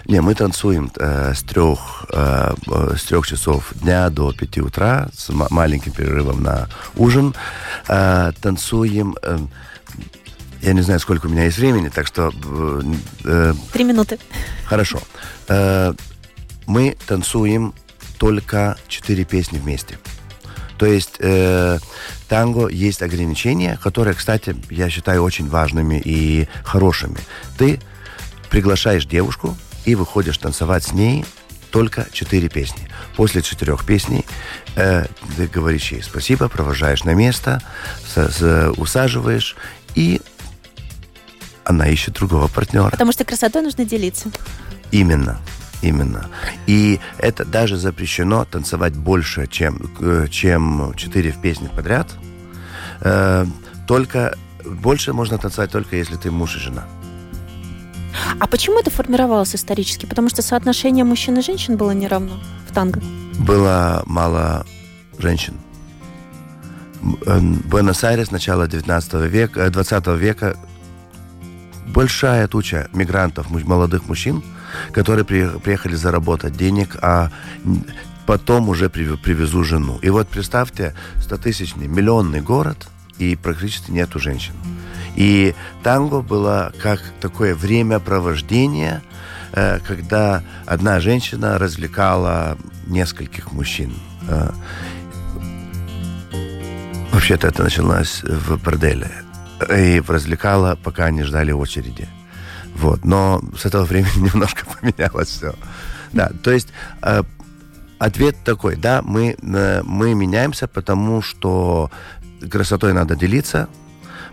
Не, 0.05 0.21
мы 0.21 0.33
танцуем 0.35 0.91
э, 0.97 1.33
с 1.33 1.43
трех 1.43 2.05
э, 2.09 2.53
э, 2.67 2.95
с 2.97 3.03
трех 3.03 3.27
часов 3.27 3.73
дня 3.81 4.09
до 4.09 4.31
пяти 4.33 4.61
утра 4.61 5.09
с 5.13 5.29
ма- 5.29 5.47
маленьким 5.49 5.91
перерывом 5.91 6.41
на 6.43 6.67
ужин. 6.95 7.33
Э, 7.87 8.31
танцуем. 8.41 9.15
э, 9.23 9.37
я 10.61 10.73
не 10.73 10.81
знаю, 10.81 10.99
сколько 10.99 11.25
у 11.25 11.29
меня 11.29 11.45
есть 11.45 11.57
времени, 11.57 11.89
так 11.89 12.05
что 12.07 12.31
э, 12.31 12.81
э, 13.25 13.53
Три 13.73 13.83
минуты. 13.83 14.19
Хорошо. 14.65 14.99
Э, 15.47 15.93
Мы 16.67 16.95
танцуем 17.07 17.73
только 18.19 18.77
четыре 18.87 19.23
песни 19.25 19.57
вместе. 19.57 19.97
То 20.77 20.85
есть 20.85 21.15
э, 21.19 21.79
танго 22.29 22.67
есть 22.67 23.01
ограничения, 23.01 23.77
которые, 23.83 24.13
кстати, 24.15 24.55
я 24.69 24.89
считаю 24.89 25.23
очень 25.23 25.47
важными 25.49 26.01
и 26.03 26.47
хорошими. 26.63 27.17
Ты 27.57 27.79
приглашаешь 28.51 29.05
девушку 29.05 29.57
и 29.85 29.95
выходишь 29.95 30.37
танцевать 30.37 30.83
с 30.83 30.91
ней 30.91 31.25
только 31.71 32.05
четыре 32.11 32.49
песни. 32.49 32.87
После 33.15 33.41
четырех 33.41 33.85
песней 33.85 34.25
э, 34.75 35.05
ты 35.37 35.47
говоришь 35.47 35.91
ей 35.93 36.03
спасибо, 36.03 36.49
провожаешь 36.49 37.03
на 37.05 37.13
место, 37.13 37.61
с- 38.05 38.29
с- 38.37 38.71
усаживаешь, 38.77 39.55
и 39.95 40.21
она 41.63 41.87
ищет 41.87 42.15
другого 42.15 42.47
партнера. 42.49 42.89
Потому 42.91 43.13
что 43.13 43.23
красотой 43.23 43.61
нужно 43.61 43.85
делиться. 43.85 44.29
Именно. 44.91 45.39
Именно. 45.81 46.27
И 46.67 46.99
это 47.17 47.43
даже 47.45 47.77
запрещено 47.77 48.45
танцевать 48.45 48.93
больше, 48.93 49.47
чем, 49.47 49.89
э, 49.99 50.27
чем 50.29 50.93
4 50.95 51.31
в 51.31 51.41
песне 51.41 51.69
подряд. 51.75 52.07
Э, 52.99 53.45
только 53.87 54.37
больше 54.65 55.13
можно 55.13 55.37
танцевать 55.37 55.71
только 55.71 55.95
если 55.95 56.17
ты 56.17 56.29
муж 56.29 56.55
и 56.57 56.59
жена. 56.59 56.85
А 58.39 58.47
почему 58.47 58.79
это 58.79 58.89
формировалось 58.91 59.55
исторически? 59.55 60.05
Потому 60.05 60.29
что 60.29 60.41
соотношение 60.41 61.03
мужчин 61.03 61.37
и 61.37 61.41
женщин 61.41 61.77
было 61.77 61.91
неравно 61.91 62.39
в 62.69 62.73
танго. 62.73 63.01
Было 63.39 64.03
мало 64.05 64.65
женщин. 65.19 65.53
Э, 67.25 67.39
Буэнос-Айрес, 67.39 68.31
начало 68.31 68.67
19 68.67 69.27
века, 69.27 69.61
э, 69.61 69.69
20 69.69 70.15
века, 70.17 70.55
большая 71.87 72.47
туча 72.47 72.87
мигрантов, 72.93 73.49
молодых 73.49 74.07
мужчин, 74.07 74.43
которые 74.93 75.25
при- 75.25 75.59
приехали 75.59 75.95
заработать 75.95 76.55
денег, 76.55 76.97
а 77.01 77.29
потом 78.25 78.69
уже 78.69 78.89
при- 78.89 79.15
привезу 79.17 79.63
жену. 79.63 79.99
И 80.03 80.09
вот 80.09 80.27
представьте, 80.27 80.93
100-тысячный, 81.17 81.87
миллионный 81.87 82.41
город, 82.41 82.87
и 83.17 83.35
практически 83.35 83.91
нету 83.91 84.19
женщин. 84.19 84.53
И 85.15 85.53
танго 85.83 86.21
было 86.21 86.71
как 86.81 87.01
такое 87.19 87.55
времяпровождение, 87.55 89.01
э, 89.53 89.79
когда 89.79 90.43
одна 90.65 90.99
женщина 90.99 91.57
развлекала 91.57 92.57
нескольких 92.87 93.51
мужчин. 93.51 93.93
Э, 94.27 94.51
Вообще-то 97.11 97.47
это 97.47 97.63
началось 97.63 98.23
в 98.23 98.57
борделе. 98.63 99.11
И 99.69 100.01
развлекала, 100.07 100.75
пока 100.81 101.05
они 101.05 101.23
ждали 101.23 101.51
очереди. 101.51 102.07
Вот. 102.75 103.05
Но 103.05 103.41
с 103.55 103.65
этого 103.65 103.83
времени 103.85 104.29
немножко 104.33 104.65
поменялось 104.65 105.27
все. 105.27 105.53
Да, 106.13 106.31
то 106.43 106.51
есть 106.51 106.69
э, 107.03 107.23
ответ 107.99 108.37
такой, 108.43 108.75
да, 108.75 109.01
мы, 109.03 109.35
э, 109.39 109.81
мы 109.83 110.15
меняемся, 110.15 110.67
потому 110.67 111.21
что 111.21 111.91
красотой 112.49 112.93
надо 112.93 113.15
делиться, 113.15 113.69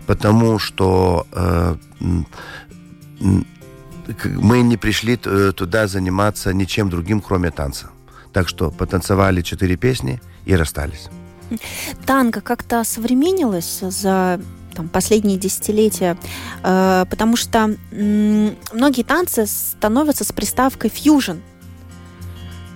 потому 0.09 0.57
что 0.57 1.27
э, 1.33 1.75
мы 4.25 4.63
не 4.63 4.75
пришли 4.75 5.19
э, 5.23 5.51
туда 5.55 5.87
заниматься 5.87 6.51
ничем 6.51 6.89
другим, 6.89 7.21
кроме 7.21 7.51
танца. 7.51 7.91
Так 8.33 8.49
что 8.49 8.71
потанцевали 8.71 9.43
четыре 9.43 9.75
песни 9.75 10.19
и 10.45 10.55
расстались. 10.55 11.09
Танго 12.07 12.41
как-то 12.41 12.83
современилось 12.83 13.81
за 13.81 14.41
там, 14.73 14.89
последние 14.89 15.37
десятилетия, 15.37 16.17
э, 16.63 17.05
потому 17.07 17.35
что 17.37 17.75
многие 17.91 19.03
танцы 19.03 19.45
становятся 19.45 20.23
с 20.23 20.31
приставкой 20.31 20.89
фьюжн. 20.89 21.37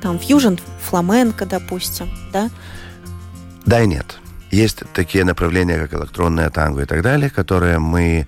Там 0.04 0.20
фьюжн, 0.20 0.58
фламенко, 0.82 1.48
допустим, 1.48 2.12
да? 2.32 2.52
Да 3.66 3.82
и 3.82 3.88
нет. 3.88 4.20
Есть 4.54 4.84
такие 4.94 5.26
направления, 5.26 5.80
как 5.80 6.00
электронное 6.00 6.50
танго 6.52 6.82
и 6.82 6.86
так 6.86 7.02
далее, 7.02 7.32
которые 7.32 7.80
мы 7.80 8.28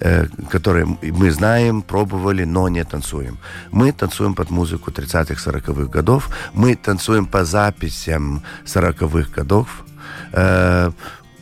э, 0.00 0.26
которые 0.48 0.86
мы 0.86 1.30
знаем, 1.32 1.82
пробовали, 1.82 2.44
но 2.44 2.68
не 2.68 2.84
танцуем. 2.84 3.38
Мы 3.72 3.90
танцуем 3.90 4.34
под 4.34 4.50
музыку 4.50 4.92
30-х, 4.92 5.34
40-х 5.34 5.86
годов. 5.86 6.30
Мы 6.52 6.76
танцуем 6.76 7.26
по 7.26 7.44
записям 7.44 8.42
40-х 8.64 9.30
годов. 9.34 9.84
Э, 10.32 10.92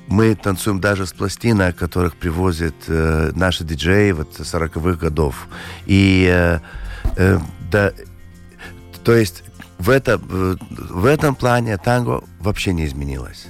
мы 0.08 0.34
танцуем 0.34 0.80
даже 0.80 1.04
с 1.04 1.12
пластинок, 1.12 1.76
которых 1.76 2.14
привозят 2.16 2.74
э, 2.88 3.32
наши 3.34 3.64
диджеи 3.64 4.12
вот 4.12 4.40
40-х 4.40 4.92
годов. 5.06 5.46
И 5.84 6.58
да, 7.70 7.92
то 9.04 9.12
есть 9.12 9.44
в, 9.78 9.90
это, 9.90 10.18
в 10.18 11.04
этом 11.04 11.34
плане 11.34 11.76
танго 11.76 12.22
вообще 12.40 12.72
не 12.72 12.86
изменилось. 12.86 13.48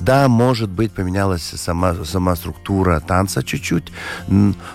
Да, 0.00 0.28
может 0.28 0.68
быть, 0.68 0.92
поменялась 0.92 1.42
сама, 1.42 1.94
сама 2.04 2.36
структура 2.36 3.00
танца 3.00 3.42
чуть-чуть, 3.42 3.92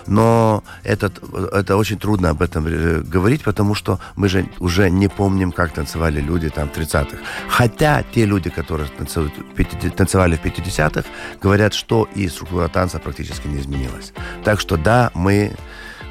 но 0.06 0.64
этот, 0.82 1.22
это 1.52 1.76
очень 1.76 1.98
трудно 1.98 2.30
об 2.30 2.42
этом 2.42 2.66
э, 2.66 3.00
говорить, 3.00 3.42
потому 3.42 3.74
что 3.74 3.98
мы 4.16 4.28
же 4.28 4.46
уже 4.58 4.90
не 4.90 5.08
помним, 5.08 5.52
как 5.52 5.72
танцевали 5.72 6.20
люди 6.20 6.48
там 6.48 6.68
в 6.68 6.76
30-х. 6.76 7.18
Хотя 7.48 8.02
те 8.14 8.26
люди, 8.26 8.50
которые 8.50 8.88
танцуют 8.88 9.32
в 9.38 9.54
50 9.54 9.96
танцевали 9.96 10.36
в 10.36 10.44
50-х, 10.44 11.04
говорят, 11.40 11.74
что 11.74 12.08
и 12.14 12.28
структура 12.28 12.68
танца 12.68 12.98
практически 12.98 13.46
не 13.46 13.60
изменилась. 13.60 14.12
Так 14.44 14.60
что 14.60 14.76
да, 14.76 15.10
мы 15.14 15.52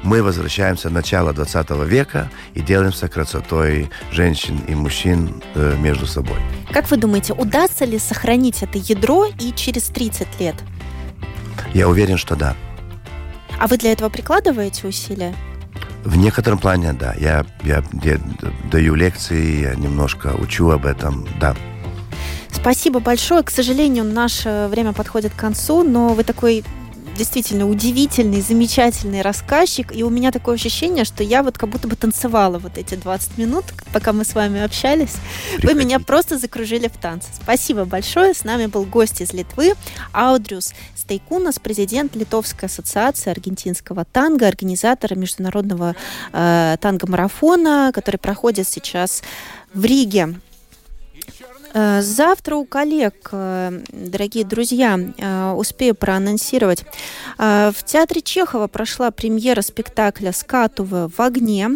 мы 0.02 0.22
возвращаемся 0.22 0.88
в 0.88 0.92
начало 0.92 1.32
20 1.32 1.70
века 1.86 2.30
и 2.54 2.60
делаемся 2.60 3.08
красотой 3.08 3.90
женщин 4.10 4.58
и 4.66 4.74
мужчин 4.74 5.42
э, 5.54 5.76
между 5.78 6.06
собой. 6.06 6.38
Как 6.72 6.90
вы 6.90 6.96
думаете, 6.96 7.32
удастся 7.32 7.84
ли 7.84 7.98
сохранить 7.98 8.62
это 8.62 8.78
ядро 8.78 9.26
и 9.26 9.52
через 9.52 9.84
30 9.84 10.40
лет? 10.40 10.56
Я 11.74 11.88
уверен, 11.88 12.16
что 12.16 12.36
да. 12.36 12.56
А 13.58 13.66
вы 13.66 13.78
для 13.78 13.92
этого 13.92 14.08
прикладываете 14.08 14.88
усилия? 14.88 15.34
В 16.04 16.16
некотором 16.16 16.58
плане, 16.58 16.92
да. 16.92 17.14
Я, 17.14 17.46
я, 17.62 17.84
я 18.02 18.18
даю 18.70 18.94
лекции, 18.96 19.62
я 19.62 19.74
немножко 19.76 20.34
учу 20.38 20.70
об 20.70 20.84
этом, 20.84 21.26
да. 21.40 21.54
Спасибо 22.50 23.00
большое. 23.00 23.42
К 23.42 23.50
сожалению, 23.50 24.04
наше 24.04 24.68
время 24.70 24.92
подходит 24.92 25.32
к 25.32 25.36
концу, 25.36 25.84
но 25.84 26.08
вы 26.08 26.24
такой 26.24 26.64
действительно 27.16 27.68
удивительный, 27.68 28.40
замечательный 28.40 29.22
рассказчик, 29.22 29.94
и 29.94 30.02
у 30.02 30.10
меня 30.10 30.32
такое 30.32 30.54
ощущение, 30.54 31.04
что 31.04 31.22
я 31.22 31.42
вот 31.42 31.58
как 31.58 31.68
будто 31.68 31.88
бы 31.88 31.96
танцевала 31.96 32.58
вот 32.58 32.78
эти 32.78 32.94
20 32.94 33.38
минут, 33.38 33.64
пока 33.92 34.12
мы 34.12 34.24
с 34.24 34.34
вами 34.34 34.60
общались. 34.60 35.16
Вы 35.62 35.74
меня 35.74 36.00
просто 36.00 36.38
закружили 36.38 36.88
в 36.88 36.96
танце. 36.96 37.28
Спасибо 37.42 37.84
большое. 37.84 38.34
С 38.34 38.44
нами 38.44 38.66
был 38.66 38.84
гость 38.84 39.20
из 39.20 39.32
Литвы 39.32 39.74
Аудрюс 40.12 40.72
Стейкунас, 40.94 41.58
президент 41.58 42.14
Литовской 42.16 42.68
ассоциации 42.68 43.30
аргентинского 43.30 44.04
танго, 44.04 44.46
организатор 44.46 45.16
международного 45.16 45.94
э, 46.32 46.76
танго-марафона, 46.80 47.90
который 47.92 48.18
проходит 48.18 48.68
сейчас 48.68 49.22
в 49.74 49.84
Риге. 49.84 50.34
Э, 51.72 52.02
Завтра 52.02 52.56
у 52.56 52.64
коллег, 52.64 53.14
э, 53.32 53.82
дорогие 53.92 54.44
друзья, 54.44 54.98
э, 54.98 55.52
успею 55.52 55.94
проанонсировать. 55.94 56.84
В 57.38 57.74
театре 57.84 58.20
Чехова 58.20 58.66
прошла 58.66 59.10
премьера 59.10 59.62
спектакля 59.62 60.32
«Скатувы 60.32 61.08
в 61.08 61.20
огне». 61.20 61.70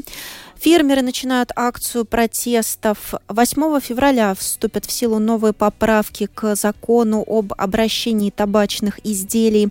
Фермеры 0.58 1.02
начинают 1.02 1.50
акцию 1.54 2.04
протестов. 2.04 3.14
8 3.28 3.80
февраля 3.80 4.34
вступят 4.34 4.84
в 4.84 4.92
силу 4.92 5.18
новые 5.18 5.52
поправки 5.52 6.28
к 6.32 6.56
закону 6.56 7.22
об 7.26 7.52
обращении 7.56 8.30
табачных 8.30 8.98
изделий. 9.04 9.68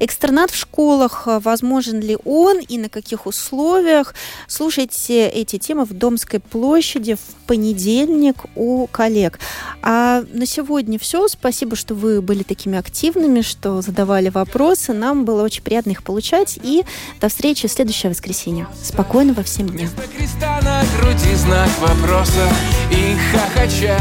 Экстернат 0.00 0.50
в 0.50 0.56
школах, 0.56 1.26
возможен 1.26 2.00
ли 2.00 2.18
он 2.24 2.58
и 2.60 2.78
на 2.78 2.88
каких 2.88 3.26
условиях? 3.26 4.14
Слушайте 4.48 5.28
эти 5.28 5.58
темы 5.58 5.84
в 5.84 5.92
Домской 5.92 6.40
площади 6.40 7.14
в 7.14 7.46
понедельник 7.46 8.36
у 8.54 8.86
коллег. 8.88 9.38
А 9.82 10.24
на 10.32 10.46
сегодня 10.46 10.98
все. 10.98 11.28
Спасибо, 11.28 11.76
что 11.76 11.94
вы 11.94 12.20
были 12.20 12.42
такими 12.42 12.76
активными, 12.76 13.40
что 13.40 13.82
задавали 13.82 14.28
вопросы. 14.28 14.92
Нам 14.92 15.24
было 15.24 15.42
очень 15.42 15.62
приятно 15.62 15.90
их 15.90 16.02
получать. 16.02 16.58
И 16.62 16.84
до 17.20 17.28
встречи 17.28 17.68
в 17.68 17.72
следующее 17.72 18.10
воскресенье. 18.10 18.66
Спокойного 18.82 19.42
всем 19.42 19.68
дня. 19.68 19.88
Креста 20.24 20.58
на 20.62 20.82
груди 20.96 21.34
знак 21.34 21.68
вопроса. 21.80 22.48
И 22.90 23.14
хохоча 23.30 23.98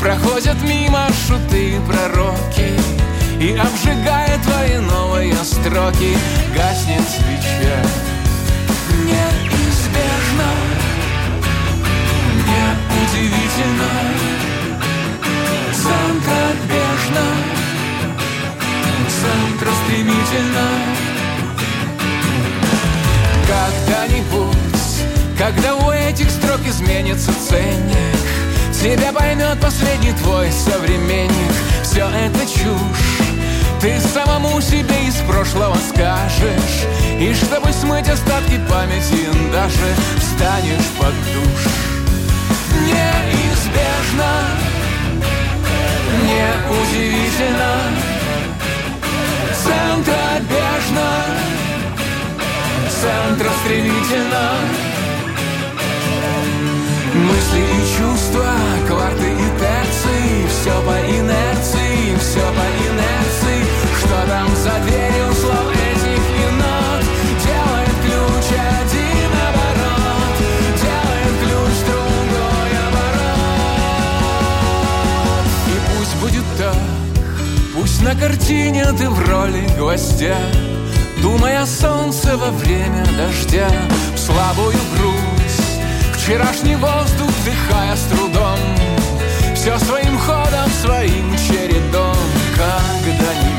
проходят 0.00 0.56
мимо 0.62 1.06
шуты 1.26 1.78
пророки 1.86 2.72
И 3.38 3.54
обжигая 3.54 4.38
твои 4.38 4.78
новые 4.78 5.34
строки. 5.44 6.16
Гаснет 6.56 7.02
свеча. 7.10 7.76
Неизбежно. 9.04 10.48
Неудивительно. 12.48 13.90
Центробежно 15.74 17.26
Центростремительно 19.10 20.68
Когда-нибудь 23.46 24.63
когда 25.38 25.74
у 25.76 25.90
этих 25.90 26.30
строк 26.30 26.60
изменится 26.66 27.32
ценник 27.48 28.24
Тебя 28.84 29.12
поймет 29.12 29.58
последний 29.62 30.12
твой 30.12 30.52
современник. 30.52 31.52
Все 31.82 32.06
это 32.06 32.40
чушь. 32.40 33.30
Ты 33.80 33.98
самому 33.98 34.60
себе 34.60 35.06
из 35.06 35.14
прошлого 35.26 35.74
скажешь. 35.88 36.84
И 37.18 37.32
чтобы 37.32 37.72
смыть 37.72 38.10
остатки 38.10 38.60
памяти 38.68 39.26
Даже 39.50 39.94
встанешь 40.18 40.90
под 40.98 41.14
душ. 41.32 41.72
Неизбежно. 42.84 44.32
Неудивительно. 46.24 47.72
Центробежно. 49.64 51.08
Центростремительно 53.00 54.83
Мысли 57.14 57.60
и 57.60 57.80
чувства, 57.96 58.50
кварты 58.88 59.30
и 59.30 59.48
терции. 59.60 60.48
Все 60.48 60.74
по 60.82 60.96
инерции, 60.98 62.16
все 62.18 62.40
по 62.40 62.66
инерции. 62.88 63.60
Что 64.00 64.18
там 64.26 64.48
за 64.56 64.74
дверью 64.84 65.32
слов 65.32 65.70
этих 65.70 66.24
и 66.42 66.46
нот 66.58 67.04
Делает 67.44 67.96
ключ 68.04 68.46
один 68.58 69.30
оборот. 69.46 70.36
Делает 70.82 71.36
ключ 71.40 71.74
другой 71.86 72.72
оборот. 72.88 73.46
И 75.68 75.70
пусть 75.96 76.16
будет 76.16 76.46
так. 76.58 76.82
Пусть 77.76 78.02
на 78.02 78.14
картине 78.16 78.86
ты 78.98 79.08
в 79.08 79.18
роли 79.30 79.64
гвоздя. 79.78 80.38
Думая 81.22 81.64
солнце 81.64 82.36
во 82.36 82.50
время 82.50 83.06
дождя. 83.16 83.70
В 84.16 84.18
слабую 84.18 84.76
грудь 84.96 85.33
Вчерашний 86.24 86.74
воздух, 86.76 87.30
дыхая 87.44 87.94
с 87.94 88.04
трудом 88.04 88.58
Все 89.54 89.78
своим 89.78 90.18
ходом, 90.18 90.70
своим 90.80 91.36
чередом. 91.36 92.16
Когда-нибудь 92.56 93.53